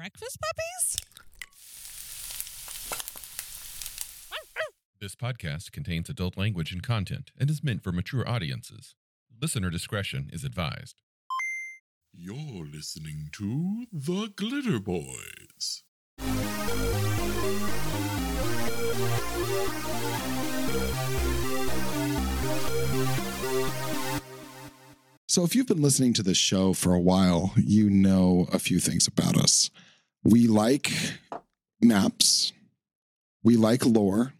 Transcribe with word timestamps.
breakfast 0.00 0.38
puppies? 0.40 0.96
This 4.98 5.14
podcast 5.14 5.72
contains 5.72 6.08
adult 6.08 6.38
language 6.38 6.72
and 6.72 6.82
content 6.82 7.32
and 7.38 7.50
is 7.50 7.62
meant 7.62 7.84
for 7.84 7.92
mature 7.92 8.26
audiences. 8.26 8.94
Listener 9.42 9.68
discretion 9.68 10.30
is 10.32 10.42
advised. 10.42 11.02
You're 12.14 12.64
listening 12.64 13.28
to 13.32 13.84
The 13.92 14.32
Glitter 14.34 14.78
Boys. 14.78 15.82
So, 25.28 25.44
if 25.44 25.54
you've 25.54 25.68
been 25.68 25.82
listening 25.82 26.14
to 26.14 26.22
this 26.22 26.38
show 26.38 26.72
for 26.72 26.94
a 26.94 26.98
while, 26.98 27.52
you 27.54 27.88
know 27.90 28.48
a 28.50 28.58
few 28.58 28.80
things 28.80 29.06
about 29.06 29.36
us. 29.36 29.70
We 30.22 30.46
like 30.46 30.92
maps, 31.80 32.52
we 33.42 33.56
like 33.56 33.86
lore, 33.86 34.34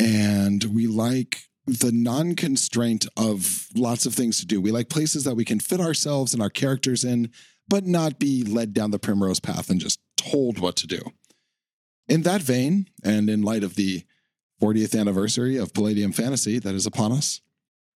and 0.00 0.64
we 0.64 0.86
like 0.86 1.48
the 1.66 1.92
non 1.92 2.34
constraint 2.34 3.06
of 3.16 3.68
lots 3.76 4.04
of 4.04 4.14
things 4.14 4.40
to 4.40 4.46
do. 4.46 4.60
We 4.60 4.72
like 4.72 4.88
places 4.88 5.24
that 5.24 5.36
we 5.36 5.44
can 5.44 5.60
fit 5.60 5.80
ourselves 5.80 6.34
and 6.34 6.42
our 6.42 6.50
characters 6.50 7.04
in, 7.04 7.30
but 7.68 7.86
not 7.86 8.18
be 8.18 8.42
led 8.42 8.74
down 8.74 8.90
the 8.90 8.98
primrose 8.98 9.40
path 9.40 9.70
and 9.70 9.80
just 9.80 10.00
told 10.16 10.58
what 10.58 10.76
to 10.76 10.86
do. 10.86 11.00
In 12.08 12.22
that 12.22 12.42
vein, 12.42 12.88
and 13.02 13.30
in 13.30 13.42
light 13.42 13.64
of 13.64 13.76
the 13.76 14.04
40th 14.60 14.98
anniversary 14.98 15.56
of 15.56 15.72
Palladium 15.72 16.12
Fantasy 16.12 16.58
that 16.58 16.74
is 16.74 16.86
upon 16.86 17.12
us, 17.12 17.40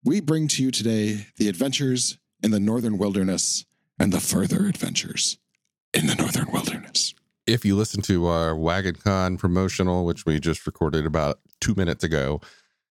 we 0.04 0.20
bring 0.20 0.48
to 0.48 0.62
you 0.62 0.70
today 0.70 1.28
the 1.36 1.48
adventures 1.48 2.18
in 2.42 2.50
the 2.50 2.60
northern 2.60 2.98
wilderness 2.98 3.64
and 3.98 4.12
the 4.12 4.20
further 4.20 4.66
adventures 4.66 5.38
in 5.94 6.06
the 6.06 6.14
northern 6.14 6.50
wilderness. 6.52 7.14
If 7.46 7.64
you 7.64 7.76
listen 7.76 8.02
to 8.02 8.26
our 8.26 8.56
Wagon 8.56 8.96
Con 8.96 9.36
promotional, 9.36 10.04
which 10.04 10.24
we 10.24 10.40
just 10.40 10.66
recorded 10.66 11.06
about 11.06 11.40
two 11.60 11.74
minutes 11.74 12.02
ago, 12.02 12.40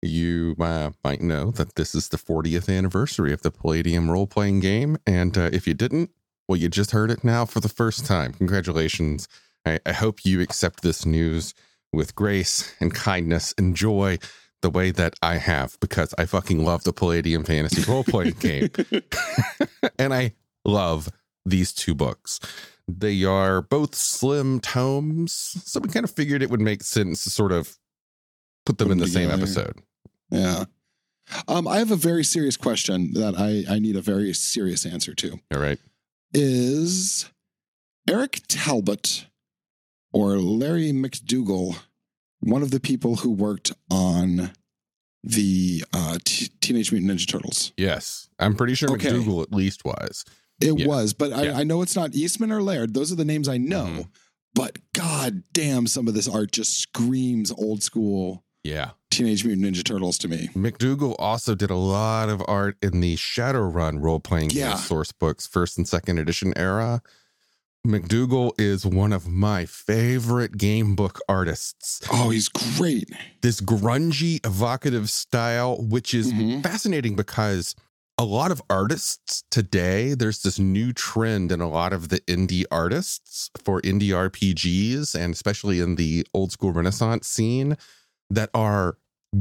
you 0.02 0.56
uh, 0.58 0.90
might 1.04 1.20
know 1.20 1.50
that 1.52 1.74
this 1.74 1.94
is 1.94 2.08
the 2.08 2.16
40th 2.16 2.74
anniversary 2.74 3.32
of 3.32 3.42
the 3.42 3.50
Palladium 3.50 4.10
role 4.10 4.26
playing 4.26 4.60
game. 4.60 4.96
And 5.06 5.36
uh, 5.36 5.50
if 5.52 5.66
you 5.66 5.74
didn't, 5.74 6.10
well, 6.48 6.56
you 6.56 6.68
just 6.68 6.90
heard 6.90 7.10
it 7.10 7.22
now 7.22 7.44
for 7.44 7.60
the 7.60 7.68
first 7.68 8.06
time. 8.06 8.32
Congratulations. 8.32 9.28
I, 9.64 9.78
I 9.86 9.92
hope 9.92 10.24
you 10.24 10.40
accept 10.40 10.82
this 10.82 11.06
news 11.06 11.54
with 11.92 12.14
grace 12.14 12.74
and 12.80 12.94
kindness 12.94 13.54
and 13.58 13.76
joy 13.76 14.18
the 14.62 14.70
way 14.70 14.90
that 14.90 15.14
I 15.22 15.36
have 15.36 15.78
because 15.80 16.14
I 16.18 16.26
fucking 16.26 16.64
love 16.64 16.84
the 16.84 16.92
Palladium 16.92 17.44
Fantasy 17.44 17.82
role 17.90 18.04
playing 18.04 18.34
game. 18.40 18.68
and 19.98 20.12
I 20.12 20.32
love 20.64 21.08
these 21.46 21.72
two 21.72 21.94
books. 21.94 22.40
They 22.98 23.24
are 23.24 23.62
both 23.62 23.94
slim 23.94 24.60
tomes, 24.60 25.32
so 25.64 25.80
we 25.80 25.88
kind 25.88 26.04
of 26.04 26.10
figured 26.10 26.42
it 26.42 26.50
would 26.50 26.60
make 26.60 26.82
sense 26.82 27.24
to 27.24 27.30
sort 27.30 27.52
of 27.52 27.76
put 28.66 28.78
them 28.78 28.88
Put 28.88 28.92
in 28.92 28.98
them 28.98 29.06
the 29.06 29.12
same 29.12 29.30
episode. 29.30 29.78
Yeah. 30.30 30.64
Um, 31.46 31.68
I 31.68 31.78
have 31.78 31.90
a 31.90 31.96
very 31.96 32.24
serious 32.24 32.56
question 32.56 33.12
that 33.14 33.34
I, 33.38 33.64
I 33.72 33.78
need 33.78 33.96
a 33.96 34.00
very 34.02 34.32
serious 34.32 34.84
answer 34.84 35.14
to. 35.14 35.38
All 35.54 35.60
right. 35.60 35.78
Is 36.34 37.30
Eric 38.08 38.40
Talbot 38.48 39.26
or 40.12 40.38
Larry 40.38 40.92
MacDougall 40.92 41.76
one 42.40 42.62
of 42.62 42.70
the 42.70 42.80
people 42.80 43.16
who 43.16 43.30
worked 43.30 43.72
on 43.90 44.50
the 45.22 45.84
uh, 45.92 46.18
T- 46.24 46.50
Teenage 46.60 46.90
Mutant 46.90 47.12
Ninja 47.12 47.28
Turtles? 47.28 47.72
Yes. 47.76 48.28
I'm 48.38 48.54
pretty 48.54 48.74
sure 48.74 48.90
Okay. 48.92 49.10
MacDougall 49.12 49.42
at 49.42 49.52
least 49.52 49.84
was. 49.84 50.24
It 50.60 50.78
Yeah. 50.78 50.86
was, 50.86 51.12
but 51.12 51.32
I, 51.32 51.42
Yeah. 51.44 51.58
I 51.58 51.64
know 51.64 51.82
it's 51.82 51.96
not 51.96 52.14
Eastman 52.14 52.52
or 52.52 52.62
Laird. 52.62 52.94
Those 52.94 53.10
are 53.10 53.16
the 53.16 53.24
names 53.24 53.48
I 53.48 53.56
know. 53.58 53.84
Mhm. 53.86 54.08
But 54.54 54.78
god 54.94 55.42
damn, 55.52 55.86
some 55.86 56.08
of 56.08 56.14
this 56.14 56.28
art 56.28 56.52
just 56.52 56.76
screams 56.78 57.50
old 57.52 57.82
school 57.82 58.44
Yeah. 58.62 58.90
Teenage 59.10 59.44
Mutant 59.44 59.74
Ninja 59.74 59.82
Turtles 59.84 60.18
to 60.18 60.28
me. 60.28 60.50
MacDougall 60.54 61.14
also 61.18 61.54
did 61.54 61.70
a 61.70 61.76
lot 61.76 62.28
of 62.28 62.42
art 62.46 62.76
in 62.82 63.00
the 63.00 63.16
Shadowrun 63.16 64.02
role 64.02 64.20
playing 64.20 64.50
Yeah. 64.50 64.74
game 64.74 64.78
source 64.82 65.12
books, 65.12 65.46
first 65.46 65.78
and 65.78 65.88
second 65.88 66.18
edition 66.18 66.52
era. 66.56 67.00
MacDougall 67.84 68.52
is 68.58 68.84
one 68.84 69.12
of 69.12 69.26
my 69.26 69.64
favorite 69.64 70.58
game 70.58 70.94
book 70.94 71.18
artists. 71.28 72.02
Oh, 72.12 72.28
he's 72.28 72.48
great. 72.50 73.08
This 73.40 73.60
grungy, 73.62 74.44
evocative 74.44 75.08
style, 75.08 75.80
which 75.80 76.12
is 76.12 76.30
Mhm. 76.30 76.62
fascinating 76.62 77.16
because 77.16 77.74
a 78.20 78.24
lot 78.24 78.50
of 78.52 78.60
artists 78.68 79.44
today, 79.50 80.12
there's 80.12 80.42
this 80.42 80.58
new 80.58 80.92
trend 80.92 81.50
in 81.50 81.62
a 81.62 81.68
lot 81.70 81.94
of 81.94 82.10
the 82.10 82.20
indie 82.20 82.64
artists 82.70 83.48
for 83.64 83.80
indie 83.80 84.10
RPGs, 84.10 85.14
and 85.14 85.32
especially 85.32 85.80
in 85.80 85.94
the 85.96 86.26
old 86.34 86.52
school 86.52 86.70
Renaissance 86.70 87.26
scene, 87.26 87.78
that 88.28 88.50
are 88.52 88.98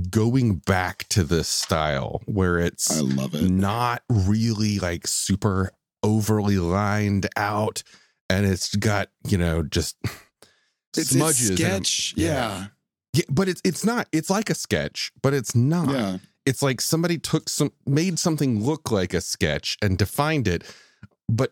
going 0.09 0.55
back 0.59 1.09
to 1.09 1.25
this 1.25 1.49
style 1.49 2.21
where 2.25 2.57
it's 2.57 2.89
I 2.97 3.01
love 3.01 3.35
it. 3.35 3.49
not 3.49 4.01
really 4.07 4.79
like 4.79 5.05
super 5.07 5.71
overly 6.01 6.57
lined 6.57 7.27
out 7.35 7.83
and 8.29 8.45
it's 8.45 8.73
got 8.75 9.09
you 9.27 9.37
know 9.37 9.63
just 9.63 9.97
It's 10.95 11.09
smudges 11.09 11.57
sketch. 11.57 12.13
yeah. 12.15 12.67
yeah, 13.13 13.23
but 13.29 13.49
it's 13.49 13.61
it's 13.65 13.83
not 13.83 14.07
it's 14.13 14.29
like 14.29 14.49
a 14.49 14.55
sketch 14.55 15.11
but 15.21 15.33
it's 15.33 15.53
not 15.55 15.89
Yeah. 15.89 16.17
It's 16.49 16.61
like 16.63 16.81
somebody 16.81 17.17
took 17.17 17.47
some 17.49 17.71
made 17.85 18.17
something 18.19 18.63
look 18.69 18.91
like 18.91 19.13
a 19.13 19.21
sketch 19.21 19.77
and 19.81 19.97
defined 19.97 20.47
it 20.47 20.63
but 21.27 21.51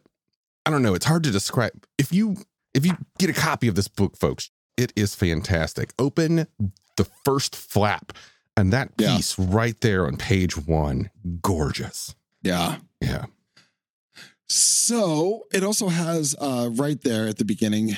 i 0.66 0.72
don't 0.72 0.82
know 0.86 0.96
it's 0.96 1.06
hard 1.06 1.24
to 1.24 1.32
describe 1.32 1.72
if 1.98 2.12
you 2.12 2.36
if 2.74 2.86
you 2.86 2.94
get 3.20 3.30
a 3.30 3.34
copy 3.34 3.68
of 3.68 3.76
this 3.76 3.88
book 3.88 4.18
folks 4.18 4.50
it 4.76 4.92
is 4.96 5.14
fantastic 5.16 5.92
open 6.00 6.48
the 6.98 7.06
first 7.26 7.56
flap 7.56 8.12
and 8.58 8.74
that 8.74 8.90
Yeah. 8.98 9.16
piece 9.18 9.38
right 9.38 9.80
there 9.82 10.08
on 10.08 10.18
page 10.18 10.58
one 10.58 11.10
gorgeous 11.42 12.16
Yeah. 12.42 12.78
yeah 13.02 13.26
So 14.50 15.46
it 15.54 15.64
also 15.64 15.90
has 15.90 16.36
uh, 16.40 16.70
right 16.74 17.00
there 17.02 17.28
at 17.28 17.38
the 17.38 17.46
beginning 17.46 17.96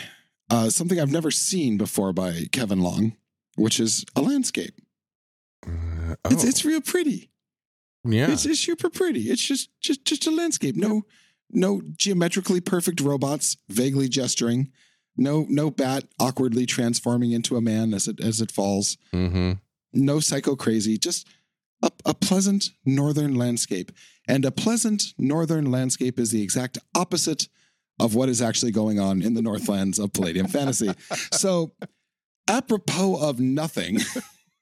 uh, 0.49 0.69
something 0.69 0.99
I've 0.99 1.11
never 1.11 1.29
seen 1.31 1.77
before 1.77 2.11
by 2.11 2.45
Kevin 2.51 2.81
Long, 2.81 3.15
which 3.55 3.79
is 3.79 4.03
a 4.15 4.21
landscape. 4.21 4.73
Uh, 6.11 6.29
It's 6.31 6.43
oh, 6.43 6.47
it's 6.47 6.65
real 6.65 6.81
pretty. 6.81 7.29
yeah 8.03 8.31
It's 8.31 8.45
it's 8.45 8.59
super 8.59 8.89
pretty. 8.89 9.29
It's 9.29 9.43
just 9.43 9.69
just 9.81 10.05
just 10.05 10.27
a 10.27 10.31
landscape. 10.31 10.75
No 10.75 11.03
no 11.51 11.81
geometrically 11.95 12.61
perfect 12.61 13.01
robots 13.01 13.57
vaguely 13.69 14.07
gesturing. 14.09 14.71
No 15.17 15.45
no 15.49 15.69
bat 15.71 16.05
awkwardly 16.19 16.65
transforming 16.65 17.31
into 17.31 17.57
a 17.57 17.61
man 17.61 17.93
as 17.93 18.07
it 18.07 18.19
as 18.21 18.39
it 18.41 18.51
falls. 18.51 18.97
mm-hmm. 19.13 19.53
no 19.93 20.19
psycho 20.19 20.55
crazy, 20.55 20.97
just 20.97 21.27
a, 21.81 21.91
a 22.05 22.13
pleasant 22.13 22.69
northern 22.85 23.35
landscape. 23.35 23.91
And 24.27 24.45
a 24.45 24.51
pleasant 24.51 25.13
northern 25.17 25.71
landscape 25.71 26.19
is 26.19 26.29
the 26.31 26.43
exact 26.43 26.77
opposite 26.95 27.47
of 27.99 28.13
what 28.15 28.29
is 28.29 28.41
actually 28.41 28.71
going 28.71 28.99
on 28.99 29.21
in 29.21 29.33
the 29.33 29.41
Northlands 29.41 29.97
of 29.99 30.13
Palladium 30.13 30.47
Fantasy. 30.47 30.89
So, 31.33 31.71
apropos 32.47 33.15
of 33.21 33.39
nothing, 33.39 33.99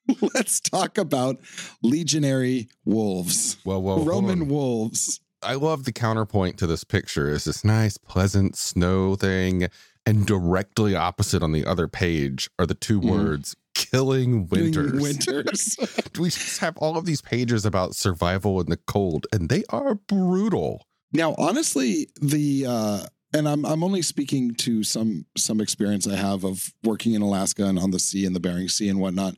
let's 0.34 0.60
talk 0.60 0.98
about 0.98 1.38
legionary 1.82 2.68
wolves, 2.84 3.56
well 3.64 3.82
well 3.82 4.04
Roman 4.04 4.48
wolves. 4.48 5.20
I 5.42 5.54
love 5.54 5.84
the 5.84 5.92
counterpoint 5.92 6.58
to 6.58 6.66
this 6.66 6.82
picture 6.84 7.30
is 7.30 7.44
this 7.44 7.64
nice, 7.64 7.96
pleasant 7.96 8.56
snow 8.56 9.14
thing. 9.14 9.68
And 10.04 10.26
directly 10.26 10.96
opposite 10.96 11.42
on 11.42 11.52
the 11.52 11.66
other 11.66 11.86
page 11.86 12.48
are 12.58 12.64
the 12.66 12.74
2 12.74 12.98
Mhm. 13.00 13.10
words 13.10 13.54
killing 13.74 14.48
winters. 14.48 15.00
Winters. 15.00 15.76
we 16.18 16.30
just 16.30 16.58
have 16.60 16.76
all 16.78 16.96
of 16.96 17.04
these 17.04 17.20
pages 17.20 17.66
about 17.66 17.94
survival 17.94 18.58
in 18.60 18.68
the 18.70 18.78
cold, 18.78 19.26
and 19.32 19.48
they 19.50 19.64
are 19.68 19.94
brutal. 19.94 20.82
Now, 21.12 21.34
honestly, 21.38 22.08
the 22.22 22.64
uh, 22.66 23.06
and 23.34 23.46
I'm 23.48 23.64
I'm 23.66 23.84
only 23.84 24.00
speaking 24.02 24.54
to 24.56 24.82
some 24.82 25.26
some 25.36 25.60
experience 25.60 26.06
I 26.08 26.16
have 26.16 26.42
of 26.44 26.72
working 26.82 27.12
in 27.12 27.20
Alaska 27.22 27.66
and 27.66 27.78
on 27.78 27.90
the 27.90 28.00
sea 28.00 28.24
and 28.24 28.34
the 28.34 28.40
Bering 28.40 28.68
Sea 28.68 28.88
and 28.88 28.98
whatnot. 29.00 29.34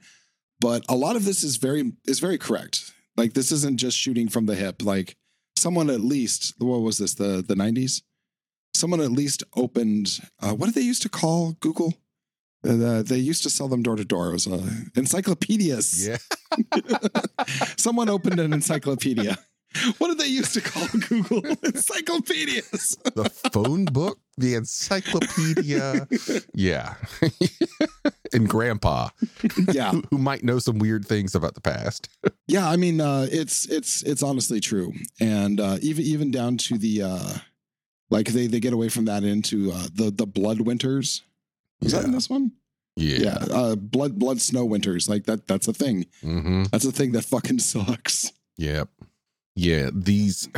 But 0.61 0.85
a 0.89 0.95
lot 0.95 1.17
of 1.17 1.25
this 1.25 1.43
is 1.43 1.57
very 1.57 1.93
is 2.07 2.21
very 2.21 2.39
correct. 2.39 2.93
Like 3.17 3.33
this 3.35 3.51
isn't 3.53 3.79
just 3.79 3.97
shooting 3.97 4.29
from 4.29 4.47
the 4.47 4.55
hip. 4.55 4.83
Like 4.83 5.17
someone 5.57 5.91
at 5.91 6.01
least 6.01 6.55
what 6.59 6.81
was 6.81 6.99
this 6.99 7.15
the 7.15 7.43
the 7.47 7.55
90s? 7.55 8.03
Someone 8.75 9.01
at 9.01 9.11
least 9.11 9.43
opened 9.57 10.21
uh, 10.41 10.53
what 10.53 10.67
did 10.67 10.75
they 10.75 10.81
used 10.83 11.03
to 11.03 11.09
call 11.09 11.53
Google? 11.61 11.95
Uh, 12.63 13.03
they 13.03 13.17
used 13.17 13.43
to 13.43 13.51
sell 13.51 13.69
them 13.69 13.83
door 13.83 13.97
to 13.97 14.05
door. 14.05 14.29
It 14.29 14.33
was 14.33 14.47
uh, 14.47 14.61
encyclopedias. 14.95 16.07
Yeah. 16.07 16.19
Someone 17.79 18.11
opened 18.11 18.39
an 18.39 18.53
encyclopedia. 18.53 19.39
What 19.99 20.09
did 20.09 20.19
they 20.19 20.27
used 20.27 20.53
to 20.55 20.61
call 20.61 20.87
Google? 21.09 21.43
Encyclopedias. 21.63 22.99
The 23.15 23.31
phone 23.53 23.85
book, 23.85 24.19
the 24.37 24.55
encyclopedia. 24.55 26.09
Yeah. 26.55 26.95
And 28.33 28.49
grandpa, 28.49 29.09
yeah. 29.73 29.91
who, 29.91 30.03
who 30.11 30.19
might 30.19 30.43
know 30.45 30.59
some 30.59 30.79
weird 30.79 31.07
things 31.07 31.35
about 31.35 31.55
the 31.55 31.61
past. 31.61 32.09
Yeah, 32.47 32.69
I 32.69 32.77
mean, 32.77 33.01
uh, 33.01 33.29
it's 33.31 33.65
it's 33.67 34.03
it's 34.03 34.25
honestly 34.25 34.59
true, 34.59 34.93
and 35.21 35.61
uh, 35.61 35.79
even 35.83 36.05
even 36.05 36.31
down 36.33 36.57
to 36.57 36.79
the 36.79 37.03
uh, 37.03 37.35
Like 38.11 38.27
they 38.27 38.49
they 38.49 38.59
get 38.59 38.73
away 38.73 38.89
from 38.89 39.05
that 39.05 39.23
into 39.23 39.71
uh, 39.71 39.87
the 39.95 40.11
the 40.11 40.27
blood 40.27 40.61
winters. 40.63 41.23
Is 41.81 41.93
that 41.93 42.05
in 42.05 42.11
this 42.11 42.29
one? 42.29 42.51
Yeah. 42.97 43.19
Yeah, 43.19 43.55
uh, 43.55 43.77
blood 43.77 44.19
blood 44.19 44.41
snow 44.41 44.65
winters. 44.65 45.09
Like 45.09 45.27
that. 45.27 45.47
That's 45.47 45.69
a 45.69 45.73
thing. 45.73 46.07
Mm-hmm. 46.25 46.65
That's 46.73 46.85
a 46.85 46.91
thing 46.93 47.13
that 47.13 47.25
fucking 47.25 47.59
sucks. 47.71 48.33
Yep. 48.59 48.89
Yeah. 49.55 49.91
These, 49.95 50.49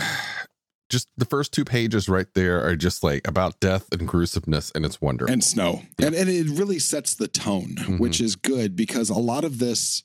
just 0.93 1.09
the 1.17 1.25
first 1.25 1.53
two 1.53 1.65
pages 1.65 2.09
right 2.09 2.29
there 2.35 2.65
are 2.65 2.77
just 2.77 3.03
like 3.03 3.27
about 3.27 3.59
death 3.59 3.89
and 3.93 4.07
gruesomeness, 4.07 4.71
and 4.75 4.85
it's 4.85 5.01
wonderful. 5.01 5.33
and 5.33 5.43
snow. 5.43 5.83
Yeah. 5.99 6.07
and, 6.09 6.15
and 6.15 6.29
it 6.29 6.47
really 6.51 6.79
sets 6.79 7.15
the 7.17 7.27
tone 7.29 7.75
Mhm. 7.77 7.99
which 7.99 8.21
is 8.21 8.37
good 8.37 8.77
because 8.77 9.11
a 9.11 9.15
lot 9.19 9.43
of 9.45 9.59
this 9.59 10.05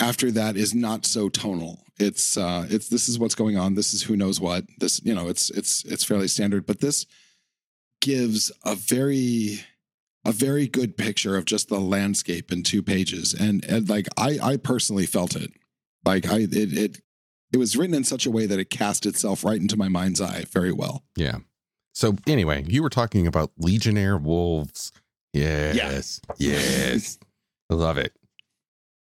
after 0.00 0.30
that 0.30 0.56
is 0.56 0.74
not 0.74 1.04
so 1.04 1.28
tonal. 1.28 1.84
It's 1.98 2.36
uh 2.36 2.66
it's 2.70 2.88
this 2.88 3.08
is 3.08 3.18
what's 3.18 3.34
going 3.34 3.58
on. 3.58 3.74
This 3.74 3.92
is 3.92 4.02
who 4.04 4.16
knows 4.16 4.40
what. 4.40 4.64
This 4.78 5.00
you 5.04 5.14
know 5.14 5.28
it's 5.28 5.50
it's 5.50 5.84
it's 5.84 6.04
fairly 6.04 6.28
standard. 6.28 6.64
But 6.64 6.80
this 6.80 7.04
gives 8.00 8.52
a 8.64 8.74
very 8.76 9.60
a 10.24 10.30
very 10.32 10.68
good 10.68 10.96
picture 10.96 11.36
of 11.36 11.44
just 11.44 11.68
the 11.68 11.80
landscape 11.80 12.52
in 12.52 12.62
two 12.62 12.82
pages. 12.82 13.34
And 13.34 13.64
and 13.64 13.88
like 13.88 14.06
i 14.16 14.38
i 14.40 14.56
personally 14.56 15.06
felt 15.06 15.34
it. 15.34 15.50
Like 16.04 16.26
i 16.30 16.38
it 16.42 16.54
it 16.78 17.00
it 17.52 17.56
was 17.56 17.76
written 17.76 17.94
in 17.94 18.04
such 18.04 18.26
a 18.26 18.30
way 18.30 18.46
that 18.46 18.58
it 18.58 18.70
cast 18.70 19.06
itself 19.06 19.44
right 19.44 19.60
into 19.60 19.76
my 19.76 19.88
mind's 19.88 20.20
eye 20.20 20.44
very 20.50 20.72
well 20.72 21.04
yeah. 21.16 21.38
So 21.98 22.14
anyway, 22.28 22.64
you 22.68 22.84
were 22.84 22.90
talking 22.90 23.26
about 23.26 23.50
Legionnaire 23.58 24.16
wolves. 24.18 24.92
Yes. 25.32 26.20
Yes. 26.38 27.18
I 27.68 27.74
love 27.74 27.98
it. 27.98 28.12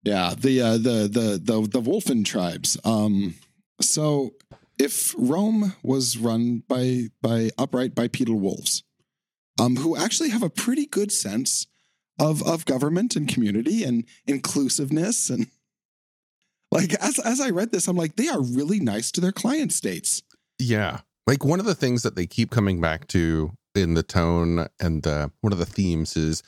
Yeah, 0.04 0.34
the 0.36 0.62
uh, 0.62 0.78
the 0.78 1.08
the 1.08 1.40
the 1.44 1.62
the 1.62 1.80
Wolfen 1.80 2.26
tribes. 2.26 2.80
Um, 2.84 3.36
so 3.80 4.32
if 4.80 5.14
Rome 5.16 5.76
was 5.84 6.18
run 6.18 6.64
by 6.68 7.10
by 7.22 7.52
upright 7.56 7.94
bipedal 7.94 8.40
wolves, 8.40 8.82
um, 9.60 9.76
who 9.76 9.96
actually 9.96 10.30
have 10.30 10.42
a 10.42 10.50
pretty 10.50 10.88
good 10.88 11.12
sense 11.12 11.68
of 12.20 12.42
of 12.42 12.66
government 12.66 13.16
and 13.16 13.28
community 13.28 13.84
and 13.84 14.06
inclusiveness 14.26 15.30
and 15.30 15.46
like 16.72 16.94
as 16.96 17.20
as 17.20 17.42
I 17.42 17.50
read 17.50 17.72
this, 17.72 17.88
I'm 17.88 17.98
like 17.98 18.16
they 18.16 18.28
are 18.28 18.42
really 18.42 18.80
nice 18.80 19.12
to 19.12 19.22
their 19.22 19.32
client 19.32 19.74
states. 19.74 20.24
Yeah. 20.58 21.02
Like 21.28 21.46
one 21.46 21.60
of 21.60 21.66
the 21.66 21.76
things 21.76 22.04
that 22.04 22.16
they 22.16 22.26
keep 22.26 22.50
coming 22.50 22.82
back 22.82 23.08
to 23.10 23.52
in 23.76 23.94
the 23.94 24.04
tone 24.04 24.68
and 24.80 25.04
the, 25.04 25.32
one 25.42 25.54
of 25.54 25.60
the 25.60 25.66
themes 25.66 26.18
is 26.18 26.44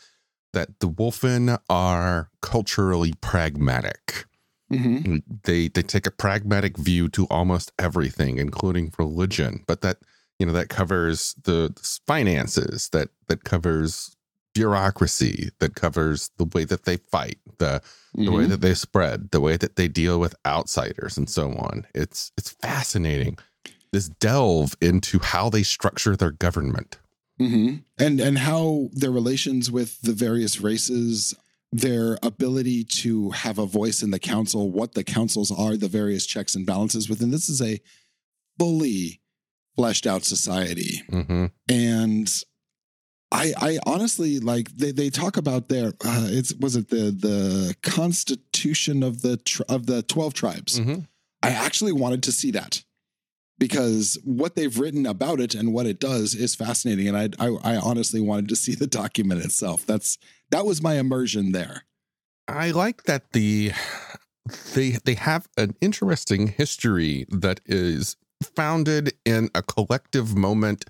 that 0.51 0.79
the 0.79 0.87
Wolfen 0.87 1.57
are 1.69 2.29
culturally 2.41 3.13
pragmatic. 3.21 4.25
Mm-hmm. 4.71 5.17
they 5.43 5.67
they 5.67 5.83
take 5.83 6.07
a 6.07 6.11
pragmatic 6.11 6.77
view 6.77 7.07
to 7.09 7.27
almost 7.29 7.71
everything 7.77 8.39
including 8.39 8.91
religion 8.97 9.63
but 9.67 9.81
that 9.81 9.97
you 10.39 10.47
know 10.47 10.53
that 10.53 10.69
covers 10.69 11.35
the, 11.43 11.71
the 11.75 11.99
finances 12.07 12.89
that 12.89 13.09
that 13.27 13.43
covers 13.43 14.15
bureaucracy 14.53 15.49
that 15.59 15.75
covers 15.75 16.29
the 16.37 16.45
way 16.45 16.63
that 16.63 16.85
they 16.85 16.97
fight 16.97 17.39
the 17.57 17.81
the 18.13 18.31
way 18.31 18.45
that 18.45 18.61
they 18.61 18.73
spread 18.73 19.31
the 19.31 19.41
way 19.41 19.57
that 19.57 19.75
they 19.75 19.87
deal 19.87 20.19
with 20.19 20.35
outsiders 20.45 21.17
and 21.17 21.29
so 21.29 21.51
on. 21.53 21.85
It's 21.95 22.31
it's 22.37 22.51
fascinating 22.51 23.37
this 23.91 24.09
delve 24.09 24.75
into 24.81 25.19
how 25.19 25.49
they 25.49 25.63
structure 25.63 26.15
their 26.15 26.31
government. 26.31 26.97
Hmm 27.37 27.75
And 27.97 28.19
and 28.19 28.39
how 28.39 28.89
their 28.91 29.11
relations 29.11 29.71
with 29.71 30.01
the 30.01 30.13
various 30.13 30.61
races, 30.61 31.33
their 31.71 32.17
ability 32.21 32.83
to 32.83 33.31
have 33.31 33.57
a 33.57 33.65
voice 33.65 34.03
in 34.03 34.11
the 34.11 34.19
council, 34.19 34.69
what 34.69 34.93
the 34.93 35.03
councils 35.03 35.51
are, 35.51 35.77
the 35.77 35.87
various 35.87 36.25
checks 36.25 36.55
and 36.55 36.65
balances 36.65 37.09
within. 37.09 37.31
This 37.31 37.49
is 37.49 37.61
a 37.61 37.79
fully 38.59 39.21
fleshed 39.75 40.05
out 40.05 40.23
society, 40.23 41.01
hmm 41.09 41.45
and 41.67 42.43
I 43.33 43.53
I 43.57 43.79
honestly 43.85 44.39
like 44.39 44.69
they 44.69 44.91
they 44.91 45.09
talk 45.09 45.37
about 45.37 45.67
their 45.67 45.87
uh, 46.05 46.27
it's 46.29 46.53
was 46.53 46.75
it 46.75 46.89
the 46.89 47.11
the 47.11 47.75
constitution 47.81 49.01
of 49.03 49.21
the 49.21 49.37
tr- 49.37 49.63
of 49.67 49.87
the 49.87 50.03
twelve 50.03 50.33
tribes. 50.33 50.77
hmm 50.77 50.99
I 51.41 51.49
actually 51.49 51.91
wanted 51.91 52.23
to 52.23 52.31
see 52.31 52.51
that 52.51 52.83
because 53.57 54.17
what 54.23 54.55
they've 54.55 54.79
written 54.79 55.05
about 55.05 55.41
it 55.41 55.53
and 55.55 55.73
what 55.73 55.85
it 55.85 55.99
does 55.99 56.35
is 56.35 56.55
fascinating, 56.55 57.09
and 57.09 57.17
I, 57.17 57.29
I 57.39 57.73
I 57.73 57.75
honestly 57.75 58.21
wanted 58.21 58.47
to 58.49 58.55
see 58.63 58.75
the 58.75 58.87
document 58.87 59.43
itself. 59.43 59.85
That's 59.85 60.17
that 60.51 60.65
was 60.65 60.81
my 60.81 60.93
immersion 60.93 61.51
there. 61.51 61.85
I 62.47 62.71
like 62.71 63.03
that 63.03 63.31
the 63.33 63.71
they 64.73 64.91
they 65.03 65.15
have 65.15 65.47
an 65.57 65.75
interesting 65.81 66.47
history 66.47 67.25
that 67.29 67.61
is 67.65 68.15
founded 68.43 69.13
in 69.25 69.49
a 69.55 69.61
collective 69.61 70.35
moment 70.35 70.85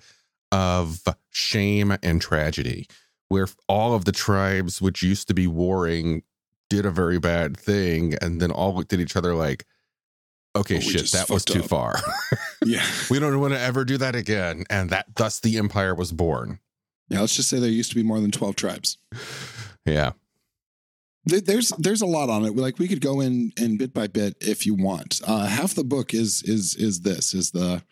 of 0.54 1.02
shame 1.30 1.96
and 2.02 2.20
tragedy 2.22 2.86
where 3.28 3.48
all 3.68 3.94
of 3.94 4.04
the 4.04 4.12
tribes 4.12 4.80
which 4.80 5.02
used 5.02 5.26
to 5.28 5.34
be 5.34 5.46
warring 5.46 6.22
did 6.70 6.86
a 6.86 6.90
very 6.90 7.18
bad 7.18 7.56
thing 7.56 8.14
and 8.22 8.40
then 8.40 8.50
all 8.50 8.74
looked 8.74 8.92
at 8.92 9.00
each 9.00 9.16
other 9.16 9.34
like 9.34 9.66
okay 10.54 10.76
Oh, 10.76 10.78
we 10.78 10.84
shit 10.84 11.10
that 11.12 11.28
was 11.30 11.44
too 11.44 11.62
up." 11.62 11.68
far 11.68 11.96
Yeah, 12.64 12.86
we 13.10 13.18
don't 13.18 13.40
want 13.40 13.52
to 13.54 13.60
ever 13.60 13.84
do 13.84 13.98
that 13.98 14.14
again 14.14 14.64
and 14.70 14.90
that 14.90 15.06
thus 15.16 15.40
the 15.40 15.58
empire 15.58 15.94
was 15.94 16.12
born 16.12 16.60
yeah. 17.10 17.20
Let's 17.20 17.36
just 17.36 17.50
say 17.50 17.58
there 17.58 17.68
used 17.68 17.90
to 17.90 17.96
be 17.96 18.02
more 18.02 18.18
than 18.20 18.30
twelve 18.30 18.56
tribes. 18.56 18.96
yeah 19.84 20.12
There's 21.26 21.68
there's 21.78 22.00
a 22.02 22.06
lot 22.06 22.30
on 22.30 22.44
it. 22.46 22.56
Like 22.56 22.78
we 22.78 22.88
could 22.88 23.00
go 23.02 23.20
in 23.20 23.52
and 23.58 23.78
bit 23.78 23.92
by 23.92 24.06
bit 24.06 24.36
if 24.40 24.64
you 24.66 24.74
want. 24.74 25.20
Uh, 25.26 25.46
half 25.46 25.74
the 25.74 25.84
book 25.84 26.14
is 26.14 26.42
is 26.44 26.74
is 26.76 27.00
this 27.00 27.34
is 27.34 27.50
the 27.50 27.82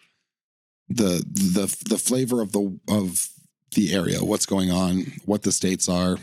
the 0.96 1.24
the 1.32 1.76
the 1.88 1.98
flavor 1.98 2.40
of 2.40 2.52
the 2.52 2.78
of 2.88 3.28
the 3.74 3.94
area, 3.94 4.22
what's 4.22 4.46
going 4.46 4.70
on, 4.70 5.06
what 5.24 5.42
the 5.42 5.52
states 5.52 5.88
are, 5.88 6.18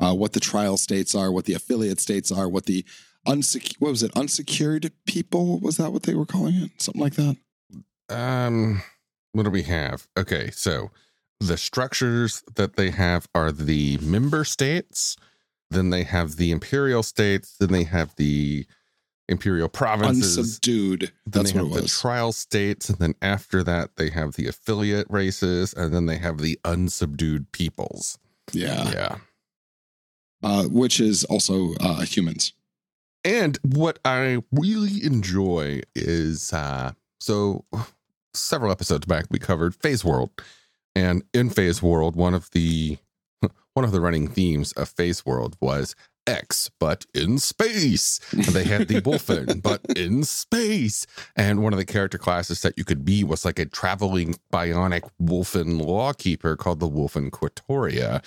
uh, 0.00 0.14
what 0.14 0.32
the 0.32 0.40
trial 0.40 0.76
states 0.76 1.14
are, 1.14 1.30
what 1.30 1.44
the 1.44 1.54
affiliate 1.54 2.00
states 2.00 2.32
are, 2.32 2.48
what 2.48 2.66
the 2.66 2.84
unsec 3.26 3.74
what 3.78 3.90
was 3.90 4.02
it 4.02 4.16
unsecured 4.16 4.90
people 5.06 5.58
was 5.60 5.76
that 5.76 5.92
what 5.92 6.04
they 6.04 6.14
were 6.14 6.24
calling 6.24 6.54
it 6.54 6.70
something 6.78 7.02
like 7.02 7.14
that. 7.14 7.36
Um, 8.08 8.82
what 9.32 9.42
do 9.42 9.50
we 9.50 9.64
have? 9.64 10.08
Okay, 10.16 10.50
so 10.50 10.90
the 11.40 11.56
structures 11.56 12.42
that 12.56 12.76
they 12.76 12.90
have 12.90 13.28
are 13.34 13.52
the 13.52 13.98
member 13.98 14.44
states, 14.44 15.16
then 15.70 15.90
they 15.90 16.04
have 16.04 16.36
the 16.36 16.50
imperial 16.50 17.02
states, 17.02 17.56
then 17.58 17.70
they 17.70 17.84
have 17.84 18.14
the 18.16 18.66
imperial 19.28 19.68
provinces, 19.68 20.38
Unsubdued. 20.38 21.10
then 21.26 21.44
That's 21.44 21.54
what 21.54 21.72
the 21.74 21.82
was. 21.82 22.00
trial 22.00 22.32
states, 22.32 22.88
and 22.88 22.98
then 22.98 23.14
after 23.22 23.62
that 23.62 23.96
they 23.96 24.10
have 24.10 24.34
the 24.34 24.46
affiliate 24.46 25.06
races, 25.10 25.72
and 25.74 25.94
then 25.94 26.06
they 26.06 26.18
have 26.18 26.38
the 26.38 26.58
unsubdued 26.64 27.46
peoples. 27.52 28.18
yeah, 28.52 28.90
yeah. 28.92 29.16
uh, 30.42 30.64
which 30.64 31.00
is 31.00 31.24
also 31.24 31.74
uh, 31.80 32.02
humans. 32.02 32.52
And 33.24 33.58
what 33.62 33.98
I 34.04 34.42
really 34.52 35.04
enjoy 35.04 35.80
is 35.94 36.52
uh 36.52 36.92
so 37.20 37.64
several 38.32 38.70
episodes 38.70 39.06
back 39.06 39.26
we 39.30 39.38
covered 39.38 39.74
Phase 39.74 40.04
World. 40.04 40.30
And 40.94 41.22
in 41.34 41.50
Phase 41.50 41.82
World, 41.82 42.16
one 42.16 42.32
of 42.34 42.50
the 42.52 42.98
one 43.74 43.84
of 43.84 43.92
the 43.92 44.00
running 44.00 44.28
themes 44.28 44.72
of 44.72 44.88
Phase 44.88 45.26
World 45.26 45.56
was 45.60 45.94
X, 46.28 46.70
but 46.78 47.06
in 47.14 47.38
space. 47.38 48.20
And 48.32 48.44
they 48.44 48.64
had 48.64 48.88
the 48.88 49.00
Wolfen, 49.02 49.62
but 49.62 49.80
in 49.96 50.24
space. 50.24 51.06
And 51.36 51.62
one 51.62 51.72
of 51.72 51.78
the 51.78 51.84
character 51.84 52.18
classes 52.18 52.62
that 52.62 52.76
you 52.76 52.84
could 52.84 53.04
be 53.04 53.24
was 53.24 53.44
like 53.44 53.58
a 53.58 53.66
traveling 53.66 54.36
bionic 54.52 55.08
Wolfen 55.20 55.80
lawkeeper 55.84 56.56
called 56.56 56.80
the 56.80 56.88
Wolfen 56.88 57.30
Quatoria. 57.30 58.22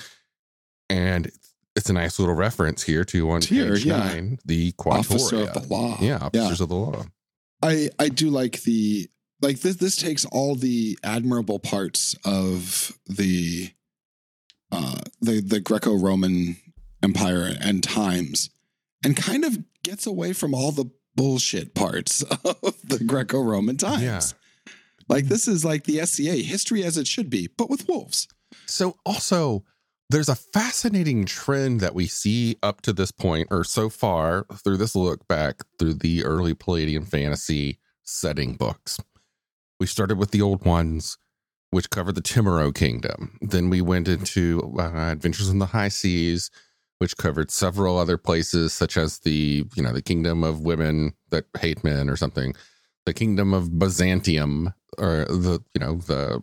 And 0.90 1.32
it's 1.76 1.90
a 1.90 1.94
nice 1.94 2.20
little 2.20 2.36
reference 2.36 2.84
here 2.84 3.06
to 3.06 3.30
on 3.32 3.42
Here, 3.42 3.74
page 3.76 3.86
yeah. 3.86 3.98
nine, 3.98 4.40
the 4.46 4.74
Officer 4.86 5.38
Quatoria. 5.38 5.56
of 5.56 5.68
the 5.70 5.74
law. 5.74 5.98
Yeah, 6.02 6.18
officers 6.18 6.62
of 6.62 6.70
the 6.70 6.76
law. 6.76 7.06
I 7.64 7.90
I 8.00 8.10
do 8.10 8.30
like 8.30 8.64
the 8.64 9.08
like 9.42 9.60
this 9.62 9.76
this 9.78 9.96
takes 9.96 10.26
all 10.26 10.56
the 10.56 10.98
admirable 11.04 11.60
parts 11.60 12.16
of 12.26 12.98
the 13.06 13.72
uh 14.72 15.00
the 15.22 15.42
the 15.42 15.60
Greco-Roman 15.60 16.58
empire 17.04 17.52
and 17.60 17.84
times 17.84 18.50
and 19.04 19.16
kind 19.18 19.44
of 19.44 19.60
gets 19.84 20.06
away 20.06 20.34
from 20.34 20.54
all 20.54 20.72
the 20.72 20.90
bullshit 21.16 21.74
parts 21.74 22.22
of 22.46 22.76
the 22.84 23.04
Greco-Roman 23.06 23.78
times. 23.78 24.04
Yeah. 24.04 24.22
Like 25.08 25.26
this 25.26 25.48
is 25.48 25.66
like 25.66 25.84
the 25.84 26.06
SCA 26.06 26.38
history 26.38 26.84
as 26.84 26.98
it 26.98 27.08
should 27.08 27.30
be, 27.30 27.50
but 27.58 27.70
with 27.70 27.88
wolves. 27.88 28.28
So 28.66 28.98
also 29.06 29.64
there's 30.10 30.30
a 30.30 30.36
fascinating 30.36 31.26
trend 31.26 31.80
that 31.80 31.96
we 31.96 32.06
see 32.06 32.58
up 32.62 32.82
to 32.82 32.94
this 32.94 33.12
point 33.12 33.48
or 33.50 33.64
so 33.64 33.90
far 33.90 34.46
through 34.54 34.78
this 34.78 34.96
look 34.96 35.28
back 35.28 35.62
through 35.80 35.96
the 35.96 36.24
early 36.24 36.54
Palladium 36.54 37.06
fantasy 37.06 37.80
setting 38.04 38.56
books. 38.56 39.00
We 39.80 39.88
started 39.88 40.18
with 40.18 40.32
the 40.32 40.42
old 40.42 40.66
ones 40.66 41.18
which 41.72 41.90
covered 41.90 42.16
the 42.16 42.22
Timiro 42.22 42.76
kingdom. 42.76 43.38
Then 43.42 43.70
we 43.70 43.82
went 43.82 44.10
into 44.10 44.76
uh, 44.78 45.12
Adventures 45.12 45.50
in 45.50 45.60
the 45.60 45.68
High 45.68 45.88
Seas 45.88 46.52
which 47.02 47.18
covered 47.18 47.50
several 47.50 47.98
other 47.98 48.16
places 48.16 48.74
such 48.74 48.96
as 48.96 49.18
the, 49.20 49.66
you 49.76 49.82
know, 49.82 49.92
the 49.92 50.04
kingdom 50.04 50.44
of 50.44 50.60
women 50.62 51.14
that 51.32 51.46
hate 51.60 51.84
men 51.84 52.08
or 52.08 52.16
something. 52.16 52.54
The 53.08 53.14
kingdom 53.14 53.56
of 53.56 53.80
Byzantium 53.80 54.72
or 55.00 55.26
the, 55.26 55.60
you 55.74 55.80
know, 55.80 55.96
the 55.96 56.40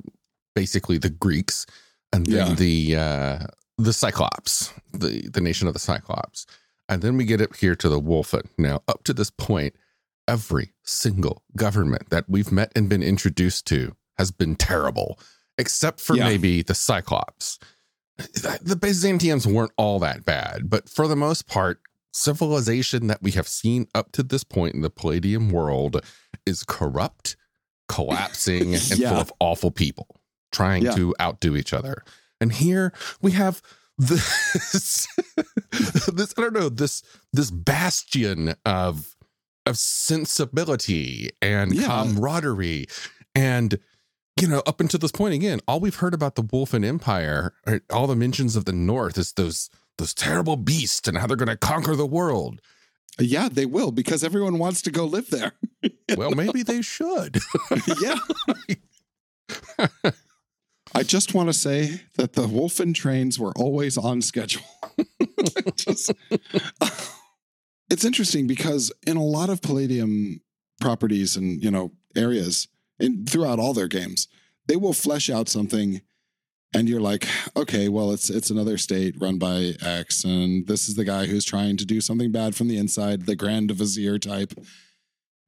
basically 0.57 0.99
the 0.99 1.11
Greeks, 1.11 1.65
and 2.12 2.27
then 2.27 2.49
Yeah. 2.49 2.55
the 2.57 2.97
uh, 2.97 3.47
the 3.77 3.93
Cyclops, 3.93 4.73
the 4.93 5.29
the 5.33 5.41
nation 5.41 5.69
of 5.69 5.75
the 5.75 5.79
Cyclops, 5.79 6.45
and 6.88 7.03
then 7.03 7.17
we 7.17 7.25
get 7.25 7.41
up 7.41 7.55
here 7.55 7.77
to 7.77 7.88
the 7.88 8.00
Wolfen. 8.00 8.49
Now, 8.59 8.83
up 8.88 9.05
to 9.05 9.15
this 9.15 9.31
point, 9.31 9.77
every 10.27 10.73
single 10.83 11.45
government 11.55 12.11
that 12.11 12.25
we've 12.29 12.50
met 12.50 12.73
and 12.75 12.88
been 12.88 13.05
introduced 13.05 13.65
to 13.69 13.95
has 14.17 14.33
been 14.33 14.57
terrible, 14.57 15.21
except 15.57 16.00
for 16.00 16.17
Yeah. 16.17 16.25
maybe 16.25 16.62
the 16.65 16.75
Cyclops. 16.75 17.61
The 18.19 18.77
Byzantiums 18.81 19.47
weren't 19.47 19.73
all 19.77 19.99
that 20.01 20.25
bad, 20.25 20.69
but 20.69 20.89
for 20.89 21.07
the 21.07 21.17
most 21.17 21.47
part, 21.47 21.81
civilization 22.13 23.07
that 23.07 23.23
we 23.23 23.31
have 23.33 23.47
seen 23.47 23.87
up 23.95 24.11
to 24.13 24.23
this 24.23 24.43
point 24.45 24.75
in 24.75 24.81
the 24.81 24.91
Palladium 24.91 25.51
world 25.51 26.05
is 26.45 26.65
corrupt, 26.65 27.37
collapsing, 27.89 28.75
and 28.75 28.83
full 28.83 29.07
of 29.19 29.33
awful 29.41 29.71
people 29.71 30.21
trying 30.51 30.83
Yeah. 30.85 30.93
to 30.93 31.15
outdo 31.21 31.57
each 31.57 31.73
other. 31.73 32.03
And 32.41 32.53
here 32.53 32.93
we 33.21 33.33
have 33.33 33.63
this, 33.99 35.07
this 36.13 36.35
I 36.37 36.41
don't 36.41 36.55
know 36.55 36.69
this 36.69 37.03
this 37.33 37.51
bastion 37.51 38.55
of 38.65 39.15
of 39.67 39.77
sensibility 39.77 41.31
and 41.43 41.75
Yeah. 41.75 41.87
camaraderie 41.87 42.87
and 43.35 43.79
you 44.40 44.49
know 44.49 44.62
up 44.66 44.80
until 44.80 44.99
this 45.00 45.12
point 45.12 45.35
again 45.35 45.61
all 45.66 45.80
we've 45.80 45.97
heard 45.97 46.14
about 46.14 46.35
the 46.35 46.42
wolfen 46.42 46.85
empire 46.85 47.54
all 47.90 48.07
the 48.07 48.16
mentions 48.16 48.57
of 48.57 48.64
the 48.64 48.73
north 48.73 49.16
is 49.18 49.33
those 49.33 49.71
those 49.99 50.14
terrible 50.14 50.57
beasts 50.57 51.09
and 51.09 51.18
how 51.18 51.26
they're 51.26 51.37
going 51.37 51.49
to 51.49 51.57
conquer 51.57 51.97
the 51.97 52.07
world 52.07 52.61
Yeah, 53.18 53.49
they 53.50 53.66
will 53.66 53.90
because 53.90 54.23
everyone 54.23 54.59
wants 54.59 54.80
to 54.83 54.92
go 54.92 55.04
live 55.07 55.28
there. 55.30 55.52
well 56.16 56.30
maybe 56.33 56.62
they 56.62 56.83
should 56.83 57.38
yeah. 58.00 58.18
I 60.95 61.02
just 61.02 61.35
want 61.35 61.49
to 61.49 61.52
say 61.52 62.02
that 62.16 62.33
the 62.33 62.47
Wolfen 62.47 62.95
trains 62.95 63.38
were 63.38 63.52
always 63.57 63.99
on 63.99 64.23
schedule. 64.23 64.62
Just- 65.76 66.12
it's 67.90 68.04
interesting 68.04 68.47
because 68.47 68.92
in 69.07 69.16
a 69.16 69.23
lot 69.25 69.50
of 69.50 69.62
Palladium 69.62 70.40
properties 70.80 71.37
and 71.37 71.62
you 71.62 71.71
know 71.71 71.92
areas 72.16 72.68
and 72.99 73.28
throughout 73.28 73.59
all 73.59 73.75
their 73.75 73.88
games, 73.88 74.28
they 74.67 74.76
will 74.76 74.93
flesh 74.93 75.31
out 75.31 75.49
something 75.49 76.00
and 76.75 76.88
you're 76.88 77.00
like, 77.00 77.26
okay, 77.57 77.88
well 77.88 78.12
it's 78.12 78.28
it's 78.28 78.50
another 78.50 78.78
state 78.78 79.14
run 79.19 79.38
by 79.38 79.75
X 79.81 80.25
and 80.25 80.67
this 80.67 80.88
is 80.88 80.97
the 80.97 81.05
guy 81.05 81.26
who's 81.26 81.45
trying 81.45 81.76
to 81.78 81.87
do 81.87 82.00
something 82.00 82.31
bad 82.31 82.55
from 82.55 82.69
the 82.69 82.76
inside, 82.76 83.26
the 83.26 83.37
grand 83.37 83.71
vizier 83.71 84.19
type. 84.19 84.52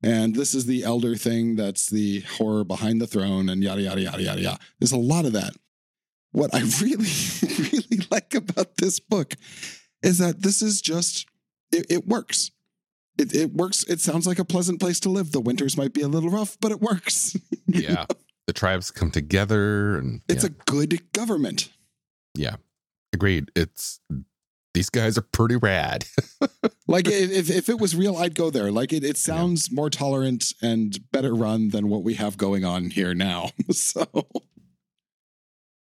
And 0.03 0.35
this 0.35 0.55
is 0.55 0.65
the 0.65 0.83
elder 0.83 1.15
thing 1.15 1.57
that's 1.57 1.91
the 1.91 2.21
horror 2.21 2.65
behind 2.65 3.01
the 3.01 3.07
throne 3.07 3.51
and 3.51 3.63
yada, 3.63 3.83
yada, 3.83 4.01
yada, 4.01 4.23
yada, 4.23 4.41
yada. 4.41 4.59
There's 4.79 4.93
a 4.93 4.99
lot 4.99 5.27
of 5.27 5.35
that. 5.35 5.53
What 6.33 6.55
I 6.55 6.61
really, 6.81 7.11
really 7.59 8.07
like 8.11 8.35
about 8.35 8.79
this 8.79 8.99
book 8.99 9.35
is 10.03 10.19
that 10.19 10.43
this 10.43 10.63
is 10.63 10.81
just, 10.81 11.27
it, 11.71 11.87
it 11.91 12.07
works. 12.07 12.51
It, 13.21 13.35
it 13.35 13.53
works. 13.53 13.85
It 13.85 14.01
sounds 14.01 14.27
like 14.27 14.39
a 14.39 14.45
pleasant 14.45 14.81
place 14.81 15.01
to 15.01 15.11
live. 15.11 15.33
The 15.33 15.41
winters 15.41 15.77
might 15.77 15.93
be 15.93 16.03
a 16.03 16.09
little 16.09 16.31
rough, 16.31 16.57
but 16.61 16.73
it 16.73 16.81
works. 16.81 17.37
yeah 17.67 18.07
the 18.51 18.55
tribes 18.55 18.91
come 18.91 19.13
together 19.13 19.97
and 19.97 20.23
It's 20.29 20.43
yeah, 20.43 20.51
a 20.51 20.65
good 20.65 21.13
government. 21.13 21.69
Yeah. 22.35 22.57
Agreed 23.13 23.49
it's 23.55 24.01
these 24.75 24.91
guys 24.91 25.17
are 25.17 25.23
pretty 25.23 25.55
rad 25.55 26.05
Like 26.89 27.07
if, 27.07 27.49
if 27.49 27.69
it 27.69 27.79
was 27.79 27.95
real, 27.95 28.17
I'd 28.17 28.35
go 28.35 28.51
there. 28.51 28.73
Like 28.73 28.93
it, 28.93 29.05
it 29.05 29.17
sounds 29.17 29.71
more 29.71 29.89
tolerant 29.89 30.53
and 30.61 30.99
better 31.13 31.33
run 31.33 31.69
than 31.69 31.89
what 31.89 32.03
we 32.03 32.15
have 32.15 32.37
going 32.37 32.65
on 32.65 32.91
here 32.91 33.15
now. 33.15 33.51
So 33.73 34.05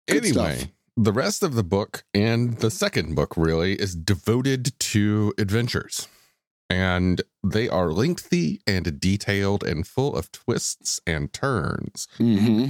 anyway 0.09 0.57
stuff. 0.57 0.69
the 0.97 1.12
rest 1.12 1.45
of 1.45 1.55
the 1.55 1.62
book 1.62 2.02
and 2.12 2.59
the 2.59 2.71
second 2.73 3.14
book 3.14 3.37
really 3.37 3.75
is 3.75 3.95
devoted 3.95 4.76
to 4.81 5.33
adventures 5.38 6.09
and 6.70 7.23
they 7.44 7.68
are 7.68 7.92
lengthy 7.92 8.61
and 8.66 8.99
detailed 9.00 9.62
and 9.62 9.87
full 9.87 10.14
of 10.16 10.32
twists 10.32 11.00
and 11.06 11.32
turns 11.32 12.08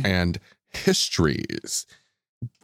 and 0.04 0.38
histories. 0.68 1.86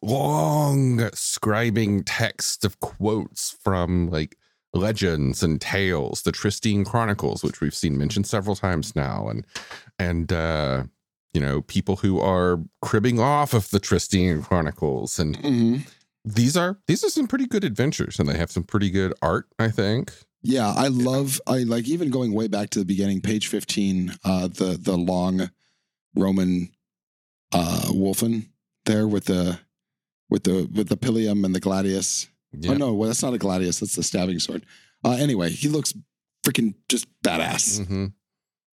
Long 0.02 0.98
scribing 1.14 2.02
text 2.04 2.64
of 2.64 2.78
quotes 2.80 3.56
from 3.62 4.08
like 4.10 4.36
legends 4.74 5.42
and 5.42 5.60
tales 5.60 6.22
the 6.22 6.32
tristine 6.32 6.82
chronicles 6.84 7.42
which 7.44 7.60
we've 7.60 7.74
seen 7.74 7.96
mentioned 7.98 8.26
several 8.26 8.56
times 8.56 8.96
now 8.96 9.28
and 9.28 9.46
and 9.98 10.32
uh 10.32 10.82
you 11.34 11.40
know 11.42 11.60
people 11.62 11.96
who 11.96 12.18
are 12.18 12.58
cribbing 12.80 13.20
off 13.20 13.52
of 13.52 13.68
the 13.70 13.78
tristine 13.78 14.40
chronicles 14.42 15.18
and 15.18 15.36
Mhm. 15.42 15.86
these 16.24 16.56
are 16.56 16.78
these 16.86 17.04
are 17.04 17.10
some 17.10 17.26
pretty 17.28 17.46
good 17.46 17.64
adventures 17.64 18.18
and 18.18 18.26
they 18.26 18.38
have 18.38 18.50
some 18.50 18.62
pretty 18.64 18.88
good 18.88 19.12
art 19.20 19.46
i 19.58 19.68
think 19.70 20.10
Yeah, 20.42 20.72
I 20.76 20.88
love 20.88 21.40
I 21.46 21.58
like 21.58 21.86
even 21.88 22.10
going 22.10 22.32
way 22.32 22.48
back 22.48 22.70
to 22.70 22.78
the 22.80 22.84
beginning, 22.84 23.20
page 23.20 23.46
15, 23.48 24.14
uh 24.24 24.48
the 24.48 24.78
the 24.80 24.96
long 24.96 25.50
Roman 26.14 26.70
uh 27.52 27.86
Wolfen 27.90 28.48
there 28.86 29.06
with 29.06 29.26
the 29.26 29.58
with 30.28 30.44
the 30.44 30.68
with 30.72 30.88
the 30.88 30.96
Pilium 30.96 31.44
and 31.44 31.54
the 31.54 31.60
Gladius. 31.60 32.28
yeah 32.52 32.72
Oh 32.72 32.74
no, 32.74 32.92
well 32.92 33.08
that's 33.08 33.22
not 33.22 33.34
a 33.34 33.38
Gladius, 33.38 33.80
that's 33.80 33.96
the 33.96 34.02
stabbing 34.02 34.38
sword. 34.40 34.64
Uh 35.04 35.16
anyway, 35.18 35.50
he 35.50 35.68
looks 35.68 35.94
freaking 36.44 36.74
just 36.88 37.06
badass. 37.22 37.84
hmm 37.86 38.06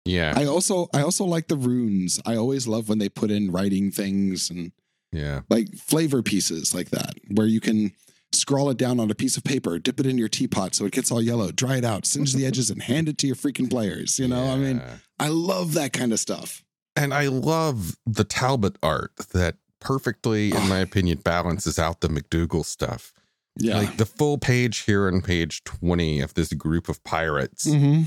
yeah 0.04 0.34
I 0.36 0.46
also 0.46 0.88
I 0.92 1.02
also 1.02 1.24
like 1.24 1.46
the 1.46 1.56
runes. 1.56 2.20
I 2.26 2.34
always 2.36 2.66
love 2.66 2.88
when 2.88 2.98
they 2.98 3.08
put 3.08 3.30
in 3.30 3.52
writing 3.52 3.92
things 3.92 4.50
and 4.50 4.72
yeah 5.12 5.42
like 5.48 5.72
flavor 5.76 6.22
pieces 6.22 6.74
like 6.74 6.90
that, 6.90 7.14
where 7.30 7.46
you 7.46 7.60
can 7.60 7.92
scrawl 8.34 8.70
it 8.70 8.76
down 8.76 8.98
on 9.00 9.10
a 9.10 9.14
piece 9.14 9.36
of 9.36 9.44
paper, 9.44 9.78
dip 9.78 10.00
it 10.00 10.06
in 10.06 10.18
your 10.18 10.28
teapot 10.28 10.74
so 10.74 10.84
it 10.84 10.92
gets 10.92 11.10
all 11.10 11.20
yellow, 11.22 11.50
dry 11.50 11.76
it 11.76 11.84
out, 11.84 12.06
singe 12.06 12.32
the 12.34 12.46
edges, 12.46 12.70
and 12.70 12.82
hand 12.92 13.08
it 13.08 13.18
to 13.18 13.26
your 13.26 13.36
freaking 13.36 13.68
players. 13.70 14.18
You 14.18 14.28
know, 14.28 14.44
I 14.50 14.56
mean, 14.56 14.82
I 15.18 15.28
love 15.28 15.74
that 15.74 15.92
kind 15.92 16.12
of 16.12 16.20
stuff. 16.20 16.62
and 16.96 17.12
I 17.14 17.26
love 17.28 17.96
the 18.06 18.24
Talbot 18.24 18.76
art 18.82 19.12
that 19.32 19.56
perfectly, 19.80 20.52
in 20.52 20.68
my 20.68 20.78
opinion, 20.78 21.18
balances 21.18 21.78
out 21.78 22.00
the 22.00 22.08
MacDougall 22.08 22.64
stuff. 22.64 23.12
Yeah. 23.56 23.78
Like 23.78 23.96
the 23.98 24.06
full 24.06 24.38
page 24.38 24.78
here 24.84 25.06
on 25.08 25.20
page 25.22 25.62
20 25.64 26.20
of 26.20 26.34
this 26.34 26.52
group 26.54 26.88
of 26.88 27.02
pirates. 27.04 27.66
Mhm. 27.68 28.04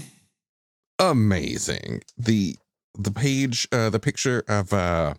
Amazing. 1.00 2.04
The 2.18 2.58
the 2.98 3.12
page 3.12 3.68
uh 3.72 3.90
the 3.90 4.00
picture 4.00 4.44
of 4.48 4.72
uh 4.74 5.16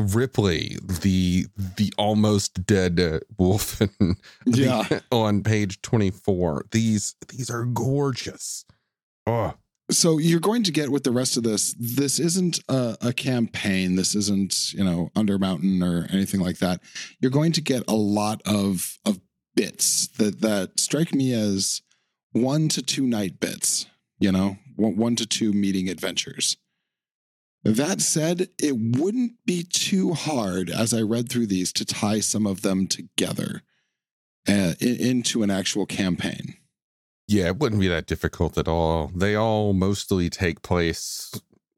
Ripley, 0.00 0.76
the 1.02 1.46
the 1.76 1.92
almost 1.98 2.66
dead 2.66 2.98
uh, 3.00 3.20
wolf 3.38 3.80
Yeah. 4.46 4.86
on 5.10 5.42
page 5.42 5.80
24. 5.82 6.66
These 6.70 7.14
these 7.28 7.50
are 7.50 7.64
gorgeous. 7.64 8.64
Oh, 9.26 9.54
So 9.90 10.18
you're 10.18 10.40
going 10.40 10.62
to 10.64 10.72
get 10.72 10.90
with 10.90 11.04
the 11.04 11.10
rest 11.12 11.36
of 11.36 11.42
this. 11.42 11.74
This 11.78 12.18
isn't 12.18 12.60
a, 12.68 12.96
a 13.00 13.12
campaign. 13.12 13.96
This 13.96 14.14
isn't 14.14 14.72
you 14.72 14.84
know 14.84 15.10
Under 15.16 15.38
Mountain 15.38 15.82
or 15.82 16.06
anything 16.10 16.40
like 16.40 16.58
that. 16.58 16.80
You're 17.20 17.30
going 17.30 17.52
to 17.52 17.60
get 17.60 17.82
a 17.88 17.94
lot 17.94 18.40
of 18.46 18.98
of 19.04 19.20
bits 19.54 20.08
that 20.18 20.40
that 20.40 20.78
strike 20.80 21.14
me 21.14 21.32
as 21.32 21.82
one 22.32 22.68
to 22.68 22.82
two 22.82 23.06
night 23.06 23.40
bits. 23.40 23.86
You 24.20 24.32
know, 24.32 24.56
one, 24.76 24.96
one 24.96 25.16
to 25.16 25.26
two 25.26 25.52
meeting 25.52 25.88
adventures. 25.88 26.56
That 27.64 28.00
said, 28.00 28.48
it 28.58 28.76
wouldn't 28.78 29.32
be 29.44 29.62
too 29.64 30.12
hard 30.14 30.70
as 30.70 30.94
I 30.94 31.00
read 31.02 31.28
through 31.28 31.46
these 31.48 31.72
to 31.74 31.84
tie 31.84 32.20
some 32.20 32.46
of 32.46 32.62
them 32.62 32.86
together 32.86 33.62
uh, 34.48 34.74
in, 34.80 34.96
into 34.96 35.42
an 35.42 35.50
actual 35.50 35.84
campaign. 35.84 36.54
Yeah, 37.26 37.46
it 37.48 37.58
wouldn't 37.58 37.80
be 37.80 37.88
that 37.88 38.06
difficult 38.06 38.56
at 38.56 38.68
all. 38.68 39.10
They 39.14 39.34
all 39.34 39.72
mostly 39.74 40.30
take 40.30 40.62
place 40.62 41.30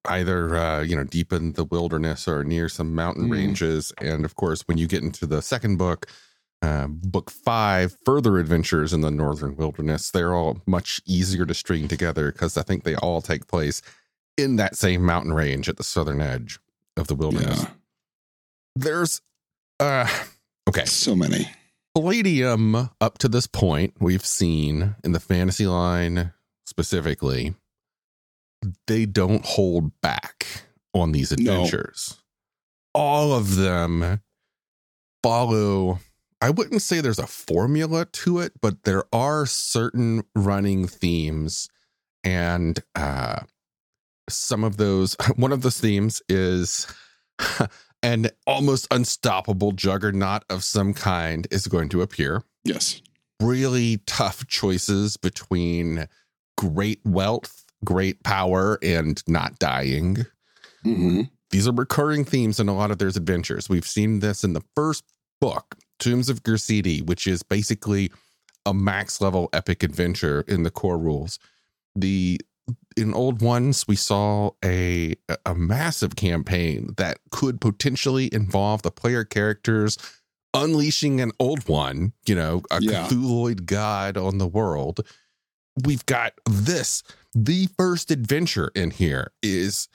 either 0.08 0.56
uh, 0.56 0.80
you 0.82 0.96
know 0.96 1.04
deep 1.04 1.32
in 1.32 1.52
the 1.54 1.64
wilderness 1.64 2.26
or 2.28 2.44
near 2.44 2.68
some 2.68 2.94
mountain 2.94 3.28
Mhm. 3.28 3.32
ranges. 3.32 3.92
And 4.00 4.24
of 4.24 4.34
course, 4.36 4.62
when 4.68 4.78
you 4.78 4.86
get 4.86 5.02
into 5.02 5.26
the 5.26 5.42
second 5.42 5.76
book, 5.76 6.06
uh, 6.62 6.86
book 6.88 7.30
five, 7.30 7.96
further 8.04 8.38
adventures 8.38 8.92
in 8.92 9.00
the 9.00 9.10
northern 9.10 9.56
wilderness, 9.56 10.10
they're 10.10 10.34
all 10.34 10.62
much 10.66 11.00
easier 11.04 11.44
to 11.46 11.54
string 11.54 11.88
together 11.88 12.30
because 12.32 12.56
I 12.56 12.62
think 12.62 12.84
they 12.84 12.94
all 12.96 13.20
take 13.20 13.46
place 13.48 13.82
in 14.42 14.56
that 14.56 14.76
same 14.76 15.02
mountain 15.04 15.32
range 15.32 15.68
at 15.68 15.76
the 15.76 15.84
southern 15.84 16.20
edge 16.20 16.58
of 16.96 17.06
the 17.06 17.14
wilderness. 17.14 17.62
Yeah, 17.62 17.70
There's 18.76 19.20
uh 19.78 20.08
okay. 20.68 20.84
so 20.84 21.14
many. 21.16 21.48
Palladium, 21.94 22.90
up 23.00 23.18
to 23.18 23.28
this 23.28 23.46
point, 23.46 23.94
we've 23.98 24.24
seen 24.24 24.94
in 25.02 25.12
the 25.12 25.20
fantasy 25.20 25.66
line 25.66 26.32
specifically, 26.64 27.54
they 28.86 29.06
don't 29.06 29.44
hold 29.44 30.00
back 30.00 30.46
on 30.94 31.12
these 31.12 31.36
No. 31.36 31.52
adventures. 31.52 32.18
All 32.94 33.32
of 33.32 33.56
them 33.56 34.20
follow, 35.22 35.98
I 36.40 36.50
wouldn't 36.50 36.82
say 36.82 37.00
there's 37.00 37.18
a 37.18 37.26
formula 37.26 38.04
to 38.04 38.38
it, 38.38 38.52
but 38.60 38.84
there 38.84 39.04
are 39.12 39.46
certain 39.46 40.22
running 40.34 40.86
themes. 40.86 41.68
And 42.22 42.82
uh, 42.94 43.40
some 44.36 44.64
of 44.64 44.76
those, 44.76 45.16
one 45.36 45.52
of 45.52 45.62
those 45.62 45.80
themes 45.80 46.22
is 46.28 46.86
an 48.02 48.28
almost 48.46 48.86
unstoppable 48.90 49.72
juggernaut 49.72 50.44
of 50.50 50.64
some 50.64 50.94
kind 50.94 51.46
is 51.50 51.66
going 51.66 51.88
to 51.90 52.02
appear. 52.02 52.42
Yes. 52.64 53.00
Really 53.40 53.98
tough 54.06 54.46
choices 54.46 55.16
between 55.16 56.06
great 56.56 57.00
wealth, 57.04 57.64
great 57.84 58.22
power, 58.22 58.78
and 58.82 59.22
not 59.26 59.58
dying. 59.58 60.26
hmm 60.82 61.22
These 61.50 61.66
are 61.66 61.72
recurring 61.72 62.24
themes 62.24 62.60
in 62.60 62.68
a 62.68 62.74
lot 62.74 62.90
of 62.90 62.98
their 62.98 63.08
adventures. 63.08 63.68
We've 63.68 63.86
seen 63.86 64.20
this 64.20 64.44
in 64.44 64.52
the 64.52 64.62
first 64.74 65.04
book, 65.40 65.76
Tombs 65.98 66.28
of 66.28 66.42
Gersidi, 66.42 67.04
which 67.04 67.26
is 67.26 67.42
basically 67.42 68.10
a 68.66 68.74
max 68.74 69.20
level 69.20 69.48
epic 69.52 69.82
adventure 69.82 70.44
in 70.46 70.62
the 70.62 70.70
core 70.70 70.98
rules. 70.98 71.38
The 71.96 72.40
in 72.96 73.14
old 73.14 73.42
ones 73.42 73.86
we 73.88 73.96
saw 73.96 74.50
a 74.64 75.14
a 75.46 75.54
massive 75.54 76.16
campaign 76.16 76.94
that 76.96 77.18
could 77.30 77.60
potentially 77.60 78.32
involve 78.32 78.82
the 78.82 78.90
player 78.90 79.24
characters 79.24 79.96
unleashing 80.54 81.20
an 81.20 81.30
old 81.38 81.68
one, 81.68 82.12
you 82.26 82.34
know, 82.34 82.62
a 82.70 82.80
Yeah. 82.82 83.06
Cthulhuid 83.06 83.66
god 83.66 84.16
on 84.16 84.38
the 84.38 84.48
world. 84.48 85.06
We've 85.84 86.04
got 86.06 86.32
this. 86.48 87.02
The 87.34 87.68
first 87.78 88.10
adventure 88.10 88.70
in 88.74 88.90
here 88.90 89.32
is 89.42 89.88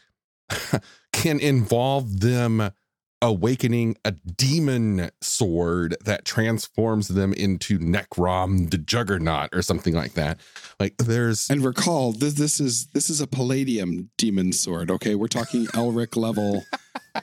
can 1.13 1.39
involve 1.39 2.21
them 2.21 2.71
awakening 3.27 3.97
a 4.05 4.11
demon 4.11 5.09
sword 5.21 5.95
that 6.05 6.25
transforms 6.25 7.07
them 7.09 7.33
into 7.33 7.79
Necrom 7.79 8.69
the 8.69 8.77
Juggernaut 8.77 9.49
or 9.53 9.61
something 9.61 9.93
like 9.93 10.13
that. 10.13 10.39
Like 10.79 10.97
there's 10.97 11.49
And 11.49 11.63
recall, 11.63 12.11
this, 12.11 12.33
this 12.35 12.59
is 12.59 12.87
this 12.87 13.09
is 13.09 13.21
a 13.21 13.27
Palladium 13.27 14.09
demon 14.17 14.51
sword. 14.53 14.91
Okay, 14.91 15.15
we're 15.15 15.27
talking 15.27 15.65
Elric 15.73 16.15
level 16.15 16.63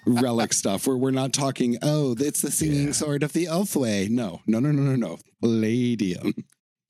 relic 0.06 0.52
stuff. 0.52 0.86
We're 0.86 0.96
we're 0.96 1.10
not 1.10 1.32
talking. 1.32 1.78
Oh, 1.82 2.14
it's 2.18 2.42
the 2.42 2.50
singing 2.50 2.86
Yeah. 2.88 2.92
sword 2.92 3.22
of 3.22 3.32
the 3.32 3.46
Elfway. 3.46 4.08
No, 4.10 4.40
no, 4.46 4.58
no, 4.60 4.70
no, 4.72 4.82
no, 4.82 4.96
no. 4.96 5.18
Palladium. 5.40 6.34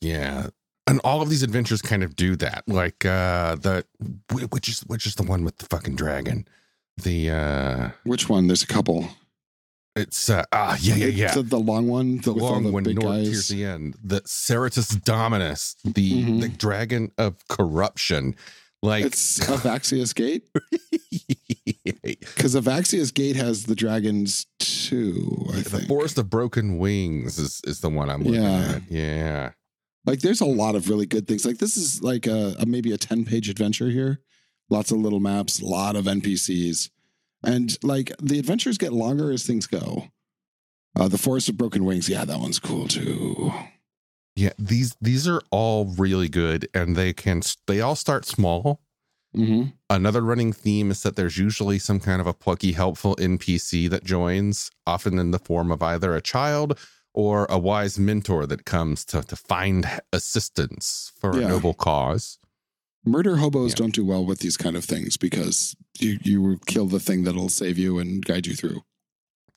yeah. 0.00 0.48
And 0.88 1.00
all 1.04 1.22
of 1.22 1.30
these 1.30 1.44
adventures 1.44 1.80
kind 1.80 2.02
of 2.02 2.16
do 2.16 2.34
that. 2.36 2.64
Like 2.66 3.04
uh 3.04 3.54
the 3.56 3.84
which 4.50 4.68
is 4.68 4.80
which 4.80 5.06
is 5.06 5.14
the 5.14 5.22
one 5.22 5.44
with 5.44 5.58
the 5.58 5.66
fucking 5.66 5.94
dragon. 5.94 6.46
The 6.98 7.30
uh 7.30 7.90
Which 8.04 8.28
one? 8.28 8.46
There's 8.46 8.62
a 8.62 8.66
couple. 8.66 9.08
it's 9.96 10.30
uh 10.30 10.44
ah 10.52 10.76
yeah 10.80 10.94
yeah 10.96 11.06
yeah. 11.06 11.34
The, 11.34 11.42
the 11.42 11.58
long 11.58 11.88
one. 11.88 12.18
the 12.18 12.32
long 12.32 12.62
the 12.64 12.70
one 12.72 12.82
big 12.84 12.96
north 13.00 13.16
guys. 13.16 13.28
here's 13.28 13.48
the 13.48 13.64
end 13.64 13.94
the 14.02 14.20
ceratus 14.22 15.02
dominus 15.04 15.76
the 15.84 16.24
Mhm. 16.24 16.40
the 16.40 16.48
dragon 16.48 17.12
of 17.18 17.36
corruption 17.48 18.34
like 18.82 19.04
It's 19.04 19.38
Avaxius 19.40 20.14
Gate 20.14 20.44
because 21.84 22.54
Avaxius 22.54 23.12
Gate 23.14 23.36
has 23.36 23.64
the 23.64 23.74
dragons 23.76 24.46
too. 24.58 25.46
I 25.52 25.56
the 25.58 25.62
think. 25.70 25.88
forest 25.88 26.18
of 26.18 26.28
broken 26.30 26.78
wings 26.78 27.38
is 27.38 27.60
is 27.64 27.80
the 27.80 27.88
one 27.90 28.08
i'm 28.10 28.22
looking 28.22 28.42
Yeah. 28.42 28.72
at 28.76 28.82
yeah 28.90 29.50
like 30.06 30.20
there's 30.20 30.40
a 30.40 30.46
lot 30.46 30.74
of 30.74 30.88
really 30.88 31.06
good 31.06 31.28
things 31.28 31.44
like 31.44 31.58
this 31.58 31.76
is 31.76 32.02
like 32.02 32.26
a, 32.26 32.56
a 32.58 32.66
maybe 32.66 32.92
a 32.92 32.98
10 32.98 33.24
page 33.24 33.48
adventure 33.48 33.88
here 33.90 34.20
lots 34.70 34.90
of 34.90 34.98
little 34.98 35.20
maps 35.20 35.60
a 35.60 35.64
lot 35.66 35.96
of 35.96 36.04
npcs 36.06 36.90
and 37.44 37.76
like 37.82 38.12
the 38.20 38.38
adventures 38.38 38.78
get 38.78 38.92
longer 38.92 39.30
as 39.32 39.44
things 39.46 39.66
go. 39.66 40.08
Uh, 40.98 41.08
the 41.08 41.18
forest 41.18 41.48
of 41.48 41.56
broken 41.56 41.84
wings 41.84 42.08
yeah 42.08 42.24
that 42.24 42.38
one's 42.38 42.58
cool 42.58 42.86
too. 42.86 43.50
Yeah 44.36 44.52
these 44.58 44.94
these 45.00 45.26
are 45.28 45.42
all 45.50 45.86
really 45.86 46.28
good 46.28 46.68
and 46.74 46.96
they 46.96 47.12
can 47.12 47.42
they 47.66 47.80
all 47.80 47.96
start 47.96 48.24
small. 48.24 48.80
Mm-hmm. 49.34 49.70
another 49.88 50.20
running 50.20 50.52
theme 50.52 50.90
is 50.90 51.02
that 51.04 51.16
there's 51.16 51.38
usually 51.38 51.78
some 51.78 51.98
kind 52.00 52.20
of 52.20 52.26
a 52.26 52.34
plucky 52.34 52.72
helpful 52.72 53.16
npc 53.16 53.88
that 53.88 54.04
joins 54.04 54.70
often 54.86 55.18
in 55.18 55.30
the 55.30 55.38
form 55.38 55.72
of 55.72 55.82
either 55.82 56.14
a 56.14 56.20
child 56.20 56.78
or 57.14 57.46
a 57.48 57.58
wise 57.58 57.98
mentor 57.98 58.44
that 58.46 58.66
comes 58.66 59.06
to, 59.06 59.22
to 59.22 59.34
find 59.34 59.86
assistance 60.12 61.12
for 61.18 61.34
Yeah. 61.40 61.46
a 61.46 61.48
noble 61.48 61.72
cause 61.72 62.38
murder 63.04 63.36
hobos 63.36 63.70
Yeah. 63.72 63.76
don't 63.76 63.94
do 63.94 64.04
well 64.04 64.24
with 64.24 64.38
these 64.40 64.56
kind 64.56 64.76
of 64.76 64.84
things 64.84 65.16
because 65.16 65.74
you 65.98 66.18
you 66.22 66.58
kill 66.66 66.86
the 66.86 67.00
thing 67.00 67.24
that'll 67.24 67.48
save 67.48 67.78
you 67.78 67.98
and 67.98 68.24
guide 68.24 68.46
you 68.46 68.54
through 68.54 68.82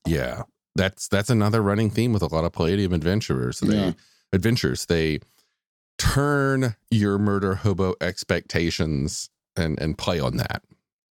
Yeah. 0.08 0.43
That's 0.75 1.08
that's 1.08 1.29
another 1.29 1.62
running 1.62 1.89
theme 1.89 2.12
with 2.12 2.21
a 2.21 2.27
lot 2.27 2.43
of 2.43 2.51
Palladium 2.51 2.91
adventurers. 2.93 3.60
They 3.62 3.75
Yeah. 3.77 3.93
adventures. 4.34 4.86
They 4.88 5.19
turn 5.97 6.75
your 6.91 7.17
murder 7.17 7.55
hobo 7.55 7.95
expectations 8.01 9.29
and 9.55 9.79
and 9.79 9.97
play 9.97 10.19
on 10.19 10.38
that. 10.38 10.63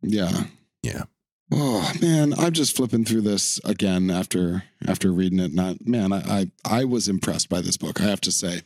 yeah 0.01 0.45
Yeah. 0.81 1.03
Oh 1.51 1.91
man, 2.01 2.33
I'm 2.33 2.51
just 2.51 2.75
flipping 2.75 3.05
through 3.05 3.21
this 3.21 3.59
again 3.63 4.09
after 4.09 4.63
after 4.87 5.11
reading 5.11 5.39
it. 5.39 5.53
Not 5.53 5.85
man, 5.87 6.11
I 6.11 6.21
I, 6.65 6.79
I 6.81 6.83
was 6.85 7.07
impressed 7.07 7.47
by 7.47 7.61
this 7.61 7.77
book. 7.77 8.01
I 8.01 8.05
have 8.05 8.21
to 8.21 8.31
say, 8.31 8.61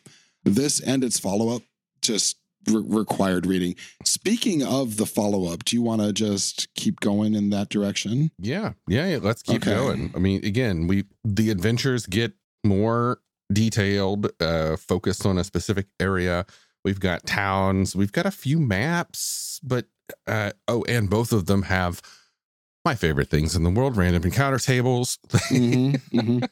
this 0.45 0.79
and 0.79 1.03
its 1.03 1.19
follow 1.19 1.53
up 1.55 1.63
just 2.01 2.37
re- 2.69 2.83
required 2.85 3.45
reading. 3.45 3.75
Speaking 4.03 4.63
of 4.63 4.97
the 4.97 5.05
follow 5.05 5.51
up, 5.51 5.65
do 5.65 5.75
you 5.75 5.81
want 5.81 6.01
to 6.01 6.13
just 6.13 6.73
keep 6.75 6.99
going 6.99 7.35
in 7.35 7.49
that 7.51 7.69
direction? 7.69 8.31
Yeah. 8.39 8.73
Yeah. 8.87 9.07
yeah, 9.07 9.19
Let's 9.21 9.43
keep 9.43 9.63
Okay. 9.67 9.71
going. 9.75 10.11
I 10.15 10.19
mean, 10.19 10.43
again, 10.45 10.87
we 10.87 11.05
the 11.23 11.49
adventures 11.49 12.05
get 12.05 12.33
more 12.65 13.19
detailed, 13.51 14.29
uh, 14.41 14.75
focused 14.77 15.25
on 15.25 15.37
a 15.37 15.43
specific 15.43 15.87
area. 15.99 16.45
We've 16.83 16.99
got 16.99 17.25
towns, 17.25 17.95
we've 17.95 18.11
got 18.11 18.25
a 18.25 18.31
few 18.31 18.59
maps, 18.59 19.59
but 19.63 19.85
uh 20.25 20.51
oh, 20.67 20.83
and 20.87 21.09
both 21.09 21.33
of 21.33 21.45
them 21.47 21.63
have 21.63 22.01
my 22.85 22.95
favorite 22.95 23.29
things 23.29 23.55
in 23.55 23.63
the 23.63 23.69
world, 23.69 23.97
random 23.97 24.23
encounter 24.23 24.59
tables. 24.59 25.17
Mhm, 25.49 26.01
mhm. 26.13 26.47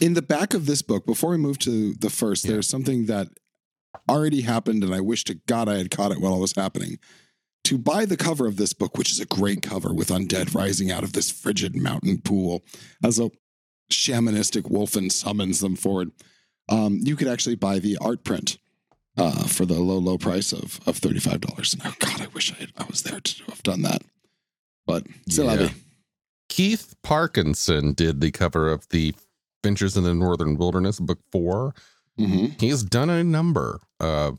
In 0.00 0.14
the 0.14 0.22
back 0.22 0.54
of 0.54 0.66
this 0.66 0.82
book, 0.82 1.04
before 1.06 1.30
we 1.30 1.36
move 1.36 1.58
to 1.60 1.92
the 1.94 2.10
first, 2.10 2.44
Yeah. 2.44 2.52
there's 2.52 2.68
something 2.68 3.06
that 3.06 3.28
already 4.08 4.42
happened, 4.42 4.82
and 4.84 4.94
I 4.94 5.00
wish 5.00 5.24
to 5.24 5.34
God 5.46 5.68
I 5.68 5.78
had 5.78 5.90
caught 5.90 6.12
it 6.12 6.20
while 6.20 6.34
it 6.34 6.40
was 6.40 6.54
happening. 6.54 6.98
To 7.64 7.78
buy 7.78 8.04
the 8.04 8.16
cover 8.16 8.46
of 8.46 8.56
this 8.56 8.72
book, 8.72 8.96
which 8.96 9.12
is 9.12 9.20
a 9.20 9.26
great 9.26 9.62
cover 9.62 9.92
with 9.92 10.08
undead 10.08 10.54
rising 10.54 10.90
out 10.90 11.04
of 11.04 11.12
this 11.12 11.30
frigid 11.30 11.76
mountain 11.76 12.20
pool 12.20 12.64
as 13.04 13.18
a 13.18 13.30
shamanistic 13.92 14.62
wolfen 14.62 15.12
summons 15.12 15.60
them 15.60 15.76
forward, 15.76 16.10
um, 16.68 16.98
you 17.02 17.16
could 17.16 17.28
actually 17.28 17.56
buy 17.56 17.78
the 17.78 17.98
art 18.00 18.24
print 18.24 18.58
uh, 19.16 19.46
for 19.46 19.66
the 19.66 19.74
low, 19.74 19.98
low 19.98 20.16
price 20.18 20.52
of 20.52 20.80
of 20.86 20.96
thirty 20.96 21.20
five 21.20 21.40
dollars. 21.40 21.76
Oh 21.84 21.94
God, 21.98 22.20
I 22.22 22.26
wish 22.28 22.52
I 22.52 22.56
had, 22.56 22.72
I 22.78 22.84
was 22.84 23.02
there 23.02 23.20
to 23.20 23.44
have 23.44 23.62
done 23.62 23.82
that, 23.82 24.02
but 24.86 25.06
still 25.28 25.46
Yeah. 25.54 25.68
Keith 26.48 26.96
Parkinson 27.02 27.92
did 27.92 28.20
the 28.20 28.30
cover 28.30 28.70
of 28.70 28.88
the 28.88 29.14
Ventures 29.62 29.96
in 29.96 30.04
the 30.04 30.14
Northern 30.14 30.56
Wilderness, 30.56 30.98
book 30.98 31.18
four. 31.30 31.74
Mhm. 32.20 32.60
He's 32.60 32.82
done 32.82 33.10
a 33.10 33.24
number 33.24 33.80
of 33.98 34.38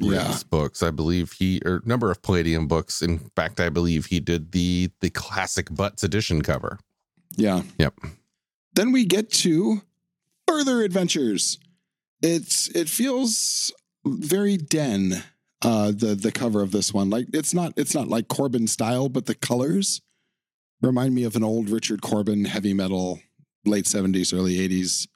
Yeah. 0.00 0.38
Books. 0.48 0.82
I 0.82 0.90
believe 0.92 1.32
he 1.32 1.60
or 1.64 1.82
number 1.84 2.10
of 2.10 2.22
Palladium 2.22 2.68
books. 2.68 3.02
In 3.02 3.18
fact, 3.34 3.58
I 3.60 3.68
believe 3.68 4.06
he 4.06 4.20
did 4.20 4.52
the 4.52 4.90
the 5.00 5.10
classic 5.10 5.74
Butts 5.74 6.04
edition 6.04 6.42
cover. 6.42 6.78
Yeah. 7.36 7.62
Yep. 7.78 7.98
Then 8.74 8.92
we 8.92 9.04
get 9.04 9.30
to 9.44 9.82
further 10.46 10.82
adventures. 10.82 11.58
It's 12.22 12.68
it 12.68 12.88
feels 12.88 13.72
very 14.06 14.56
den 14.56 15.24
uh 15.62 15.90
the 15.90 16.14
the 16.14 16.30
cover 16.32 16.62
of 16.62 16.70
this 16.70 16.94
one. 16.94 17.10
Like 17.10 17.26
it's 17.34 17.52
not 17.52 17.72
it's 17.76 17.94
not 17.94 18.06
like 18.08 18.28
Corbin 18.28 18.68
style, 18.68 19.08
but 19.08 19.26
the 19.26 19.34
colors 19.34 20.00
remind 20.80 21.14
me 21.14 21.24
of 21.24 21.34
an 21.34 21.42
old 21.42 21.70
Richard 21.70 22.02
Corbin 22.02 22.44
heavy 22.44 22.72
metal 22.72 23.20
late 23.64 23.86
70s 23.86 24.32
early 24.32 24.56
80s. 24.58 25.08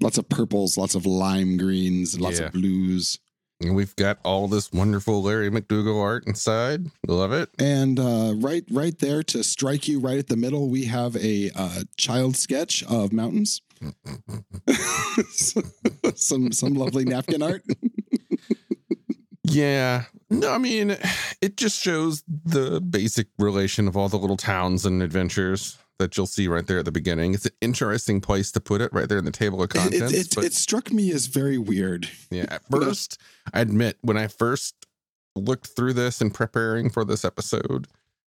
Lots 0.00 0.18
of 0.18 0.28
purples, 0.28 0.76
lots 0.76 0.94
of 0.94 1.06
lime 1.06 1.56
greens, 1.56 2.18
lots 2.20 2.38
Yeah. 2.40 2.46
of 2.46 2.52
blues. 2.52 3.18
And 3.62 3.74
we've 3.74 3.96
got 3.96 4.18
all 4.22 4.48
this 4.48 4.70
wonderful 4.70 5.22
Larry 5.22 5.48
MacDougall 5.50 5.98
art 5.98 6.26
inside. 6.26 6.90
Love 7.08 7.32
it. 7.32 7.48
And 7.58 7.98
uh, 7.98 8.34
right, 8.36 8.64
right 8.70 8.98
there 8.98 9.22
to 9.22 9.42
strike 9.42 9.88
you 9.88 9.98
right 9.98 10.18
at 10.18 10.26
the 10.28 10.36
middle, 10.36 10.68
we 10.68 10.84
have 10.84 11.16
a 11.16 11.50
uh, 11.54 11.84
child 11.96 12.36
sketch 12.36 12.82
of 12.84 13.14
mountains. 13.14 13.62
some 16.14 16.52
some 16.52 16.74
lovely 16.74 17.04
napkin 17.04 17.42
art. 17.42 17.62
Yeah. 19.44 20.04
No, 20.28 20.50
I 20.52 20.58
mean, 20.58 20.96
it 21.40 21.56
just 21.56 21.80
shows 21.82 22.22
the 22.26 22.80
basic 22.80 23.28
relation 23.38 23.86
of 23.86 23.96
all 23.96 24.08
the 24.08 24.18
little 24.18 24.36
towns 24.36 24.84
and 24.84 25.02
adventures 25.02 25.78
that 25.98 26.16
you'll 26.16 26.26
see 26.26 26.46
right 26.48 26.66
there 26.66 26.78
at 26.78 26.84
the 26.84 26.92
beginning. 26.92 27.34
It's 27.34 27.46
an 27.46 27.52
interesting 27.60 28.20
place 28.20 28.52
to 28.52 28.60
put 28.60 28.80
it 28.80 28.92
right 28.92 29.08
there 29.08 29.18
in 29.18 29.24
the 29.24 29.30
table 29.30 29.62
of 29.62 29.70
It, 29.70 29.74
contents. 29.78 30.12
it, 30.12 30.34
but 30.34 30.44
it 30.44 30.52
struck 30.52 30.92
me 30.92 31.10
as 31.12 31.26
very 31.26 31.58
weird. 31.58 32.08
yeah, 32.30 32.46
at 32.48 32.62
first, 32.70 33.18
I 33.54 33.60
admit, 33.60 33.96
when 34.02 34.16
I 34.16 34.26
first 34.28 34.74
looked 35.34 35.68
through 35.68 35.94
this 35.94 36.20
and 36.20 36.32
preparing 36.32 36.90
for 36.90 37.04
this 37.04 37.24
episode, 37.24 37.86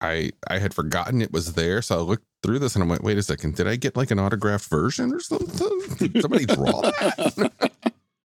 I 0.00 0.30
I 0.48 0.58
had 0.58 0.74
forgotten 0.74 1.22
it 1.22 1.32
was 1.32 1.54
there. 1.54 1.80
So 1.80 1.96
I 1.98 2.00
looked 2.02 2.24
through 2.42 2.58
this 2.58 2.74
and 2.74 2.82
I'm 2.82 2.88
like, 2.90 3.02
wait 3.02 3.16
a 3.18 3.22
second, 3.22 3.56
did 3.56 3.66
I 3.66 3.76
get 3.76 3.96
like 3.96 4.10
an 4.10 4.18
autographed 4.18 4.68
version 4.68 5.12
or 5.12 5.20
something? 5.20 5.96
Did 5.96 6.20
somebody 6.20 6.44
draw 6.46 6.80
that? 6.82 7.72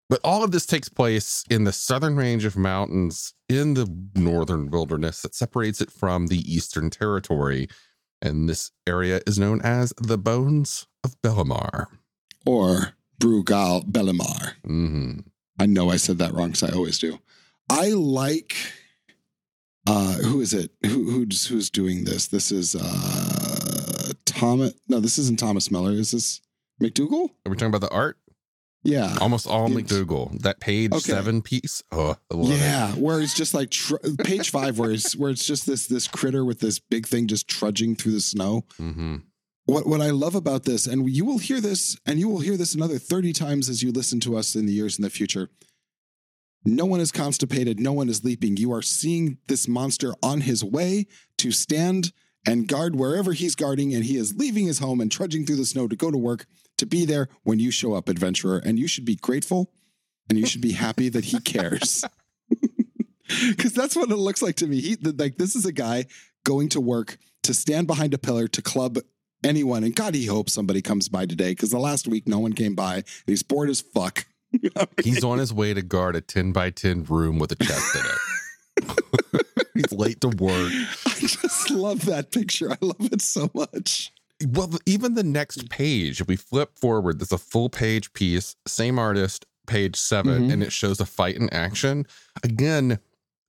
But 0.09 0.19
all 0.23 0.43
of 0.43 0.51
this 0.51 0.65
takes 0.65 0.89
place 0.89 1.45
in 1.49 1.63
the 1.63 1.71
southern 1.71 2.17
range 2.17 2.43
of 2.43 2.57
mountains 2.57 3.33
in 3.47 3.75
the 3.75 3.87
northern 4.15 4.69
wilderness 4.69 5.21
that 5.21 5.33
separates 5.35 5.79
it 5.79 5.89
from 5.91 6.27
the 6.27 6.39
eastern 6.51 6.89
territory. 6.89 7.69
And 8.21 8.47
this 8.47 8.71
area 8.87 9.21
is 9.25 9.39
known 9.39 9.61
as 9.61 9.93
the 9.97 10.17
Bones 10.17 10.87
of 11.03 11.19
Bellamar. 11.21 11.87
or 12.45 12.93
Brugal 13.19 13.83
Bellemar. 13.89 14.53
hmm 14.63 15.19
I 15.59 15.65
know 15.67 15.89
I 15.91 15.97
said 15.97 16.17
that 16.19 16.33
wrong 16.33 16.49
because 16.51 16.63
I 16.71 16.75
always 16.75 16.97
do. 16.99 17.19
I 17.69 17.89
like. 17.89 18.55
Uh, 19.87 20.13
who 20.13 20.41
is 20.41 20.53
it? 20.53 20.71
Who, 20.85 21.09
who's 21.11 21.45
who's 21.47 21.69
doing 21.69 22.03
this? 22.03 22.27
This 22.27 22.51
is 22.51 22.75
uh 22.75 24.13
Thomas. 24.25 24.73
No, 24.87 24.99
this 24.99 25.17
isn't 25.19 25.39
Thomas 25.39 25.69
Miller. 25.71 25.91
Is 25.91 26.11
this 26.11 26.41
MacDougall? 26.79 27.31
Are 27.45 27.49
we 27.49 27.55
talking 27.55 27.67
about 27.73 27.81
the 27.81 27.93
art? 27.93 28.17
Yeah. 28.83 29.15
Almost 29.21 29.45
all 29.47 29.65
It's- 29.65 29.75
MacDougall. 29.75 30.31
That 30.41 30.59
page 30.59 30.91
Okay. 30.91 30.99
seven 31.11 31.41
piece. 31.41 31.83
Oh, 31.91 32.15
love 32.31 32.51
it. 32.51 32.57
Yeah, 32.59 32.93
where 32.95 33.21
it's 33.21 33.35
just 33.35 33.53
like 33.53 33.69
tr- 33.69 33.97
page 34.23 34.49
five, 34.49 34.79
where 34.79 34.91
it's 34.91 35.15
where 35.15 35.29
it's 35.29 35.45
just 35.45 35.65
this 35.67 35.85
this 35.87 36.07
critter 36.07 36.43
with 36.43 36.59
this 36.59 36.79
big 36.79 37.07
thing 37.07 37.27
just 37.27 37.47
trudging 37.47 37.95
through 37.95 38.13
the 38.13 38.21
snow. 38.21 38.65
hmm 38.77 39.17
What 39.65 39.85
what 39.85 40.01
I 40.01 40.09
love 40.09 40.33
about 40.33 40.63
this, 40.63 40.87
and 40.87 41.07
you 41.09 41.25
will 41.25 41.37
hear 41.37 41.61
this, 41.61 41.95
and 42.07 42.19
you 42.19 42.27
will 42.27 42.39
hear 42.39 42.57
this 42.57 42.73
another 42.73 42.97
thirty 42.97 43.33
times 43.33 43.69
as 43.69 43.83
you 43.83 43.91
listen 43.91 44.19
to 44.21 44.35
us 44.35 44.55
in 44.55 44.65
the 44.65 44.73
years 44.73 44.97
in 44.97 45.03
the 45.03 45.09
future. 45.11 45.49
No 46.65 46.85
one 46.85 46.99
is 46.99 47.11
constipated. 47.11 47.79
No 47.79 47.91
one 47.93 48.09
is 48.09 48.23
leaping. 48.23 48.57
You 48.57 48.71
are 48.73 48.81
seeing 48.83 49.37
this 49.47 49.67
monster 49.67 50.13
on 50.21 50.41
his 50.41 50.63
way 50.63 51.07
to 51.37 51.51
stand 51.51 52.11
and 52.45 52.67
guard 52.67 52.95
wherever 52.95 53.33
he's 53.33 53.55
guarding, 53.55 53.93
and 53.93 54.05
he 54.05 54.15
is 54.17 54.35
leaving 54.35 54.65
his 54.65 54.79
home 54.79 55.01
and 55.01 55.11
trudging 55.11 55.45
through 55.45 55.55
the 55.57 55.65
snow 55.65 55.87
to 55.87 55.95
go 55.95 56.09
to 56.11 56.17
work 56.17 56.47
to 56.81 56.85
be 56.85 57.05
there 57.05 57.29
when 57.43 57.57
you 57.57 57.71
show 57.71 57.93
up, 57.93 58.09
adventurer. 58.09 58.61
And 58.63 58.77
you 58.77 58.87
should 58.87 59.05
be 59.05 59.15
grateful, 59.15 59.71
and 60.29 60.37
you 60.37 60.45
should 60.45 60.61
be 60.61 60.73
happy 60.73 61.09
that 61.09 61.25
he 61.25 61.39
cares. 61.39 62.03
Because 63.49 63.73
that's 63.73 63.95
what 63.95 64.11
it 64.11 64.17
looks 64.17 64.41
like 64.41 64.55
to 64.57 64.67
me. 64.67 64.81
He 64.81 64.95
like 64.95 65.37
this 65.37 65.55
is 65.55 65.65
a 65.65 65.71
guy 65.71 66.05
going 66.43 66.69
to 66.69 66.81
work 66.81 67.17
to 67.43 67.53
stand 67.53 67.87
behind 67.87 68.13
a 68.13 68.17
pillar 68.17 68.47
to 68.49 68.61
club 68.61 68.99
anyone. 69.43 69.83
And 69.83 69.95
God, 69.95 70.15
he 70.15 70.25
hopes 70.25 70.53
somebody 70.53 70.81
comes 70.81 71.09
by 71.09 71.25
today 71.25 71.51
because 71.51 71.71
the 71.71 71.79
last 71.79 72.07
week 72.07 72.27
no 72.27 72.39
one 72.39 72.53
came 72.53 72.75
by. 72.75 73.03
He's 73.25 73.43
bored 73.43 73.69
as 73.69 73.81
fuck. 73.81 74.25
He's 75.03 75.23
on 75.23 75.39
his 75.39 75.53
way 75.53 75.73
to 75.73 75.81
guard 75.81 76.15
a 76.15 76.21
10 76.21 76.51
by 76.51 76.71
10 76.71 77.05
room 77.05 77.39
with 77.39 77.53
a 77.53 77.55
chest 77.55 77.95
in 77.95 78.01
it. 78.05 79.45
He's 79.73 79.91
late 79.93 80.19
to 80.21 80.27
work. 80.27 80.71
I 81.05 81.13
just 81.19 81.71
love 81.71 82.05
that 82.05 82.31
picture. 82.31 82.71
I 82.71 82.77
love 82.81 82.97
it 82.99 83.21
so 83.21 83.49
much. 83.53 84.11
Well, 84.47 84.71
even 84.85 85.13
the 85.13 85.23
next 85.23 85.69
page, 85.69 86.21
if 86.21 86.27
we 86.27 86.35
flip 86.35 86.77
forward, 86.77 87.19
there's 87.19 87.31
a 87.31 87.37
full 87.37 87.69
page 87.69 88.13
piece, 88.13 88.55
same 88.67 88.97
artist, 88.99 89.45
page 89.67 89.95
7 89.95 90.47
Mhm. 90.49 90.53
and 90.53 90.63
it 90.63 90.71
shows 90.71 90.99
a 90.99 91.05
fight 91.05 91.35
in 91.35 91.49
action. 91.51 92.05
Again, 92.43 92.99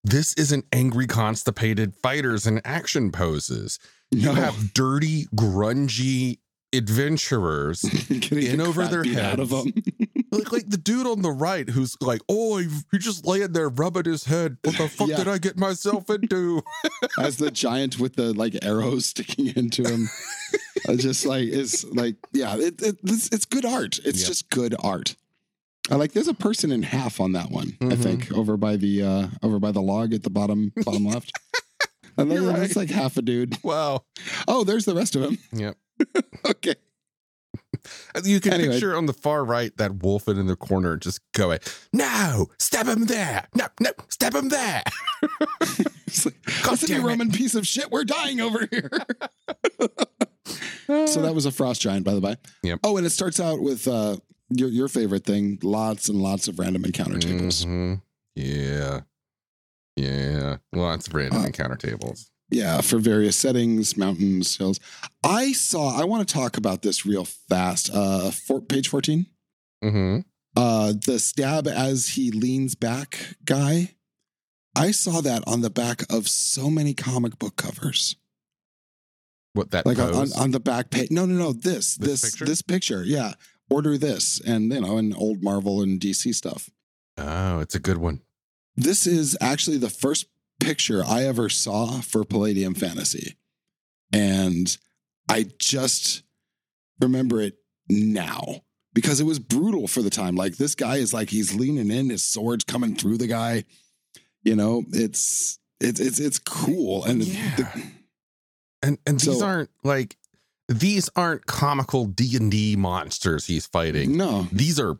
this 0.04 0.34
isn't 0.34 0.66
angry, 0.72 1.06
constipated 1.06 1.94
fighters 1.96 2.46
in 2.46 2.60
action 2.64 3.10
poses. 3.12 3.78
You 4.10 4.26
No. 4.26 4.34
have 4.34 4.74
dirty, 4.74 5.26
grungy 5.34 6.38
adventurers 6.74 7.82
Getting 8.08 8.42
in 8.46 8.60
over 8.60 8.86
their 8.86 9.02
beat 9.02 9.18
out 9.18 9.40
of 9.40 9.50
them. 9.50 9.72
like, 10.32 10.52
like 10.52 10.68
the 10.70 10.76
dude 10.78 11.06
on 11.06 11.22
the 11.22 11.30
right 11.30 11.68
who's 11.68 11.96
like, 12.00 12.20
oh, 12.28 12.58
he- 12.58 12.98
just 12.98 13.26
laying 13.26 13.52
there 13.52 13.68
rubbing 13.68 14.04
his 14.04 14.24
head. 14.24 14.56
What 14.62 14.76
the 14.78 14.88
fuck 14.88 15.08
Yeah. 15.08 15.16
did 15.18 15.28
I 15.28 15.38
get 15.38 15.56
myself 15.58 16.08
into? 16.10 16.62
As 17.18 17.36
the 17.36 17.50
giant 17.50 17.98
with 18.00 18.16
the 18.16 18.32
like 18.32 18.64
arrows 18.64 19.06
sticking 19.06 19.48
into 19.56 19.86
him. 19.88 20.08
I 20.88 20.96
just 20.96 21.24
like 21.26 21.44
it's 21.48 21.84
like 21.84 22.16
yeah, 22.32 22.56
it, 22.56 22.82
it 22.82 22.96
it's, 23.04 23.28
it's 23.30 23.44
good 23.44 23.64
art. 23.64 23.98
It's 24.04 24.20
Yep. 24.20 24.26
just 24.28 24.50
good 24.50 24.74
art. 24.82 25.14
I 25.90 25.96
like 25.96 26.12
there's 26.12 26.28
a 26.28 26.34
person 26.34 26.72
in 26.72 26.82
half 26.82 27.20
on 27.20 27.32
that 27.32 27.50
one. 27.50 27.76
I 27.80 27.84
Mhm. 27.84 28.02
think 28.02 28.32
over 28.32 28.56
by 28.56 28.76
the 28.76 29.02
uh 29.02 29.26
over 29.42 29.58
by 29.58 29.70
the 29.72 29.82
log 29.82 30.14
at 30.14 30.22
the 30.22 30.30
bottom 30.30 30.72
bottom 30.84 31.04
left. 31.06 31.32
And 32.18 32.30
then 32.30 32.42
You're 32.42 32.62
it's 32.62 32.76
like 32.76 32.90
half 32.90 33.16
a 33.16 33.22
dude. 33.22 33.56
wow. 33.64 34.04
Oh, 34.46 34.64
there's 34.64 34.84
the 34.84 34.94
rest 34.94 35.16
of 35.16 35.22
him. 35.22 35.38
Yep. 35.52 35.76
Okay. 36.46 36.74
You 38.24 38.40
can 38.40 38.52
Anyway. 38.54 38.72
picture 38.72 38.96
on 38.96 39.06
the 39.06 39.12
far 39.12 39.44
right 39.44 39.76
that 39.76 39.92
wolfen 39.98 40.38
in 40.38 40.46
the 40.46 40.56
corner 40.56 40.96
just 40.96 41.20
going, 41.32 41.58
no, 41.92 42.48
stab 42.58 42.86
him 42.86 43.06
there. 43.06 43.46
No, 43.54 43.66
no, 43.80 43.90
stab 44.08 44.34
him 44.34 44.48
there. 44.48 44.82
Like, 46.26 46.34
Listen, 46.70 46.94
you 46.94 47.00
it. 47.00 47.04
Roman 47.08 47.30
piece 47.30 47.54
of 47.54 47.66
shit, 47.66 47.90
we're 47.90 48.04
dying 48.04 48.40
over 48.42 48.66
here. 48.70 48.90
so 51.06 51.22
that 51.22 51.32
was 51.34 51.46
a 51.46 51.50
frost 51.50 51.80
giant, 51.80 52.04
by 52.04 52.12
the 52.14 52.20
way. 52.20 52.36
Yep. 52.62 52.80
Oh, 52.84 52.96
and 52.98 53.06
it 53.06 53.10
starts 53.10 53.40
out 53.40 53.60
with 53.62 53.88
uh 53.88 54.16
your 54.50 54.68
your 54.68 54.88
favorite 54.88 55.24
thing, 55.24 55.58
lots 55.62 56.08
and 56.10 56.20
lots 56.20 56.48
of 56.48 56.58
random 56.58 56.84
encounter 56.84 57.18
tables. 57.18 57.64
Mhm. 57.64 58.02
Yeah. 58.34 59.00
Yeah. 59.96 60.56
Lots 60.74 61.06
of 61.08 61.14
random 61.14 61.40
Uh, 61.42 61.46
encounter 61.46 61.76
tables. 61.76 62.30
Yeah, 62.52 62.80
for 62.82 62.98
various 62.98 63.36
settings, 63.36 63.96
mountains, 63.96 64.56
hills. 64.56 64.78
I 65.24 65.52
saw 65.52 65.98
I 66.00 66.04
want 66.04 66.26
to 66.28 66.32
talk 66.34 66.56
about 66.56 66.82
this 66.82 67.04
real 67.06 67.24
fast. 67.24 67.90
Uh 67.92 68.30
for, 68.30 68.60
page 68.60 68.88
14. 68.88 69.26
hmm 69.82 70.18
Uh 70.54 70.92
the 71.06 71.18
stab 71.18 71.66
as 71.66 72.08
he 72.10 72.30
leans 72.30 72.74
back 72.74 73.36
guy. 73.44 73.94
I 74.76 74.90
saw 74.90 75.20
that 75.20 75.42
on 75.46 75.60
the 75.60 75.70
back 75.70 76.02
of 76.12 76.28
so 76.28 76.70
many 76.70 76.94
comic 76.94 77.38
book 77.38 77.56
covers. 77.56 78.16
What 79.54 79.70
that 79.72 79.84
like 79.84 79.98
on, 79.98 80.14
on, 80.14 80.28
on 80.38 80.50
the 80.50 80.60
back 80.60 80.90
page. 80.90 81.10
No, 81.10 81.26
no, 81.26 81.34
no. 81.34 81.52
This, 81.52 81.96
This 81.96 82.22
this, 82.22 82.30
picture? 82.30 82.44
this 82.46 82.62
picture. 82.62 83.02
Yeah. 83.04 83.34
Order 83.70 83.96
this, 83.98 84.40
and 84.40 84.72
you 84.72 84.80
know, 84.80 84.98
and 84.98 85.14
old 85.16 85.42
Marvel 85.42 85.82
and 85.82 85.98
DC 86.00 86.34
stuff. 86.34 86.68
oh, 87.18 87.60
it's 87.60 87.74
a 87.74 87.80
good 87.80 87.98
one. 87.98 88.20
This 88.76 89.06
is 89.06 89.36
actually 89.40 89.78
the 89.78 89.90
first 89.90 90.26
picture 90.60 91.02
I 91.04 91.24
ever 91.24 91.48
saw 91.48 92.00
for 92.00 92.24
Palladium 92.24 92.74
Fantasy, 92.74 93.36
and 94.12 94.76
I 95.28 95.46
just 95.58 96.22
remember 97.00 97.40
it 97.40 97.54
now 97.88 98.62
because 98.94 99.20
it 99.20 99.24
was 99.24 99.38
brutal 99.38 99.88
for 99.88 100.02
the 100.02 100.10
time. 100.10 100.34
Like 100.36 100.56
this 100.56 100.74
guy 100.74 100.96
is 100.96 101.12
like 101.14 101.30
he's 101.30 101.54
leaning 101.54 101.90
in, 101.90 102.10
his 102.10 102.24
sword's 102.24 102.64
coming 102.64 102.94
through 102.94 103.18
the 103.18 103.26
guy. 103.26 103.64
You 104.44 104.56
know, 104.56 104.84
it's 104.92 105.58
it's 105.80 106.00
it's 106.00 106.18
it's 106.20 106.38
cool, 106.38 107.04
and 107.04 107.22
Yeah. 107.24 107.56
the- 107.56 107.82
And 108.84 108.98
and 109.06 109.20
these 109.20 109.38
So- 109.38 109.44
aren't 109.46 109.70
like 109.84 110.16
these 110.68 111.08
aren't 111.16 111.46
comical 111.46 112.06
D 112.06 112.36
and 112.36 112.50
D 112.50 112.76
monsters 112.76 113.46
he's 113.46 113.66
fighting. 113.66 114.16
no, 114.16 114.48
These 114.52 114.80
are 114.80 114.98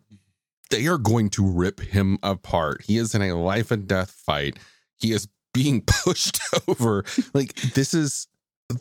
they 0.71 0.87
are 0.87 0.99
going 0.99 1.29
to 1.31 1.47
rip 1.47 1.81
him 1.81 2.19
apart. 2.23 2.83
He 2.87 2.97
is 2.97 3.15
in 3.15 3.23
a 3.23 3.35
life 3.35 3.71
and 3.71 3.87
death 3.87 4.11
fight. 4.11 4.59
He 4.99 5.13
is 5.13 5.29
being 5.53 5.83
pushed 5.87 6.41
over. 6.69 7.05
Like 7.35 7.55
this 7.75 7.95
is 7.95 8.27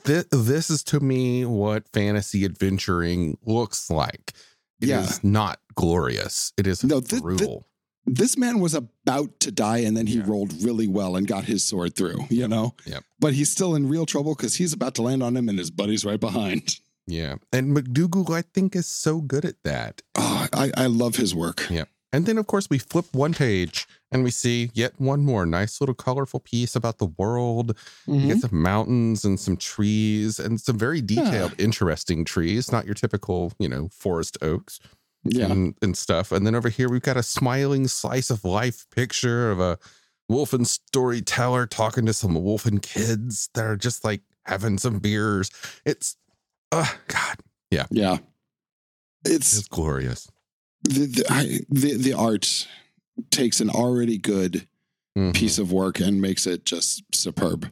this, 0.05 0.25
this 0.31 0.69
is 0.69 0.83
to 0.85 0.99
me 0.99 1.45
what 1.45 1.87
fantasy 1.93 2.45
adventuring 2.45 3.37
looks 3.45 3.89
like. 3.89 4.33
It 4.79 4.85
is 4.89 4.89
Yeah. 4.89 5.29
not 5.29 5.59
glorious. 5.75 6.53
It 6.57 6.65
is 6.67 6.83
No, 6.83 7.01
thi- 7.01 7.19
brutal. 7.19 7.67
this 8.05 8.37
man 8.37 8.59
was 8.59 8.73
about 8.73 9.39
to 9.41 9.51
die 9.51 9.79
and 9.79 9.95
then 9.97 10.07
he 10.07 10.17
Yeah. 10.17 10.23
rolled 10.27 10.63
really 10.63 10.87
well 10.87 11.15
and 11.15 11.27
got 11.27 11.45
his 11.45 11.63
sword 11.63 11.95
through, 11.95 12.25
you 12.29 12.47
know? 12.47 12.73
Yep. 12.85 13.03
But 13.19 13.33
he's 13.33 13.51
still 13.51 13.75
in 13.75 13.89
real 13.89 14.05
trouble 14.05 14.33
because 14.35 14.55
he's 14.55 14.73
about 14.73 14.95
to 14.95 15.01
land 15.01 15.21
on 15.21 15.35
him 15.37 15.49
and 15.49 15.59
his 15.59 15.71
buddy's 15.71 16.05
right 16.05 16.19
behind. 16.19 16.77
yeah. 17.07 17.35
And 17.51 17.73
MacDougall, 17.73 18.33
I 18.33 18.41
think, 18.41 18.75
is 18.75 18.87
so 18.87 19.19
good 19.21 19.43
at 19.45 19.61
that. 19.63 20.01
Oh, 20.15 20.47
I, 20.53 20.71
I 20.77 20.85
love 20.87 21.17
his 21.17 21.35
work. 21.35 21.67
Yeah. 21.69 21.85
And 22.13 22.25
then, 22.25 22.37
of 22.37 22.47
course, 22.47 22.69
we 22.69 22.77
flip 22.77 23.05
one 23.13 23.33
page 23.33 23.87
and 24.11 24.23
we 24.23 24.31
see 24.31 24.69
yet 24.73 24.93
one 24.99 25.23
more 25.23 25.45
nice 25.45 25.79
little 25.79 25.95
colorful 25.95 26.41
piece 26.41 26.75
about 26.75 26.97
the 26.97 27.05
world. 27.17 27.77
You 28.05 28.13
Mhm. 28.13 28.27
get 28.27 28.39
some 28.41 28.61
mountains 28.61 29.23
and 29.23 29.39
some 29.39 29.55
trees 29.55 30.37
and 30.39 30.59
some 30.59 30.77
very 30.77 31.01
detailed, 31.01 31.53
interesting 31.57 32.25
trees, 32.25 32.71
not 32.71 32.85
your 32.85 32.95
typical, 32.95 33.53
you 33.59 33.69
know, 33.69 33.87
forest 33.93 34.37
oaks 34.41 34.79
Yeah. 35.23 35.51
and, 35.51 35.75
and 35.81 35.95
stuff. 35.97 36.33
And 36.33 36.45
then 36.45 36.53
over 36.55 36.67
here, 36.67 36.89
we've 36.89 37.01
got 37.01 37.15
a 37.15 37.23
smiling 37.23 37.87
slice 37.87 38.29
of 38.29 38.43
life 38.43 38.85
picture 38.89 39.49
of 39.49 39.59
a 39.61 39.77
wolfen 40.29 40.65
storyteller 40.67 41.65
talking 41.65 42.05
to 42.07 42.13
some 42.13 42.33
wolfen 42.35 42.81
kids 42.81 43.49
that 43.53 43.63
are 43.65 43.77
just 43.77 44.03
like 44.03 44.21
having 44.45 44.77
some 44.77 44.99
beers. 44.99 45.49
It's, 45.85 46.17
oh, 46.73 46.93
God, 47.07 47.37
Yeah. 47.69 48.17
it's 49.23 49.57
It's 49.57 49.67
glorious. 49.69 50.27
The, 50.83 51.05
the, 51.05 51.25
I, 51.29 51.59
the, 51.69 51.97
the 51.97 52.13
art 52.13 52.67
takes 53.29 53.59
an 53.61 53.69
already 53.69 54.17
good 54.17 54.67
Mhm. 55.17 55.33
piece 55.33 55.57
of 55.59 55.73
work 55.73 55.99
and 55.99 56.21
makes 56.21 56.47
it 56.47 56.63
just 56.65 57.03
superb. 57.13 57.69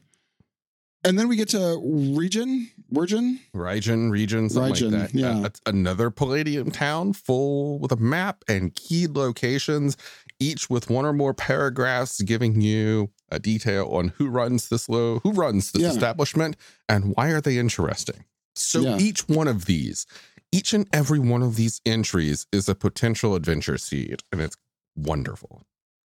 And 1.06 1.18
then 1.18 1.30
we 1.30 1.38
get 1.38 1.48
to 1.50 1.80
region, 1.82 2.70
Virgin. 2.92 3.40
Region, 3.54 4.12
region, 4.12 4.50
something 4.50 4.74
Region, 4.74 4.92
like 5.00 5.12
that. 5.14 5.18
yeah. 5.18 5.40
Uh, 5.46 5.50
another 5.66 6.10
Palladium 6.10 6.70
town 6.72 7.14
full 7.14 7.80
with 7.80 7.94
a 7.94 7.96
map 7.96 8.44
and 8.50 8.76
keyed 8.76 9.12
locations, 9.12 9.96
each 10.42 10.70
with 10.70 10.90
one 10.90 11.06
or 11.06 11.14
more 11.14 11.34
paragraphs 11.34 12.20
giving 12.22 12.60
you 12.60 13.10
a 13.32 13.40
detail 13.40 13.88
on 13.94 14.10
who 14.18 14.28
runs 14.28 14.68
this 14.68 14.90
low, 14.90 15.20
who 15.20 15.32
runs 15.32 15.72
this 15.72 15.84
Yeah. 15.84 15.92
establishment, 15.92 16.58
and 16.90 17.14
why 17.16 17.30
are 17.30 17.40
they 17.40 17.58
interesting. 17.58 18.26
So 18.56 18.82
Yeah. 18.82 18.98
each 19.00 19.30
one 19.30 19.48
of 19.48 19.64
these, 19.66 20.06
each 20.52 20.74
and 20.74 20.88
every 20.92 21.20
one 21.20 21.42
of 21.42 21.56
these 21.56 21.82
entries 21.86 22.48
is 22.52 22.68
a 22.68 22.76
potential 22.76 23.36
adventure 23.36 23.78
seed, 23.78 24.24
and 24.32 24.42
it's 24.42 24.58
wonderful. 24.96 25.64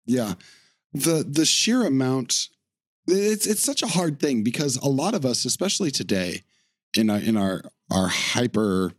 Yeah. 0.05 0.35
The 0.93 1.25
the 1.29 1.45
sheer 1.45 1.85
amount 1.85 2.49
it's 3.09 3.47
it's 3.47 3.63
such 3.63 3.83
a 3.83 3.89
hard 3.89 4.19
thing 4.19 4.43
because 4.43 4.77
a 4.77 4.89
lot 4.89 5.15
of 5.15 5.25
us, 5.25 5.45
especially 5.45 5.91
today, 5.91 6.43
in 6.97 7.11
our 7.11 7.19
in 7.19 7.37
our 7.37 7.63
our 7.91 8.09
hyper 8.09 8.93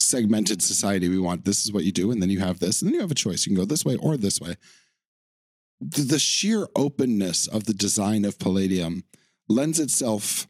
segmented 0.00 0.62
society, 0.62 1.08
we 1.08 1.18
want 1.18 1.44
this 1.44 1.64
is 1.64 1.72
what 1.72 1.84
you 1.84 1.92
do, 1.92 2.10
and 2.10 2.22
then 2.22 2.30
you 2.30 2.40
have 2.40 2.60
this, 2.60 2.80
and 2.80 2.88
then 2.88 2.94
you 2.94 3.00
have 3.00 3.10
a 3.10 3.16
choice. 3.16 3.46
You 3.46 3.50
can 3.50 3.62
go 3.62 3.66
this 3.66 3.84
way 3.84 3.96
or 3.96 4.16
this 4.16 4.40
way. 4.40 4.56
The, 5.80 6.02
the 6.02 6.18
sheer 6.18 6.66
openness 6.74 7.46
of 7.46 7.64
the 7.64 7.74
design 7.74 8.24
of 8.24 8.38
Palladium 8.38 9.04
lends 9.48 9.80
itself 9.80 10.48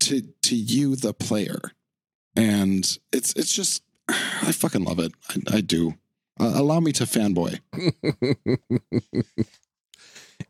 to 0.00 0.22
to 0.42 0.56
you, 0.56 0.96
the 0.96 1.12
player, 1.12 1.60
and 2.36 2.98
it's 3.12 3.32
it's 3.34 3.52
just 3.54 3.82
I 4.08 4.52
fucking 4.52 4.84
love 4.84 4.98
it. 4.98 5.12
I, 5.28 5.56
I 5.56 5.60
do. 5.60 5.94
Uh, 6.38 6.52
allow 6.54 6.80
me 6.80 6.92
to 6.92 7.04
fanboy. 7.04 7.58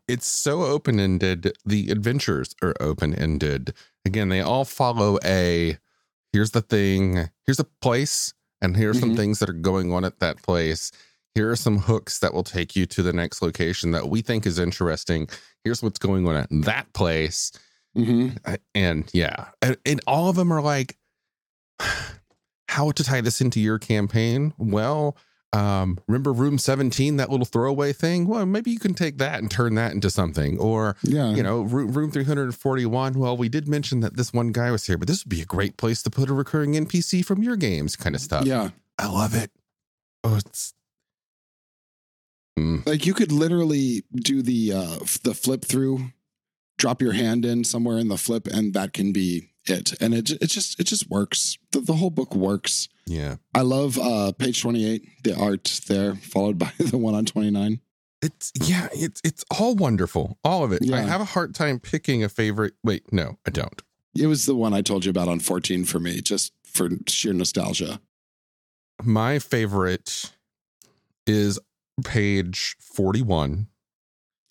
it's 0.07 0.27
so 0.27 0.63
open 0.63 0.99
ended. 0.99 1.53
The 1.65 1.89
adventures 1.91 2.55
are 2.61 2.73
open 2.79 3.13
ended. 3.15 3.73
Again, 4.05 4.29
they 4.29 4.41
all 4.41 4.65
follow 4.65 5.17
a 5.23 5.77
here's 6.33 6.51
the 6.51 6.61
thing, 6.61 7.29
here's 7.45 7.59
a 7.59 7.63
place, 7.81 8.33
and 8.61 8.75
here 8.75 8.89
are 8.91 8.93
some 8.93 9.11
Mhm. 9.13 9.15
things 9.15 9.39
that 9.39 9.49
are 9.49 9.53
going 9.53 9.93
on 9.93 10.03
at 10.05 10.19
that 10.19 10.41
place. 10.43 10.91
Here 11.35 11.49
are 11.51 11.55
some 11.55 11.77
hooks 11.77 12.19
that 12.19 12.33
will 12.33 12.43
take 12.43 12.75
you 12.75 12.85
to 12.87 13.01
the 13.03 13.13
next 13.13 13.41
location 13.41 13.91
that 13.91 14.09
we 14.09 14.21
think 14.21 14.45
is 14.45 14.59
interesting. 14.59 15.29
Here's 15.63 15.81
what's 15.83 15.99
going 15.99 16.27
on 16.27 16.35
at 16.35 16.47
that 16.51 16.91
place. 16.93 17.51
hmm 17.95 18.29
Uh, 18.45 18.57
And 18.75 19.09
yeah, 19.13 19.49
and, 19.61 19.77
and 19.85 20.01
all 20.05 20.29
of 20.29 20.35
them 20.35 20.51
are 20.51 20.61
like, 20.61 20.96
how 22.69 22.91
to 22.91 23.03
tie 23.03 23.21
this 23.21 23.41
into 23.41 23.59
your 23.59 23.79
campaign? 23.79 24.53
Well, 24.57 25.17
um, 25.53 25.97
remember 26.07 26.33
room 26.33 26.57
17, 26.57 27.15
that 27.17 27.29
little 27.29 27.45
throwaway 27.45 27.93
thing? 27.93 28.27
Well, 28.27 28.45
maybe 28.45 28.69
you 28.71 28.79
can 28.79 28.93
take 28.93 29.17
that 29.19 29.39
and 29.39 29.49
turn 29.49 29.75
that 29.75 29.93
into 29.93 30.09
something. 30.09 30.59
Or, 30.59 30.97
Yeah. 31.03 31.33
you 31.33 31.41
know, 31.41 31.61
room, 31.61 31.93
room 31.93 32.11
341. 32.11 33.13
Well, 33.17 33.37
we 33.37 33.47
did 33.49 33.67
mention 33.67 34.01
that 34.01 34.17
this 34.17 34.33
one 34.33 34.51
guy 34.51 34.71
was 34.71 34.85
here, 34.85 34.97
but 34.97 35.07
this 35.07 35.23
would 35.23 35.29
be 35.29 35.41
a 35.41 35.45
great 35.45 35.77
place 35.77 36.03
to 36.03 36.09
put 36.09 36.29
a 36.29 36.33
recurring 36.33 36.73
NPC 36.73 37.23
from 37.23 37.41
your 37.41 37.55
games 37.55 37.95
kind 37.95 38.13
of 38.15 38.21
stuff. 38.21 38.45
yeah. 38.45 38.69
I 38.99 39.07
love 39.07 39.35
it. 39.35 39.51
Oh, 40.23 40.35
it's. 40.37 40.73
Mm, 42.59 42.85
Like 42.87 43.05
you 43.05 43.13
could 43.13 43.31
literally 43.31 44.03
do 44.15 44.41
the 44.41 44.73
uh 44.73 44.97
the 45.23 45.35
flip 45.35 45.63
through, 45.63 46.11
drop 46.79 47.01
your 47.01 47.11
hand 47.13 47.45
in 47.45 47.63
somewhere 47.63 47.99
in 47.99 48.07
the 48.07 48.17
flip, 48.17 48.47
and 48.47 48.73
that 48.73 48.93
can 48.93 49.11
be 49.13 49.49
it. 49.69 49.93
And 50.01 50.13
it 50.13 50.31
it 50.31 50.47
just 50.47 50.79
it 50.79 50.85
just 50.85 51.09
works. 51.09 51.57
The, 51.71 51.79
the 51.79 51.93
whole 51.93 52.09
book 52.09 52.35
works. 52.35 52.89
yeah. 53.05 53.35
I 53.53 53.61
love 53.61 53.97
uh 53.97 54.31
page 54.33 54.61
twenty 54.61 54.85
eight, 54.85 55.07
the 55.23 55.35
art 55.35 55.81
there, 55.87 56.15
followed 56.15 56.57
by 56.57 56.71
the 56.77 56.97
one 56.97 57.15
on 57.15 57.25
twenty 57.25 57.51
nine. 57.51 57.81
It's 58.21 58.51
yeah, 58.61 58.87
it's 58.93 59.21
it's 59.23 59.45
all 59.51 59.75
wonderful. 59.75 60.39
All 60.43 60.63
of 60.63 60.71
it. 60.71 60.91
I 60.91 61.01
have 61.01 61.21
a 61.21 61.25
hard 61.25 61.53
time 61.53 61.79
picking 61.79 62.23
a 62.23 62.29
favorite. 62.29 62.73
Wait, 62.83 63.11
no, 63.13 63.37
I 63.45 63.51
don't. 63.51 63.81
It 64.17 64.25
was 64.25 64.47
the 64.47 64.55
one 64.55 64.73
I 64.73 64.81
told 64.81 65.05
you 65.05 65.11
about 65.11 65.27
on 65.27 65.39
fourteen 65.39 65.85
for 65.85 65.99
me, 65.99 66.21
just 66.21 66.51
for 66.65 66.89
sheer 67.07 67.33
nostalgia. 67.33 68.01
My 69.03 69.37
favorite 69.37 70.33
is 71.27 71.59
page 72.03 72.75
41. 72.79 73.67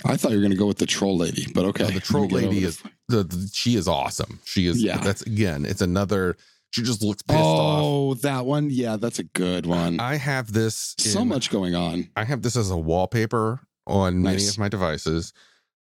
I 0.06 0.16
thought 0.16 0.30
you 0.32 0.38
were 0.38 0.42
gonna 0.42 0.54
go 0.56 0.66
with 0.66 0.78
the 0.78 0.86
troll 0.86 1.16
lady, 1.16 1.46
but 1.54 1.64
okay. 1.66 1.84
Oh, 1.84 1.90
the 1.90 2.00
troll 2.00 2.24
Let 2.28 2.32
me 2.32 2.40
get 2.40 2.48
lady 2.50 2.64
is- 2.64 2.82
The, 3.08 3.22
the- 3.24 3.50
she 3.52 3.76
is 3.76 3.86
awesome. 3.88 4.40
She 4.44 4.66
is 4.66 4.82
Yeah. 4.82 4.98
that's 4.98 5.22
again, 5.22 5.64
it's 5.64 5.80
another 5.82 6.36
she 6.70 6.82
just 6.82 7.02
looks 7.02 7.22
pissed 7.22 7.38
off. 7.38 7.80
Oh, 7.82 8.14
that 8.14 8.44
one. 8.44 8.68
Yeah, 8.70 8.96
that's 8.96 9.18
a 9.18 9.22
good 9.24 9.64
one. 9.66 9.98
I 10.00 10.16
have 10.16 10.52
this 10.52 10.94
so 10.98 11.24
much 11.24 11.48
going 11.50 11.74
on. 11.74 12.08
I 12.16 12.24
have 12.24 12.42
this 12.42 12.56
as 12.56 12.70
a 12.70 12.76
wallpaper 12.76 13.60
on 13.86 14.20
many 14.20 14.46
of 14.46 14.58
my 14.58 14.68
devices. 14.68 15.32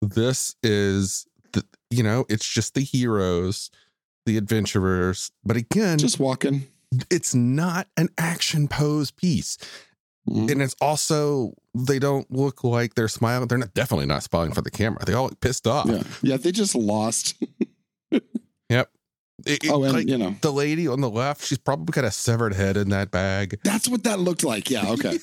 This 0.02 0.56
is 0.64 1.26
the 1.54 1.66
you 1.90 2.04
know, 2.04 2.26
it's 2.30 2.48
just 2.48 2.76
the 2.76 2.82
heroes, 2.82 3.72
the 4.26 4.38
adventurers, 4.38 5.32
but 5.44 5.58
again, 5.58 5.98
Just 5.98 6.20
walking. 6.20 6.68
it's 7.10 7.34
not 7.36 7.88
an 7.98 8.10
action 8.18 8.68
pose 8.68 9.12
piece. 9.12 9.58
Mhm. 10.30 10.52
and 10.52 10.62
it's 10.62 10.76
also 10.82 11.54
they 11.76 12.00
don't 12.00 12.30
look 12.32 12.64
like 12.64 12.96
they're 12.96 13.08
smiling. 13.08 13.48
They're 13.48 13.58
not 13.60 13.74
definitely 13.76 14.08
not 14.08 14.24
smiling 14.24 14.54
for 14.54 14.62
the 14.62 14.72
camera. 14.72 15.06
They 15.06 15.14
all 15.14 15.26
look 15.26 15.40
pissed 15.40 15.68
off. 15.68 15.88
Yeah, 15.88 16.04
yeah. 16.24 16.38
They 16.38 16.52
just 16.52 16.74
lost. 16.76 17.36
Yep. 18.70 18.90
It- 19.46 19.64
it- 19.64 19.70
Oh, 19.72 19.84
and 19.84 19.94
like, 19.94 20.08
you 20.08 20.18
know, 20.18 20.36
the 20.42 20.52
lady 20.52 20.88
on 20.88 21.02
the 21.02 21.10
left, 21.10 21.46
she's 21.46 21.58
probably 21.60 21.92
got 21.92 22.04
a 22.06 22.10
severed 22.12 22.54
head 22.56 22.78
in 22.78 22.90
that 22.90 23.12
bag. 23.12 23.60
that's 23.64 23.88
what 23.88 24.04
that 24.06 24.20
looked 24.20 24.44
like. 24.44 24.72
Yeah. 24.72 24.90
Okay. 24.94 25.20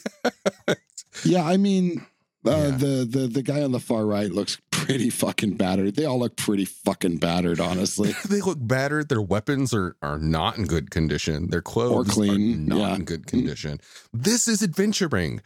yeah. 1.24 1.44
I 1.44 1.56
mean, 1.56 2.06
uh, 2.46 2.50
Yeah. 2.50 2.70
the 2.70 3.06
the 3.08 3.26
the 3.28 3.42
guy 3.42 3.62
on 3.62 3.72
the 3.72 3.80
far 3.80 4.06
right 4.06 4.30
looks 4.30 4.60
pretty 4.70 5.10
fucking 5.10 5.54
battered. 5.54 5.94
They 5.94 6.04
all 6.04 6.18
look 6.18 6.36
pretty 6.36 6.64
fucking 6.64 7.18
battered, 7.18 7.60
honestly. 7.60 8.14
they 8.28 8.40
look 8.40 8.58
battered. 8.60 9.08
Their 9.08 9.22
weapons 9.22 9.72
are 9.72 9.96
are 10.02 10.18
not 10.18 10.58
in 10.58 10.64
good 10.66 10.90
condition. 10.90 11.50
Their 11.50 11.62
clothes 11.62 12.08
clean, 12.08 12.64
are 12.72 12.76
not 12.76 12.78
yeah. 12.88 12.94
in 12.96 13.04
good 13.04 13.26
condition. 13.26 13.80
This 14.12 14.48
is 14.48 14.62
adventuring. 14.62 15.40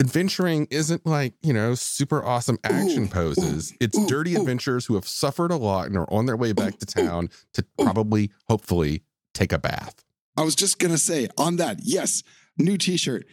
Adventuring 0.00 0.68
isn't 0.70 1.04
like, 1.04 1.34
you 1.42 1.52
know, 1.52 1.74
super 1.74 2.24
awesome 2.24 2.56
action 2.62 3.04
Ooh, 3.04 3.08
poses. 3.08 3.72
ooh, 3.72 3.76
it's 3.80 3.98
ooh, 3.98 4.06
dirty 4.06 4.36
adventurers 4.36 4.86
who 4.86 4.94
have 4.94 5.08
suffered 5.08 5.50
a 5.50 5.56
lot 5.56 5.88
and 5.88 5.96
are 5.96 6.08
on 6.12 6.26
their 6.26 6.36
way 6.36 6.52
back 6.52 6.78
to 6.78 6.86
town 6.86 7.28
to 7.54 7.64
probably, 7.80 8.30
hopefully, 8.48 9.02
take 9.34 9.52
a 9.52 9.58
bath. 9.58 10.04
I 10.36 10.42
was 10.42 10.54
just 10.54 10.78
gonna 10.78 10.98
say 10.98 11.26
on 11.36 11.56
that. 11.56 11.80
Yes, 11.82 12.22
new 12.56 12.78
T-shirt. 12.78 13.26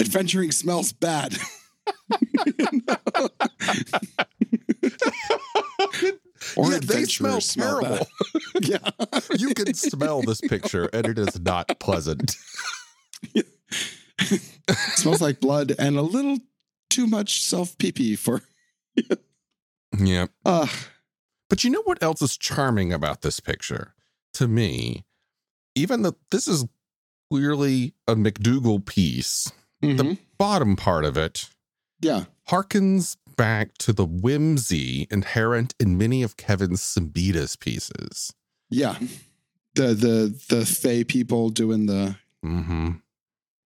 Adventuring 0.00 0.52
smells 0.52 0.92
bad. 0.92 1.36
or 6.56 6.72
yeah, 6.72 6.78
they 6.82 7.04
smell 7.04 7.40
smell 7.40 7.80
terrible. 7.80 8.06
yeah. 8.62 8.78
you 9.38 9.54
can 9.54 9.74
smell 9.74 10.22
this 10.22 10.40
picture, 10.40 10.88
and 10.92 11.06
it 11.06 11.18
is 11.18 11.38
not 11.40 11.78
pleasant. 11.80 12.36
smells 14.94 15.20
like 15.20 15.40
blood 15.40 15.74
and 15.78 15.96
a 15.96 16.02
little 16.02 16.38
too 16.90 17.06
much 17.06 17.42
self 17.42 17.76
pee 17.78 17.92
pee 17.92 18.16
for. 18.16 18.42
Yeah. 19.98 20.26
Uh, 20.44 20.66
But 21.48 21.64
you 21.64 21.70
know 21.70 21.82
what 21.82 22.02
else 22.02 22.22
is 22.22 22.36
charming 22.36 22.92
about 22.92 23.22
this 23.22 23.40
picture? 23.40 23.94
To 24.34 24.48
me, 24.48 25.04
even 25.74 26.02
though 26.02 26.16
this 26.30 26.48
is 26.48 26.66
clearly 27.30 27.94
a 28.06 28.16
MacDougall 28.16 28.80
piece, 28.80 29.50
mhm. 29.82 30.18
bottom 30.38 30.76
part 30.76 31.04
of 31.04 31.16
it 31.16 31.48
Yeah. 32.00 32.24
harkens 32.48 33.16
back 33.36 33.76
to 33.78 33.92
the 33.92 34.04
whimsy 34.06 35.06
inherent 35.10 35.74
in 35.78 35.96
many 35.98 36.22
of 36.22 36.36
Kevin's 36.36 36.80
Siembieda's 36.82 37.56
pieces. 37.56 38.32
Yeah. 38.70 38.96
The 39.74 39.88
the 39.94 40.40
the 40.48 40.64
Fey 40.66 41.04
people 41.04 41.50
doing 41.50 41.86
the 41.86 42.16
Mm-hmm. 42.44 42.92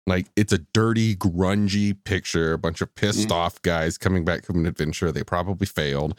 Like 0.07 0.27
it's 0.37 0.53
a 0.53 0.59
dirty, 0.73 1.15
grungy 1.15 1.97
picture, 2.05 2.53
a 2.53 2.59
bunch 2.59 2.81
of 2.81 2.95
pissed 2.95 3.29
Mhm. 3.29 3.33
off 3.33 3.61
guys 3.63 3.99
coming 3.99 4.25
back 4.25 4.45
from 4.45 4.59
an 4.61 4.67
adventure. 4.67 5.13
They 5.13 5.23
probably 5.25 5.67
failed. 5.67 6.19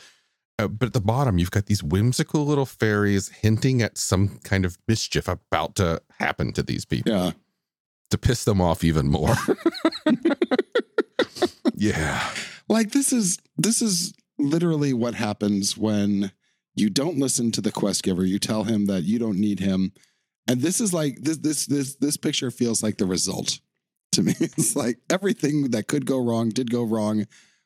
Uh, 0.59 0.67
but 0.67 0.87
at 0.87 0.93
the 0.93 1.01
bottom, 1.01 1.37
you've 1.39 1.51
got 1.51 1.65
these 1.65 1.81
whimsical 1.83 2.45
little 2.45 2.65
fairies 2.67 3.29
hinting 3.29 3.81
at 3.81 3.97
some 3.97 4.39
kind 4.43 4.65
of 4.65 4.77
mischief 4.87 5.27
about 5.27 5.75
to 5.75 6.01
happen 6.19 6.53
to 6.53 6.61
these 6.63 6.85
people 6.85 7.11
yeah. 7.11 7.31
to 8.11 8.17
piss 8.17 8.43
them 8.43 8.61
off 8.61 8.83
even 8.83 9.07
more. 9.07 9.33
yeah. 11.81 12.29
Like 12.69 12.91
this 12.91 13.11
is 13.11 13.39
this 13.57 13.81
is 13.81 14.13
literally 14.37 14.93
what 14.93 15.15
happens 15.15 15.75
when 15.75 16.31
you 16.75 16.91
don't 16.91 17.17
listen 17.17 17.51
to 17.53 17.61
the 17.61 17.71
quest 17.71 18.03
giver. 18.03 18.23
You 18.23 18.37
tell 18.37 18.65
him 18.65 18.85
that 18.85 19.03
you 19.03 19.17
don't 19.17 19.39
need 19.39 19.59
him. 19.59 19.91
And 20.47 20.61
this 20.61 20.79
is 20.79 20.93
like 20.93 21.17
this 21.23 21.37
this 21.37 21.65
this 21.65 21.95
this 21.95 22.17
picture 22.17 22.51
feels 22.51 22.83
like 22.83 22.97
the 22.97 23.07
result 23.07 23.59
to 24.11 24.21
me. 24.21 24.35
It's 24.39 24.75
like 24.75 24.99
everything 25.09 25.71
that 25.71 25.87
could 25.87 26.05
go 26.05 26.23
wrong 26.23 26.49
did 26.49 26.69
go 26.69 26.83
wrong. 26.83 27.25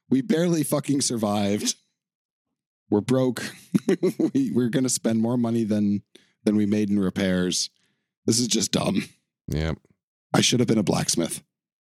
We 0.10 0.22
barely 0.22 0.64
fucking 0.64 1.02
survived. 1.02 1.76
We're 2.90 3.02
broke. 3.02 3.44
we, 4.34 4.52
we're 4.52 4.70
gonna 4.70 4.88
spend 4.88 5.22
more 5.22 5.38
money 5.38 5.66
than 5.66 6.04
than 6.46 6.56
we 6.56 6.66
made 6.66 6.90
in 6.90 7.00
repairs. 7.00 7.70
This 8.26 8.40
is 8.40 8.48
just 8.48 8.72
dumb. 8.72 9.04
Yeah. 9.50 9.74
I 10.34 10.40
should 10.40 10.62
have 10.62 10.68
been 10.70 10.78
a 10.78 10.84
blacksmith. 10.84 11.44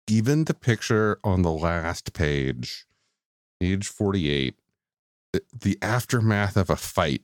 Even 0.10 0.46
the 0.46 0.54
picture 0.54 1.20
on 1.24 1.42
the 1.42 1.52
last 1.52 2.14
page, 2.14 2.86
page 3.60 3.88
48, 3.88 4.56
the- 5.34 5.44
the 5.58 5.78
aftermath 5.82 6.58
of 6.58 6.70
a 6.70 6.76
fight, 6.76 7.24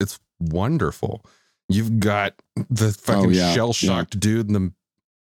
it's 0.00 0.18
wonderful. 0.38 1.24
You've 1.68 1.98
got 2.00 2.34
the 2.70 2.92
fucking 2.92 3.26
Oh, 3.26 3.30
yeah, 3.30 3.52
shell 3.54 3.72
shocked 3.72 4.20
dude 4.20 4.48
in 4.48 4.52
the 4.52 4.72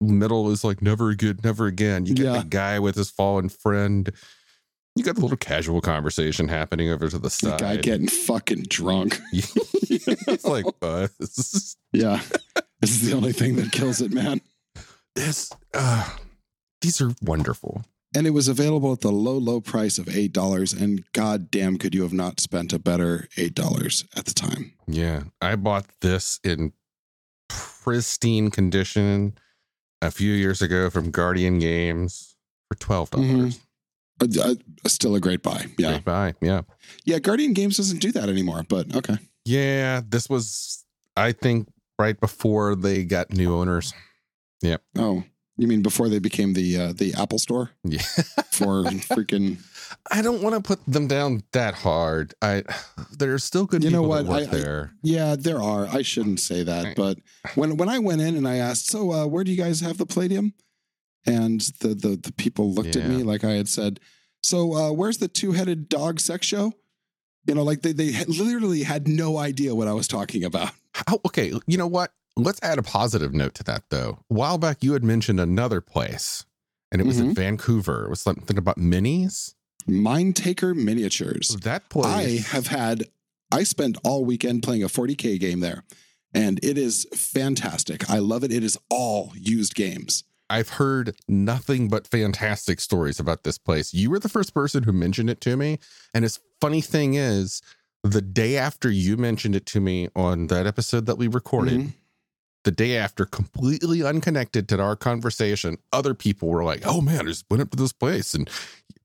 middle 0.00 0.50
is 0.50 0.64
like, 0.64 0.82
never 0.82 1.10
again, 1.10 1.38
never 1.44 1.66
again. 1.66 2.06
You 2.06 2.14
got 2.14 2.22
Yeah. 2.24 2.38
the 2.42 2.48
guy 2.48 2.78
with 2.80 2.96
his 2.96 3.10
fallen 3.10 3.48
friend. 3.48 4.10
You 4.96 5.04
got 5.04 5.16
a 5.16 5.20
little 5.20 5.36
casual 5.38 5.80
conversation 5.80 6.48
happening 6.48 6.90
over 6.90 7.08
to 7.08 7.16
the 7.16 7.22
The 7.22 7.30
side. 7.30 7.60
guy 7.60 7.76
getting 7.76 8.08
fucking 8.08 8.64
drunk. 8.68 9.18
it's 9.32 10.44
like, 10.44 10.66
uh, 10.82 11.06
Yeah. 11.92 12.20
this 12.80 12.90
is 12.90 13.02
the 13.02 13.12
only 13.14 13.32
thing 13.32 13.56
that 13.56 13.70
kills 13.72 14.00
it, 14.02 14.12
man. 14.12 14.40
this. 15.14 15.50
Uh, 15.72 16.08
these 16.82 17.00
are 17.00 17.14
wonderful. 17.22 17.84
And 18.14 18.26
it 18.26 18.30
was 18.30 18.46
available 18.46 18.92
at 18.92 19.00
the 19.00 19.10
low, 19.10 19.38
low 19.38 19.62
price 19.62 19.96
of 19.96 20.04
$8. 20.04 20.78
And 20.78 21.02
goddamn, 21.14 21.78
could 21.78 21.94
you 21.94 22.02
have 22.02 22.12
not 22.12 22.40
spent 22.40 22.74
a 22.74 22.78
better 22.78 23.26
$8 23.38 24.04
at 24.14 24.26
the 24.26 24.34
time? 24.34 24.74
Yeah, 24.86 25.22
I 25.40 25.56
bought 25.56 25.86
this 26.02 26.38
in 26.44 26.74
pristine 27.48 28.50
condition 28.50 29.34
a 30.02 30.10
few 30.10 30.32
years 30.32 30.60
ago 30.60 30.90
from 30.90 31.10
Guardian 31.10 31.58
Games 31.58 32.36
for 32.68 32.76
twelve 32.78 33.10
dollars. 33.10 33.60
Uh, 34.20 34.26
uh, 34.42 34.54
still 34.86 35.14
a 35.14 35.20
great 35.20 35.42
buy. 35.42 35.66
Yeah. 35.78 35.90
Great 35.92 36.04
buy. 36.04 36.34
Yeah. 36.40 36.62
Yeah. 37.04 37.18
Guardian 37.18 37.54
Games 37.54 37.76
doesn't 37.76 38.00
do 38.00 38.12
that 38.12 38.28
anymore, 38.28 38.64
but 38.68 38.94
okay. 38.94 39.16
Yeah. 39.44 40.00
This 40.06 40.28
was, 40.28 40.84
I 41.16 41.32
think, 41.32 41.68
right 41.98 42.18
before 42.18 42.74
they 42.74 43.04
got 43.04 43.32
new 43.32 43.54
owners. 43.54 43.94
Yep. 44.60 44.82
Oh, 44.98 45.24
you 45.58 45.68
mean 45.68 45.82
before 45.82 46.08
they 46.08 46.18
became 46.18 46.54
the 46.54 46.76
uh, 46.76 46.92
the 46.92 47.14
Apple 47.14 47.38
Store 47.38 47.70
Yeah. 47.84 48.00
for 48.50 48.84
freaking? 48.84 49.58
I 50.10 50.22
don't 50.22 50.42
want 50.42 50.54
to 50.56 50.62
put 50.62 50.80
them 50.86 51.06
down 51.06 51.42
that 51.52 51.74
hard. 51.74 52.34
I 52.40 52.62
there's 53.18 53.44
still 53.44 53.66
good 53.66 53.84
You 53.84 53.90
know 53.90 54.02
what? 54.02 54.26
I- 54.28 54.44
I- 54.50 54.86
Yeah, 55.02 55.36
there 55.38 55.60
are. 55.60 55.86
I 55.86 56.02
shouldn't 56.02 56.40
say 56.40 56.62
that, 56.62 56.84
Right. 56.84 56.96
but 56.96 57.18
when 57.54 57.76
when 57.76 57.88
I 57.88 57.98
went 57.98 58.20
in 58.22 58.34
and 58.36 58.48
I 58.48 58.56
asked, 58.56 58.88
so 58.88 59.12
uh, 59.12 59.26
where 59.26 59.44
do 59.44 59.50
you 59.50 59.56
guys 59.56 59.80
have 59.80 59.98
the 59.98 60.06
Palladium? 60.06 60.54
And 61.26 61.60
the 61.80 61.88
the 61.88 62.16
the 62.20 62.32
people 62.32 62.72
looked 62.72 62.96
at 62.96 63.08
me 63.08 63.22
like 63.22 63.44
I 63.44 63.52
had 63.52 63.68
said, 63.68 64.00
so 64.42 64.74
uh, 64.74 64.92
where's 64.92 65.18
the 65.18 65.28
two 65.28 65.52
headed 65.52 65.88
dog 65.88 66.18
sex 66.18 66.46
show? 66.46 66.72
You 67.46 67.54
know, 67.54 67.62
like 67.62 67.82
they 67.82 67.92
they 67.92 68.24
literally 68.24 68.82
had 68.82 69.06
no 69.06 69.36
idea 69.38 69.74
what 69.74 69.88
I 69.88 69.92
was 69.92 70.08
talking 70.08 70.42
about. 70.44 70.70
Okay, 71.26 71.52
you 71.66 71.78
know 71.78 71.86
what? 71.86 72.12
Let's 72.36 72.60
add 72.62 72.78
a 72.78 72.82
positive 72.82 73.34
note 73.34 73.54
to 73.56 73.64
that 73.64 73.84
though. 73.90 74.18
A 74.30 74.34
while 74.34 74.58
back 74.58 74.82
you 74.82 74.94
had 74.94 75.04
mentioned 75.04 75.38
another 75.40 75.80
place 75.80 76.44
and 76.90 77.00
it 77.00 77.06
was 77.06 77.18
in 77.20 77.34
Vancouver. 77.34 78.04
It 78.06 78.10
was 78.10 78.20
something 78.20 78.56
about 78.58 78.78
minis. 78.78 79.54
Mind 79.86 80.36
Taker 80.36 80.74
Miniatures. 80.74 81.56
That 81.62 81.88
place 81.88 82.06
I 82.06 82.54
have 82.54 82.68
had. 82.68 83.04
I 83.50 83.64
spent 83.64 83.98
all 84.04 84.24
weekend 84.24 84.62
playing 84.62 84.82
a 84.82 84.88
40k 84.88 85.38
game 85.40 85.60
there, 85.60 85.84
and 86.32 86.58
it 86.62 86.78
is 86.78 87.06
fantastic. 87.14 88.08
I 88.08 88.18
love 88.18 88.44
it. 88.44 88.52
It 88.52 88.62
is 88.64 88.78
all 88.90 89.32
used 89.34 89.74
games. 89.74 90.24
I've 90.48 90.68
heard 90.70 91.16
nothing 91.28 91.88
but 91.88 92.06
fantastic 92.06 92.78
stories 92.80 93.18
about 93.18 93.42
this 93.44 93.58
place. 93.58 93.92
You 93.92 94.10
were 94.10 94.18
the 94.18 94.28
first 94.28 94.54
person 94.54 94.82
who 94.84 94.92
mentioned 94.92 95.30
it 95.30 95.40
to 95.42 95.56
me. 95.56 95.78
And 96.14 96.22
his 96.24 96.40
funny 96.60 96.80
thing 96.82 97.14
is, 97.14 97.60
the 98.04 98.22
day 98.22 98.56
after 98.56 98.90
you 98.90 99.16
mentioned 99.16 99.56
it 99.56 99.66
to 99.66 99.80
me 99.80 100.08
on 100.14 100.46
that 100.48 100.66
episode 100.66 101.06
that 101.06 101.16
we 101.18 101.26
recorded, 101.26 101.80
Mhm. 101.80 101.92
The 102.64 102.70
day 102.70 102.96
after, 102.96 103.24
completely 103.24 104.02
unconnected 104.02 104.68
to 104.68 104.80
our 104.80 104.96
conversation, 104.96 105.78
other 105.92 106.14
people 106.14 106.48
were 106.48 106.64
like, 106.64 106.82
"Oh 106.84 107.00
man, 107.00 107.20
I 107.20 107.24
just 107.30 107.44
went 107.50 107.62
up 107.62 107.70
to 107.70 107.76
this 107.76 107.92
place," 107.92 108.34
and 108.34 108.48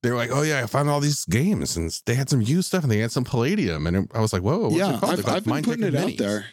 they 0.04 0.12
were 0.12 0.16
like, 0.18 0.30
"Oh 0.32 0.44
yeah, 0.44 0.62
I 0.64 0.68
found 0.68 0.90
all 0.90 1.00
these 1.00 1.26
games, 1.26 1.76
and 1.78 1.92
they 2.06 2.16
had 2.16 2.30
some 2.30 2.42
used 2.42 2.68
stuff, 2.68 2.84
and 2.84 2.92
they 2.92 3.00
had 3.00 3.12
some 3.12 3.24
Palladium," 3.24 3.88
and 3.88 4.10
I 4.14 4.20
was 4.22 4.32
like, 4.34 4.44
"Whoa, 4.44 4.70
yeah, 4.72 4.98
called?" 5.00 5.20
I've, 5.20 5.28
I've 5.28 5.44
been 5.46 5.64
putting 5.64 5.84
it 5.84 5.92
Taker 5.92 6.06
out 6.06 6.18
there. 6.18 6.46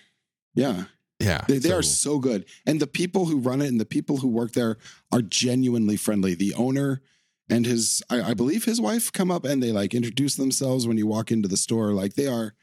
Yeah, 0.55 0.85
Yeah, 1.21 1.45
they, 1.49 1.59
they 1.59 1.73
are 1.73 1.83
so- 1.83 2.13
so 2.13 2.19
good, 2.19 2.45
and 2.67 2.81
the 2.81 2.87
people 2.87 3.27
who 3.27 3.39
run 3.39 3.61
it 3.61 3.69
and 3.69 3.81
the 3.81 3.85
people 3.87 4.19
who 4.19 4.29
work 4.29 4.53
there 4.53 4.79
are 5.13 5.21
genuinely 5.23 5.97
friendly. 5.97 6.35
The 6.35 6.55
owner 6.55 7.03
and 7.51 7.67
his, 7.67 8.03
I, 8.09 8.31
I 8.31 8.35
believe 8.35 8.65
his 8.65 8.81
wife, 8.81 9.13
come 9.13 9.31
up 9.31 9.45
and 9.45 9.63
they 9.63 9.73
like 9.73 9.95
introduce 9.95 10.37
themselves 10.37 10.87
when 10.87 10.97
you 10.97 11.07
walk 11.07 11.31
into 11.31 11.49
the 11.49 11.57
store. 11.59 11.93
Like 11.93 12.15
they 12.15 12.27
are. 12.27 12.55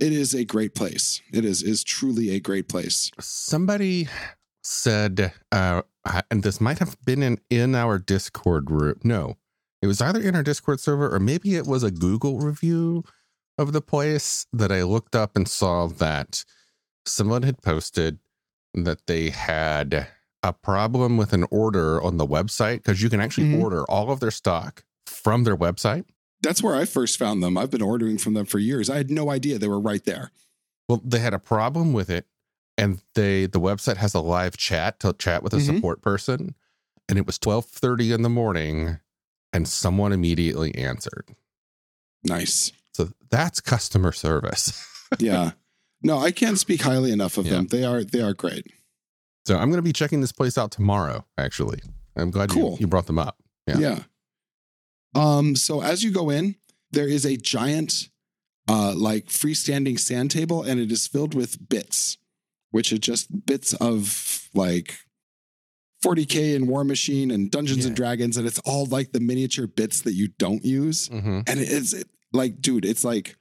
It 0.00 0.12
is 0.12 0.34
a 0.34 0.44
great 0.44 0.74
place. 0.74 1.20
It 1.32 1.44
is 1.44 1.62
is 1.62 1.84
truly 1.84 2.30
a 2.30 2.40
great 2.40 2.68
place. 2.68 3.10
somebody 3.20 4.08
said 4.62 5.32
uh 5.52 5.82
and 6.30 6.42
this 6.42 6.60
might 6.60 6.78
have 6.78 6.96
been 7.04 7.22
in 7.22 7.38
in 7.48 7.74
our 7.74 7.98
discord 7.98 8.64
group 8.66 9.04
no 9.04 9.36
it 9.80 9.86
was 9.86 10.00
either 10.02 10.20
in 10.20 10.36
our 10.36 10.42
discord 10.42 10.78
server 10.80 11.08
or 11.14 11.18
maybe 11.18 11.54
it 11.56 11.66
was 11.66 11.82
a 11.82 11.90
google 11.90 12.38
review 12.40 13.02
of 13.56 13.72
the 13.72 13.80
place 13.80 14.46
that 14.52 14.70
i 14.70 14.82
looked 14.82 15.14
up 15.16 15.34
and 15.34 15.48
saw 15.48 15.86
that 15.86 16.44
someone 17.06 17.42
had 17.42 17.62
posted 17.62 18.18
that 18.74 19.06
they 19.06 19.30
had 19.30 20.06
a 20.42 20.52
problem 20.52 21.16
with 21.16 21.32
an 21.32 21.46
order 21.50 22.00
on 22.02 22.18
the 22.18 22.26
website 22.26 22.76
because 22.78 23.02
you 23.02 23.08
can 23.08 23.20
actually 23.20 23.46
Mhm. 23.52 23.62
order 23.62 23.84
all 23.84 24.10
of 24.12 24.20
their 24.20 24.30
stock 24.30 24.84
from 25.06 25.44
their 25.44 25.56
website 25.56 26.04
That's 26.42 26.62
where 26.62 26.74
I 26.74 26.84
first 26.86 27.18
found 27.18 27.42
them. 27.42 27.58
I've 27.58 27.70
been 27.70 27.82
ordering 27.82 28.16
from 28.18 28.34
them 28.34 28.46
for 28.46 28.58
years. 28.58 28.88
I 28.88 28.96
had 28.96 29.10
no 29.10 29.30
idea 29.30 29.58
they 29.58 29.68
were 29.68 29.80
right 29.80 30.04
there. 30.04 30.30
Well, 30.88 31.00
they 31.04 31.18
had 31.18 31.34
a 31.34 31.38
problem 31.38 31.92
with 31.92 32.08
it, 32.10 32.26
and 32.78 33.00
they 33.14 33.46
the 33.46 33.60
website 33.60 33.96
has 33.98 34.14
a 34.14 34.20
live 34.20 34.56
chat 34.56 34.98
to 35.00 35.12
chat 35.12 35.42
with 35.42 35.52
a 35.52 35.58
Mhm. 35.58 35.66
support 35.76 36.00
person, 36.02 36.54
and 37.08 37.18
it 37.18 37.26
was 37.26 37.38
twelve 37.38 37.66
thirty 37.66 38.10
in 38.12 38.22
the 38.22 38.28
morning, 38.30 38.98
and 39.52 39.68
someone 39.68 40.12
immediately 40.12 40.74
answered. 40.74 41.36
Nice. 42.24 42.72
So 42.92 43.10
that's 43.30 43.60
customer 43.60 44.12
service. 44.12 44.86
Yeah. 45.18 45.52
No, 46.04 46.18
I 46.18 46.30
can't 46.30 46.56
speak 46.56 46.82
highly 46.82 47.10
enough 47.10 47.36
of 47.36 47.44
Yeah. 47.46 47.54
them. 47.54 47.66
They 47.66 47.82
are 47.84 48.04
they 48.04 48.20
are 48.20 48.32
great. 48.32 48.66
so 49.44 49.56
I'm 49.58 49.68
going 49.70 49.78
to 49.78 49.82
be 49.82 49.92
checking 49.92 50.20
this 50.20 50.30
place 50.30 50.56
out 50.56 50.70
tomorrow. 50.70 51.26
Actually, 51.36 51.80
I'm 52.14 52.30
glad 52.30 52.50
Cool. 52.50 52.72
you, 52.74 52.78
you 52.82 52.86
brought 52.86 53.06
them 53.08 53.18
up. 53.18 53.36
Yeah. 53.66 53.78
Yeah. 53.78 54.02
Um, 55.14 55.56
so 55.56 55.82
as 55.82 56.02
you 56.04 56.10
go 56.10 56.30
in, 56.30 56.56
there 56.92 57.08
is 57.08 57.24
a 57.24 57.36
giant 57.36 58.08
uh 58.68 58.94
like 58.96 59.26
freestanding 59.26 59.98
sand 59.98 60.30
table 60.30 60.62
and 60.62 60.78
it 60.78 60.92
is 60.92 61.06
filled 61.06 61.34
with 61.34 61.68
bits, 61.68 62.18
which 62.70 62.92
are 62.92 62.98
just 62.98 63.46
bits 63.46 63.74
of 63.74 64.48
like 64.54 64.94
40k 66.04 66.56
and 66.56 66.68
Warmachine 66.68 67.32
and 67.32 67.50
Dungeons 67.50 67.84
and 67.84 67.94
Dragons, 67.96 68.36
and 68.36 68.46
it's 68.46 68.58
all 68.60 68.86
like 68.86 69.12
the 69.12 69.20
miniature 69.20 69.66
bits 69.66 70.02
that 70.02 70.14
you 70.14 70.28
don't 70.38 70.64
use. 70.64 71.08
hmm 71.08 71.40
And 71.46 71.60
it 71.60 71.68
is 71.68 71.92
it, 71.92 72.08
like, 72.32 72.60
dude, 72.62 72.84
it's 72.86 73.04
like 73.04 73.36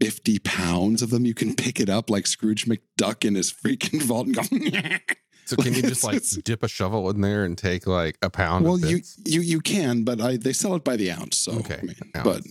50 0.00 0.38
pounds 0.40 1.02
of 1.02 1.10
them. 1.10 1.24
You 1.24 1.34
can 1.34 1.54
pick 1.54 1.80
it 1.80 1.88
up 1.88 2.10
like 2.10 2.26
Scrooge 2.26 2.66
McDuck 2.66 3.24
in 3.24 3.34
his 3.34 3.52
freaking 3.52 4.02
vault 4.02 4.26
and 4.26 4.36
go. 4.36 4.42
So 5.46 5.56
can 5.56 5.74
you 5.74 5.82
just 5.82 6.04
like 6.04 6.22
dip 6.44 6.62
a 6.62 6.68
shovel 6.68 7.08
in 7.10 7.20
there 7.20 7.44
and 7.44 7.56
take 7.58 7.86
like 7.86 8.16
a 8.22 8.30
pound? 8.30 8.64
well, 8.64 8.78
you 8.78 9.00
you 9.24 9.40
you 9.40 9.60
can, 9.60 10.04
but 10.04 10.20
I 10.20 10.36
they 10.36 10.52
sell 10.52 10.74
it 10.74 10.84
by 10.84 10.96
the 10.96 11.10
ounce. 11.10 11.36
So 11.38 11.52
Okay, 11.58 11.78
I 11.82 11.86
mean, 11.86 11.96
ounce. 12.16 12.24
but 12.24 12.42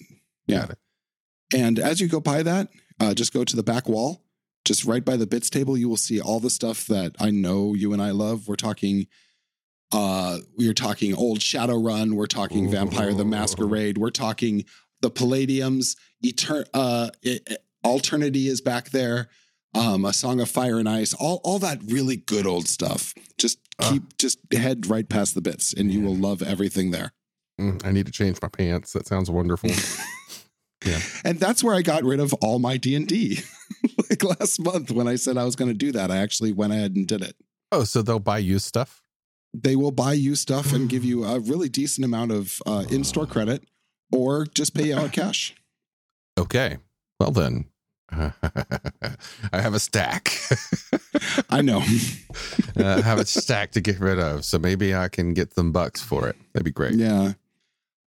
yeah. 0.48 0.68
And 1.54 1.78
as 1.80 2.02
you 2.02 2.08
go 2.08 2.20
by 2.20 2.44
that, 2.44 2.70
uh, 3.00 3.14
just 3.14 3.34
go 3.34 3.44
to 3.44 3.56
the 3.56 3.64
back 3.64 3.88
wall, 3.88 4.24
just 4.66 4.86
right 4.86 5.04
by 5.06 5.18
the 5.18 5.28
bits 5.28 5.50
table. 5.50 5.78
You 5.78 5.88
will 5.90 5.98
see 5.98 6.20
all 6.20 6.40
the 6.40 6.50
stuff 6.50 6.88
that 6.88 7.16
I 7.20 7.30
know 7.30 7.74
you 7.76 7.94
and 7.94 8.02
I 8.02 8.10
love. 8.12 8.48
We're 8.48 8.56
talking, 8.56 9.06
uh, 9.92 10.40
we're 10.58 10.74
talking 10.74 11.14
old 11.14 11.40
Shadowrun. 11.40 12.14
We're 12.14 12.26
talking 12.26 12.70
Vampire 12.72 13.14
the 13.14 13.26
Masquerade. 13.26 13.98
We're 14.00 14.10
talking 14.10 14.66
the 15.02 15.12
Palladiums. 15.12 15.96
Etern- 16.26 16.66
uh, 16.74 17.10
it, 17.22 17.44
it- 17.48 17.64
Alternity 17.86 18.48
is 18.48 18.62
back 18.62 18.92
there. 18.92 19.28
Um, 19.76 20.06
a 20.06 20.14
Song 20.14 20.40
of 20.40 20.50
Fire 20.50 20.78
and 20.80 20.88
Ice. 20.88 21.14
All 21.14 21.42
all 21.44 21.60
that 21.60 21.80
really 21.86 22.16
good 22.18 22.46
old 22.46 22.68
stuff. 22.68 23.14
Just 23.38 23.60
Ah. 23.80 23.90
keep 23.92 24.18
just 24.20 24.38
head 24.54 24.86
right 24.88 25.10
past 25.10 25.34
the 25.34 25.42
bits, 25.42 25.74
and 25.74 25.92
you 25.92 26.02
will 26.02 26.16
love 26.16 26.44
everything 26.44 26.92
there. 26.92 27.12
Mm, 27.60 27.84
I 27.84 27.92
need 27.92 28.06
to 28.06 28.12
change 28.12 28.38
my 28.42 28.48
pants. 28.48 28.94
That 28.94 29.08
sounds 29.08 29.30
wonderful. 29.30 29.70
Yeah. 30.86 31.00
And 31.24 31.40
that's 31.40 31.64
where 31.64 31.74
I 31.74 31.82
got 31.82 32.04
rid 32.04 32.20
of 32.20 32.34
all 32.42 32.60
my 32.60 32.76
D&D. 32.76 33.40
like 34.10 34.22
last 34.22 34.60
month 34.60 34.92
when 34.92 35.08
I 35.08 35.16
said 35.16 35.38
I 35.38 35.46
was 35.46 35.56
going 35.56 35.70
to 35.72 35.74
do 35.78 35.94
that, 35.94 36.12
I 36.12 36.18
actually 36.18 36.52
went 36.52 36.74
ahead 36.74 36.94
and 36.98 37.08
did 37.08 37.22
it. 37.22 37.38
oh, 37.72 37.86
so 37.86 38.02
they'll 38.02 38.20
buy 38.20 38.40
you 38.40 38.60
stuff? 38.60 39.02
They 39.54 39.78
will 39.78 39.92
buy 39.92 40.12
you 40.12 40.36
stuff 40.36 40.74
and 40.74 40.90
give 40.90 41.06
you 41.06 41.24
a 41.36 41.40
really 41.40 41.70
decent 41.70 42.04
amount 42.04 42.34
of 42.34 42.62
uh, 42.66 42.84
in-store 42.90 43.28
credit 43.28 43.64
or 44.12 44.46
just 44.46 44.74
pay 44.76 44.88
you 44.88 44.98
out 44.98 45.14
cash. 45.14 45.56
Okay. 46.38 46.80
Well 47.18 47.32
then, 47.32 47.68
I 49.54 49.62
have 49.62 49.74
a 49.74 49.80
stack. 49.80 50.32
I 51.50 51.62
know. 51.62 51.82
Uh, 52.76 52.96
I 52.98 53.02
have 53.02 53.20
a 53.20 53.26
stack 53.26 53.72
to 53.74 53.82
get 53.82 54.00
rid 54.00 54.18
of, 54.20 54.44
so 54.44 54.58
maybe 54.58 54.96
I 54.96 55.08
can 55.08 55.34
get 55.36 55.54
some 55.54 55.72
bucks 55.72 56.02
for 56.02 56.28
it. 56.28 56.36
That'd 56.54 56.66
be 56.66 56.72
great. 56.72 56.96
yeah. 56.96 57.34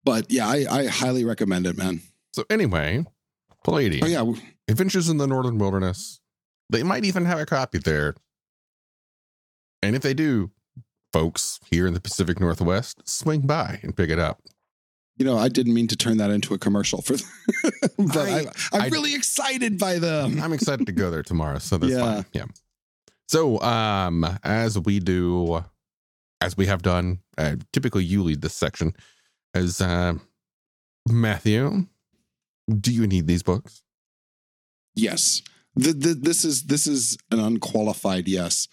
But 0.03 0.31
yeah, 0.31 0.47
I, 0.47 0.65
I 0.69 0.85
highly 0.87 1.23
recommend 1.23 1.67
it, 1.67 1.77
man. 1.77 2.01
So 2.33 2.45
anyway, 2.49 3.05
Palladium, 3.63 4.03
Oh 4.03 4.07
yeah, 4.07 4.39
Adventures 4.67 5.07
in 5.07 5.17
the 5.17 5.27
Northern 5.27 5.59
Wilderness. 5.59 6.19
They 6.71 6.81
might 6.81 7.05
even 7.05 7.25
have 7.25 7.39
a 7.39 7.45
copy 7.45 7.77
there, 7.77 8.15
and 9.83 9.95
if 9.95 10.01
they 10.01 10.15
do, 10.15 10.49
folks 11.13 11.59
here 11.69 11.85
in 11.85 11.93
the 11.93 12.01
Pacific 12.01 12.39
Northwest, 12.39 13.07
swing 13.07 13.41
by 13.41 13.79
and 13.83 13.95
pick 13.95 14.09
it 14.09 14.19
up. 14.19 14.41
You 15.17 15.25
know, 15.25 15.37
I 15.37 15.47
didn't 15.47 15.73
mean 15.73 15.87
to 15.87 15.95
turn 15.95 16.17
that 16.17 16.29
into 16.31 16.53
a 16.53 16.57
commercial 16.57 17.01
for, 17.01 17.13
them, 17.15 17.27
but 17.97 18.17
I, 18.17 18.39
am 18.41 18.47
I- 18.73 18.87
really 18.87 19.15
excited 19.15 19.77
by 19.79 19.99
them. 19.99 20.41
I'm 20.41 20.53
excited 20.53 20.85
to 20.87 20.91
go 20.91 21.09
there 21.09 21.23
tomorrow, 21.23 21.59
so 21.59 21.77
that's 21.77 21.93
Yeah. 21.93 21.99
fine. 22.15 22.25
Yeah. 22.33 22.45
So, 23.27 23.59
um, 23.61 24.25
as 24.43 24.77
we 24.77 24.99
do, 24.99 25.63
as 26.41 26.55
we 26.55 26.67
have 26.67 26.81
done, 26.83 27.19
uh, 27.37 27.55
typically 27.73 28.03
you 28.03 28.21
lead 28.23 28.41
this 28.41 28.53
section. 28.53 28.93
As 29.53 29.81
uh, 29.81 30.15
Matthew, 31.09 31.87
do 32.79 32.91
you 32.93 33.07
need 33.07 33.25
these 33.25 33.41
books? 33.41 33.81
Yes. 34.95 35.41
The, 35.75 35.91
the, 35.93 36.13
this 36.13 36.45
is 36.45 36.63
this 36.63 36.87
is 36.87 37.17
an 37.31 37.39
unqualified 37.39 38.27
yes. 38.27 38.67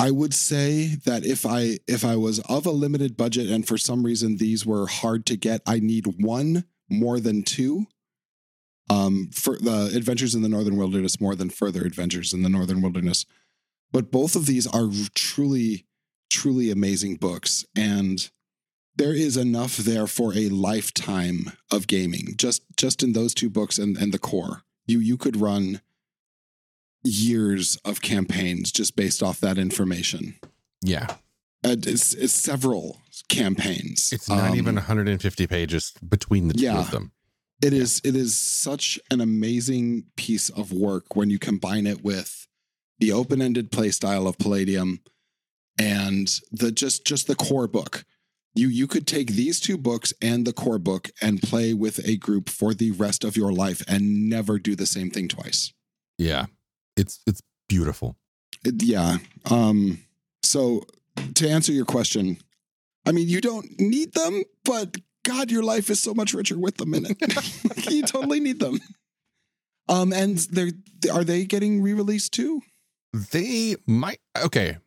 I 0.00 0.10
would 0.10 0.32
say 0.32 0.94
that 1.04 1.26
if 1.26 1.44
I 1.44 1.78
if 1.86 2.06
I 2.06 2.16
was 2.16 2.38
of 2.40 2.64
a 2.64 2.70
limited 2.70 3.18
budget 3.18 3.50
and 3.50 3.68
for 3.68 3.76
some 3.76 4.02
reason 4.02 4.38
these 4.38 4.64
were 4.64 4.86
hard 4.86 5.26
to 5.26 5.36
get, 5.36 5.60
I 5.66 5.78
need 5.78 6.22
one 6.22 6.64
more 6.88 7.20
than 7.20 7.42
two. 7.42 7.86
Um, 8.88 9.28
for 9.32 9.58
the 9.58 9.92
Adventures 9.94 10.34
in 10.34 10.40
the 10.40 10.48
Northern 10.48 10.78
Wilderness 10.78 11.20
more 11.20 11.34
than 11.34 11.50
Further 11.50 11.82
Adventures 11.82 12.32
in 12.32 12.42
the 12.42 12.48
Northern 12.48 12.80
Wilderness. 12.80 13.26
but 13.92 14.10
both 14.10 14.36
of 14.36 14.46
these 14.46 14.66
are 14.66 14.88
truly, 15.14 15.84
truly 16.30 16.70
amazing 16.70 17.16
books. 17.16 17.66
And 17.76 18.30
there 18.96 19.14
is 19.14 19.36
enough 19.36 19.76
there 19.76 20.06
for 20.06 20.32
a 20.34 20.48
lifetime 20.48 21.52
of 21.70 21.86
gaming. 21.86 22.36
Just 22.36 22.62
just 22.78 23.02
in 23.02 23.12
those 23.12 23.34
two 23.34 23.50
books 23.50 23.76
and, 23.76 23.98
and 23.98 24.14
the 24.14 24.18
core. 24.18 24.62
You 24.86 24.98
you 24.98 25.18
could 25.18 25.36
run 25.36 25.82
years 27.02 27.76
of 27.84 28.00
campaigns 28.02 28.72
just 28.72 28.96
based 28.96 29.22
off 29.22 29.40
that 29.40 29.58
information. 29.58 30.34
Yeah. 30.82 31.06
Uh, 31.64 31.76
it's, 31.86 32.14
it's 32.14 32.32
several 32.32 33.00
campaigns. 33.28 34.12
It's 34.12 34.28
not 34.28 34.50
Um, 34.50 34.56
even 34.56 34.74
150 34.76 35.46
pages 35.46 35.92
between 36.06 36.48
the 36.48 36.54
two 36.54 36.64
yeah. 36.64 36.78
of 36.80 36.90
them. 36.90 37.12
It 37.62 37.74
is 37.74 38.00
it 38.04 38.16
is 38.16 38.34
such 38.38 38.98
an 39.10 39.20
amazing 39.20 40.04
piece 40.16 40.48
of 40.48 40.72
work 40.72 41.14
when 41.14 41.28
you 41.28 41.38
combine 41.38 41.86
it 41.86 42.02
with 42.02 42.46
the 42.98 43.12
open-ended 43.12 43.70
play 43.70 43.90
style 43.90 44.26
of 44.26 44.38
Palladium 44.38 45.00
and 45.78 46.40
the 46.50 46.72
just 46.72 47.04
just 47.06 47.26
the 47.26 47.34
core 47.34 47.66
book. 47.68 48.04
You 48.54 48.68
you 48.68 48.86
could 48.86 49.06
take 49.06 49.32
these 49.32 49.60
two 49.60 49.76
books 49.76 50.14
and 50.22 50.46
the 50.46 50.54
core 50.54 50.78
book 50.78 51.10
and 51.20 51.42
play 51.42 51.74
with 51.74 52.00
a 52.08 52.16
group 52.16 52.48
for 52.48 52.72
the 52.72 52.92
rest 52.92 53.24
of 53.24 53.36
your 53.36 53.52
life 53.52 53.82
and 53.86 54.30
never 54.30 54.58
do 54.58 54.74
the 54.74 54.86
same 54.86 55.10
thing 55.10 55.28
twice. 55.28 55.72
Yeah. 56.16 56.46
It's 57.00 57.20
it's 57.26 57.40
beautiful. 57.68 58.16
It- 58.64 58.82
yeah. 58.82 59.18
Um 59.50 59.98
so 60.42 60.82
to 61.34 61.48
answer 61.48 61.72
your 61.72 61.84
question, 61.86 62.36
I 63.06 63.12
mean 63.12 63.28
you 63.28 63.40
don't 63.40 63.66
need 63.80 64.12
them, 64.12 64.42
but 64.64 64.96
God, 65.24 65.50
your 65.50 65.62
life 65.62 65.90
is 65.90 66.00
so 66.00 66.14
much 66.14 66.32
richer 66.34 66.58
with 66.58 66.76
them 66.78 66.94
in 66.94 67.06
it. 67.06 67.90
you 67.90 68.02
totally 68.02 68.40
need 68.40 68.58
them. 68.58 68.80
Um, 69.88 70.12
and 70.12 70.38
they're 70.38 70.70
are 71.12 71.24
they 71.24 71.44
getting 71.44 71.82
re-released 71.82 72.32
too? 72.32 72.62
They 73.32 73.76
might 73.86 74.20
okay. 74.42 74.78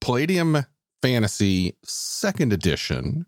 Palladium 0.00 0.64
Fantasy 1.02 1.76
Second 1.84 2.52
Edition 2.52 3.26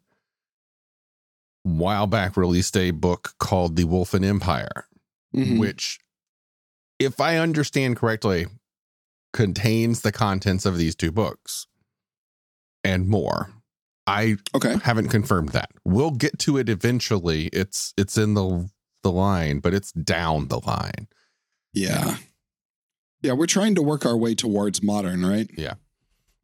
while 1.62 2.06
back 2.06 2.36
released 2.36 2.76
a 2.76 2.90
book 2.90 3.34
called 3.38 3.76
The 3.76 3.84
Wolfen 3.84 4.24
Empire, 4.24 4.88
Mhm. 5.34 5.58
which, 5.60 6.00
if 7.04 7.20
I 7.20 7.36
understand 7.38 7.96
correctly, 7.96 8.46
contains 9.32 10.00
the 10.02 10.12
contents 10.12 10.66
of 10.66 10.76
these 10.76 10.94
two 10.94 11.10
books 11.12 11.66
and 12.84 13.08
more. 13.08 13.50
I 14.06 14.36
Okay. 14.54 14.76
haven't 14.82 15.08
confirmed 15.08 15.50
that. 15.50 15.70
We'll 15.84 16.10
get 16.10 16.38
to 16.40 16.56
it 16.58 16.68
eventually. 16.68 17.46
It's 17.52 17.94
it's 17.96 18.18
in 18.18 18.34
the 18.34 18.68
the 19.02 19.12
line, 19.12 19.60
but 19.60 19.74
it's 19.74 19.92
down 19.92 20.48
the 20.48 20.60
line. 20.60 21.08
Yeah. 21.72 22.18
Yeah, 23.22 23.32
we're 23.32 23.46
trying 23.46 23.74
to 23.76 23.82
work 23.82 24.04
our 24.04 24.16
way 24.16 24.34
towards 24.34 24.82
modern, 24.82 25.24
right? 25.24 25.48
Yeah. 25.56 25.74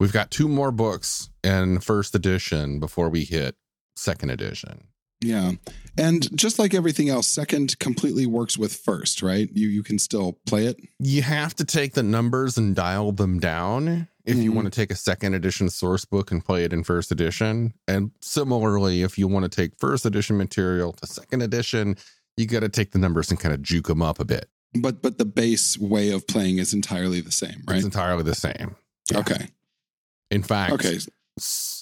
We've 0.00 0.12
got 0.12 0.30
two 0.30 0.48
more 0.48 0.70
books 0.70 1.28
in 1.42 1.80
first 1.80 2.14
edition 2.14 2.78
before 2.80 3.09
we 3.09 3.24
hit 3.24 3.56
second 3.96 4.30
edition. 4.30 4.86
Yeah. 5.20 5.52
And 5.96 6.34
just 6.36 6.58
like 6.60 6.74
everything 6.74 7.08
else, 7.08 7.26
second 7.26 7.78
completely 7.80 8.24
works 8.26 8.56
with 8.56 8.72
first, 8.72 9.20
right? 9.22 9.48
You 9.52 9.68
you 9.68 9.82
can 9.82 9.98
still 9.98 10.38
play 10.46 10.66
it. 10.66 10.76
You 11.00 11.22
have 11.22 11.54
to 11.56 11.64
take 11.64 11.94
the 11.94 12.02
numbers 12.04 12.56
and 12.56 12.74
dial 12.76 13.10
them 13.12 13.40
down 13.40 14.06
if 14.24 14.36
you 14.36 14.52
Mhm. 14.52 14.54
want 14.54 14.66
to 14.66 14.70
take 14.80 14.92
a 14.92 14.96
second 14.96 15.34
edition 15.34 15.70
source 15.70 16.04
book 16.04 16.30
and 16.30 16.44
play 16.44 16.62
it 16.64 16.72
in 16.72 16.84
first 16.84 17.10
edition. 17.10 17.74
And 17.88 18.12
similarly, 18.20 19.02
if 19.02 19.18
you 19.18 19.26
want 19.26 19.42
to 19.44 19.48
take 19.48 19.72
first 19.78 20.06
edition 20.06 20.36
material 20.36 20.92
to 20.92 21.06
second 21.06 21.42
edition, 21.42 21.96
you 22.36 22.46
got 22.46 22.60
to 22.60 22.68
take 22.68 22.92
the 22.92 22.98
numbers 23.00 23.30
and 23.30 23.40
kind 23.40 23.52
of 23.54 23.60
juke 23.62 23.88
them 23.88 24.02
up 24.02 24.20
a 24.20 24.24
bit. 24.24 24.48
But 24.80 25.02
but 25.02 25.18
the 25.18 25.24
base 25.24 25.76
way 25.78 26.10
of 26.10 26.28
playing 26.28 26.58
is 26.58 26.72
entirely 26.72 27.20
the 27.20 27.32
same, 27.32 27.62
right? 27.66 27.76
It's 27.78 27.84
entirely 27.84 28.22
the 28.22 28.34
same. 28.36 28.76
yeah. 29.10 29.18
Okay. 29.18 29.48
In 30.30 30.42
fact, 30.44 30.74
Okay. 30.74 30.98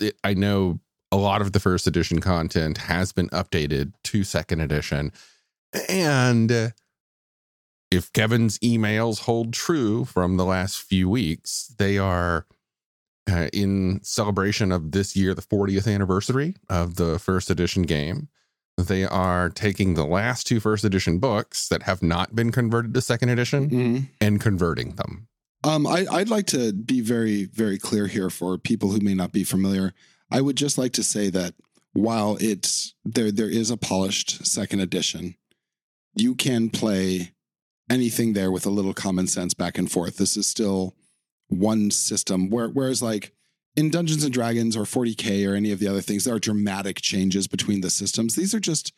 it- 0.00 0.16
I 0.24 0.32
know 0.34 0.80
a 1.12 1.16
lot 1.16 1.40
of 1.40 1.52
the 1.52 1.60
first 1.60 1.86
edition 1.86 2.20
content 2.20 2.78
has 2.78 3.12
been 3.12 3.28
updated 3.30 3.92
to 4.04 4.24
second 4.24 4.60
edition. 4.60 5.12
And 5.88 6.50
uh, 6.50 6.68
if 7.90 8.12
Kevin's 8.12 8.58
emails 8.58 9.20
hold 9.20 9.52
true 9.52 10.04
from 10.04 10.36
the 10.36 10.44
last 10.44 10.80
few 10.80 11.08
weeks, 11.08 11.72
they 11.78 11.98
are 11.98 12.46
uh, 13.30 13.48
in 13.52 14.00
celebration 14.02 14.70
of 14.72 14.92
this 14.92 15.16
year, 15.16 15.34
the 15.34 15.42
40th 15.42 15.92
anniversary 15.92 16.54
of 16.68 16.96
the 16.96 17.18
first 17.18 17.50
edition 17.50 17.82
game. 17.82 18.28
They 18.78 19.04
are 19.04 19.48
taking 19.48 19.94
the 19.94 20.04
last 20.04 20.46
two 20.46 20.60
first 20.60 20.84
edition 20.84 21.18
books 21.18 21.68
that 21.68 21.84
have 21.84 22.02
not 22.02 22.36
been 22.36 22.52
converted 22.52 22.92
to 22.94 23.00
second 23.00 23.30
edition 23.30 23.70
Mhm. 23.70 24.08
and 24.20 24.40
converting 24.40 24.96
them. 24.96 25.28
Um, 25.64 25.86
I, 25.86 26.06
I'd 26.10 26.28
like 26.28 26.46
to 26.48 26.72
be 26.72 27.00
very, 27.00 27.46
very 27.46 27.78
clear 27.78 28.06
here 28.06 28.28
for 28.30 28.58
people 28.58 28.90
who 28.90 29.00
may 29.00 29.14
not 29.14 29.32
be 29.32 29.44
familiar. 29.44 29.92
I 30.30 30.40
would 30.40 30.56
just 30.56 30.78
like 30.78 30.92
to 30.94 31.02
say 31.04 31.30
that 31.30 31.54
while 31.92 32.36
it's 32.40 32.94
there, 33.04 33.30
there 33.30 33.50
is 33.50 33.70
a 33.70 33.76
polished 33.76 34.46
second 34.46 34.80
edition. 34.80 35.36
You 36.14 36.34
can 36.34 36.70
play 36.70 37.32
anything 37.90 38.32
there 38.32 38.50
with 38.50 38.66
a 38.66 38.70
little 38.70 38.94
common 38.94 39.26
sense 39.28 39.54
back 39.54 39.78
and 39.78 39.90
forth. 39.90 40.16
This 40.16 40.36
is 40.36 40.46
still 40.46 40.96
one 41.48 41.90
system. 41.90 42.50
Where, 42.50 42.68
whereas, 42.68 43.02
like 43.02 43.32
in 43.76 43.90
Dungeons 43.90 44.24
and 44.24 44.32
Dragons 44.32 44.76
or 44.76 44.82
40k 44.84 45.48
or 45.48 45.54
any 45.54 45.70
of 45.70 45.78
the 45.78 45.86
other 45.88 46.00
things, 46.00 46.24
there 46.24 46.34
are 46.34 46.40
dramatic 46.40 47.00
changes 47.00 47.46
between 47.46 47.80
the 47.82 47.90
systems. 47.90 48.34
These 48.34 48.54
are 48.54 48.60
just 48.60 48.92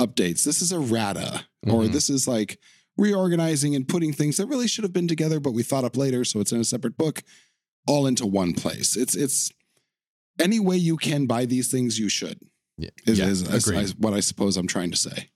updates. 0.00 0.42
This 0.42 0.60
is 0.60 0.72
errata, 0.72 1.46
or 1.66 1.84
Mhm. 1.84 1.92
this 1.92 2.10
is 2.10 2.26
like 2.26 2.58
reorganizing 2.96 3.74
and 3.76 3.86
putting 3.88 4.12
things 4.12 4.36
that 4.36 4.46
really 4.46 4.66
should 4.66 4.82
have 4.84 4.92
been 4.92 5.08
together, 5.08 5.38
but 5.40 5.52
we 5.52 5.62
thought 5.62 5.84
up 5.84 5.96
later, 5.96 6.24
so 6.24 6.40
it's 6.40 6.52
in 6.52 6.60
a 6.60 6.64
separate 6.64 6.96
book, 6.96 7.22
all 7.86 8.06
into 8.06 8.26
one 8.26 8.54
place. 8.54 8.96
It's 8.96 9.14
it's 9.14 9.50
any 10.40 10.60
way 10.60 10.76
you 10.76 10.96
can 10.96 11.26
buy 11.26 11.44
these 11.46 11.70
things, 11.70 11.98
you 11.98 12.08
should. 12.08 12.38
Yeah, 12.76 12.90
Is, 13.06 13.18
yeah, 13.18 13.26
is, 13.26 13.42
is- 13.42 13.96
what 13.96 14.14
I 14.14 14.20
suppose 14.20 14.56
I'm 14.56 14.66
trying 14.66 14.90
to 14.90 14.96
say. 14.96 15.30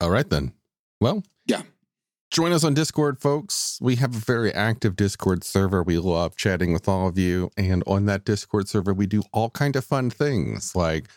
All 0.00 0.10
right, 0.10 0.28
then. 0.28 0.52
Well, 1.00 1.22
Yeah. 1.46 1.62
Join 2.30 2.52
us 2.52 2.62
on 2.62 2.74
Discord, 2.74 3.20
folks. 3.20 3.78
We 3.80 3.96
have 3.96 4.14
a 4.14 4.18
very 4.18 4.52
active 4.52 4.96
Discord 4.96 5.44
server. 5.44 5.82
We 5.82 5.98
love 5.98 6.36
chatting 6.36 6.74
with 6.74 6.86
all 6.86 7.08
of 7.08 7.16
you. 7.18 7.50
And 7.56 7.82
on 7.86 8.04
that 8.04 8.26
Discord 8.26 8.68
server, 8.68 8.92
we 8.92 9.06
do 9.06 9.22
all 9.32 9.48
kind 9.48 9.74
of 9.76 9.84
fun 9.86 10.10
things. 10.10 10.76
Like 10.76 11.08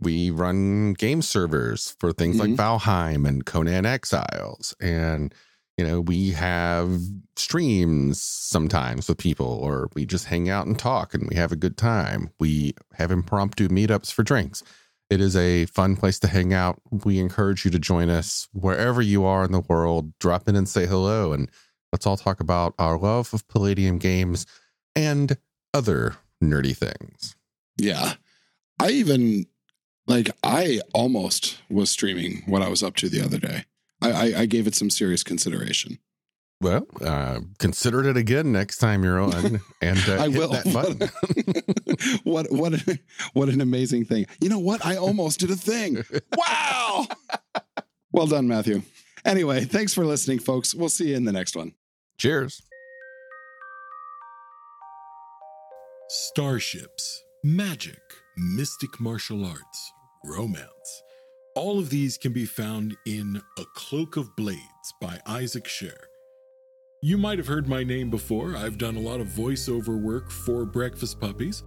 we 0.00 0.30
run 0.30 0.94
game 0.94 1.22
servers 1.22 1.94
for 2.00 2.12
things 2.12 2.38
like 2.40 2.50
Mhm. 2.50 2.56
Valheim 2.56 3.26
and 3.28 3.46
Conan 3.46 3.86
Exiles. 3.86 4.74
And, 4.80 5.32
you 5.78 5.86
know, 5.86 6.00
we 6.00 6.32
have 6.32 7.00
streams 7.36 8.20
sometimes 8.20 9.08
with 9.08 9.16
people, 9.16 9.46
or 9.46 9.88
we 9.94 10.04
just 10.04 10.26
hang 10.26 10.50
out 10.50 10.66
and 10.66 10.76
talk 10.76 11.14
and 11.14 11.28
we 11.30 11.36
have 11.36 11.52
a 11.52 11.56
good 11.56 11.76
time. 11.76 12.30
We 12.40 12.74
have 12.94 13.12
impromptu 13.12 13.68
meetups 13.68 14.12
for 14.12 14.24
drinks. 14.24 14.64
It 15.08 15.20
is 15.20 15.36
a 15.36 15.66
fun 15.66 15.96
place 15.96 16.18
to 16.18 16.28
hang 16.28 16.52
out. 16.52 16.82
We 16.90 17.20
encourage 17.20 17.64
you 17.64 17.70
to 17.70 17.78
join 17.78 18.10
us 18.10 18.48
wherever 18.52 19.00
you 19.00 19.24
are 19.24 19.44
in 19.44 19.52
the 19.52 19.60
world. 19.60 20.12
Drop 20.18 20.48
in 20.48 20.56
and 20.56 20.68
say 20.68 20.84
hello, 20.84 21.32
and 21.32 21.48
let's 21.92 22.06
all 22.06 22.16
talk 22.16 22.40
about 22.40 22.74
our 22.78 22.98
love 22.98 23.32
of 23.32 23.46
Palladium 23.46 23.98
games 23.98 24.46
and 24.96 25.38
other 25.72 26.16
nerdy 26.42 26.76
things. 26.76 27.36
Yeah. 27.76 28.14
I 28.80 28.90
even 28.90 29.46
like 30.08 30.30
I 30.42 30.80
almost 30.92 31.58
was 31.70 31.88
streaming 31.88 32.42
what 32.46 32.62
I 32.62 32.68
was 32.68 32.82
up 32.82 32.96
to 32.96 33.08
the 33.08 33.22
other 33.22 33.38
day. 33.38 33.64
I, 34.00 34.10
I, 34.10 34.40
I 34.40 34.46
gave 34.46 34.66
it 34.66 34.74
some 34.74 34.90
serious 34.90 35.22
consideration. 35.22 35.98
Well, 36.60 36.86
uh, 37.00 37.40
consider 37.58 38.08
it 38.08 38.16
again 38.16 38.50
next 38.50 38.78
time 38.78 39.04
you're 39.04 39.20
on, 39.20 39.60
and 39.80 39.98
uh, 40.08 40.22
I 40.22 40.28
hit 40.28 40.38
will. 40.38 40.48
that 40.48 40.72
button. 40.72 42.20
what 42.24 42.50
what 42.50 42.82
what 43.32 43.48
an 43.48 43.60
amazing 43.60 44.06
thing. 44.06 44.26
You 44.40 44.48
know 44.48 44.58
what? 44.58 44.84
I 44.84 44.96
almost 44.96 45.38
did 45.38 45.50
a 45.50 45.56
thing. 45.56 46.04
Wow. 46.36 47.06
well 48.12 48.26
done, 48.26 48.48
Matthew. 48.48 48.82
Anyway, 49.24 49.64
thanks 49.64 49.94
for 49.94 50.04
listening, 50.04 50.40
folks. 50.40 50.74
We'll 50.74 50.88
see 50.88 51.10
you 51.10 51.16
in 51.16 51.24
the 51.24 51.32
next 51.32 51.54
one. 51.54 51.74
Cheers. 52.18 52.62
Starships, 56.08 57.22
magic, 57.44 58.00
mystic 58.36 58.98
martial 58.98 59.44
arts, 59.44 59.92
romance. 60.24 61.02
All 61.58 61.80
of 61.80 61.90
these 61.90 62.16
can 62.16 62.32
be 62.32 62.44
found 62.44 62.96
in 63.04 63.42
A 63.58 63.64
Cloak 63.74 64.16
of 64.16 64.36
Blades 64.36 64.94
by 65.00 65.18
Isaac 65.26 65.66
Sher. 65.66 66.08
You 67.02 67.18
might 67.18 67.38
have 67.38 67.48
heard 67.48 67.66
my 67.66 67.82
name 67.82 68.10
before. 68.10 68.56
I've 68.56 68.78
done 68.78 68.94
a 68.94 69.00
lot 69.00 69.18
of 69.18 69.26
voiceover 69.26 70.00
work 70.00 70.30
for 70.30 70.64
Breakfast 70.64 71.18
Puppies. 71.18 71.64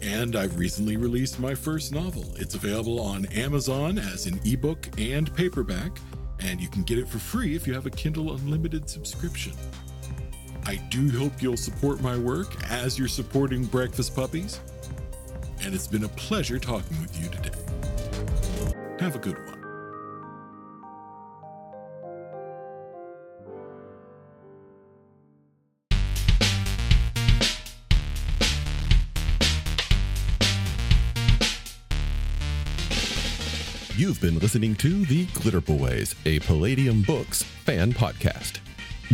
And 0.00 0.36
I've 0.36 0.58
recently 0.58 0.96
released 0.96 1.38
my 1.38 1.54
first 1.54 1.92
novel. 1.92 2.32
It's 2.38 2.54
available 2.54 2.98
on 2.98 3.26
Amazon 3.26 3.98
as 3.98 4.24
an 4.24 4.40
ebook 4.46 4.88
and 4.96 5.30
paperback, 5.34 5.98
and 6.38 6.58
you 6.58 6.70
can 6.70 6.82
get 6.82 6.98
it 6.98 7.06
for 7.06 7.18
free 7.18 7.54
if 7.54 7.66
you 7.66 7.74
have 7.74 7.84
a 7.84 7.90
Kindle 7.90 8.32
Unlimited 8.32 8.88
subscription. 8.88 9.52
I 10.64 10.76
do 10.88 11.10
hope 11.10 11.42
you'll 11.42 11.58
support 11.58 12.00
my 12.00 12.16
work 12.16 12.56
as 12.70 12.98
you're 12.98 13.06
supporting 13.06 13.66
Breakfast 13.66 14.16
Puppies. 14.16 14.60
And 15.62 15.74
it's 15.74 15.88
been 15.88 16.04
a 16.04 16.08
pleasure 16.08 16.58
talking 16.58 16.98
with 17.02 17.22
you 17.22 17.28
today. 17.28 17.69
Have 19.00 19.16
a 19.16 19.18
good 19.18 19.38
one. 19.46 19.56
You've 33.96 34.20
been 34.20 34.38
listening 34.38 34.74
to 34.76 35.06
The 35.06 35.24
Glitter 35.32 35.62
Boys, 35.62 36.14
a 36.26 36.40
Palladium 36.40 37.00
Books 37.00 37.42
fan 37.42 37.94
podcast. 37.94 38.58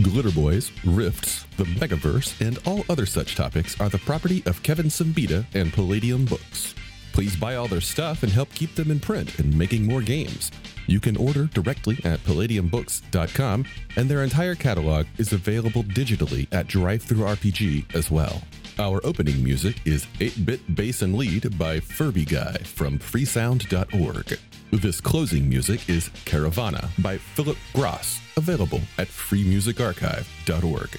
Glitter 0.02 0.32
Boys, 0.32 0.72
Rifts, 0.84 1.44
the 1.56 1.64
Megaverse, 1.64 2.44
and 2.44 2.58
all 2.66 2.84
other 2.90 3.06
such 3.06 3.36
topics 3.36 3.80
are 3.80 3.88
the 3.88 3.98
property 3.98 4.42
of 4.46 4.60
Kevin 4.64 4.86
Siembieda 4.86 5.46
and 5.54 5.72
Palladium 5.72 6.24
Books. 6.24 6.74
Please 7.16 7.34
buy 7.34 7.56
all 7.56 7.66
their 7.66 7.80
stuff 7.80 8.22
and 8.24 8.30
help 8.30 8.50
keep 8.50 8.74
them 8.74 8.90
in 8.90 9.00
print 9.00 9.38
and 9.38 9.56
making 9.56 9.86
more 9.86 10.02
games. 10.02 10.50
You 10.86 11.00
can 11.00 11.16
order 11.16 11.46
directly 11.46 11.98
at 12.04 12.22
palladiumbooks.com, 12.24 13.64
and 13.96 14.06
their 14.06 14.22
entire 14.22 14.54
catalog 14.54 15.06
is 15.16 15.32
available 15.32 15.82
digitally 15.82 16.46
at 16.52 16.68
RPG 16.68 17.94
as 17.94 18.10
well. 18.10 18.42
Our 18.78 19.00
opening 19.02 19.42
music 19.42 19.80
is 19.86 20.06
8 20.20 20.44
Bit 20.44 20.76
Bass 20.76 21.00
and 21.00 21.14
Lead 21.14 21.58
by 21.58 21.80
Furbyguy 21.80 22.66
from 22.66 22.98
freesound.org. 22.98 24.38
This 24.72 25.00
closing 25.00 25.48
music 25.48 25.88
is 25.88 26.10
Caravana 26.26 26.90
by 26.98 27.16
Phillip 27.16 27.56
Gross, 27.72 28.20
available 28.36 28.82
at 28.98 29.08
freemusicarchive.org. 29.08 30.98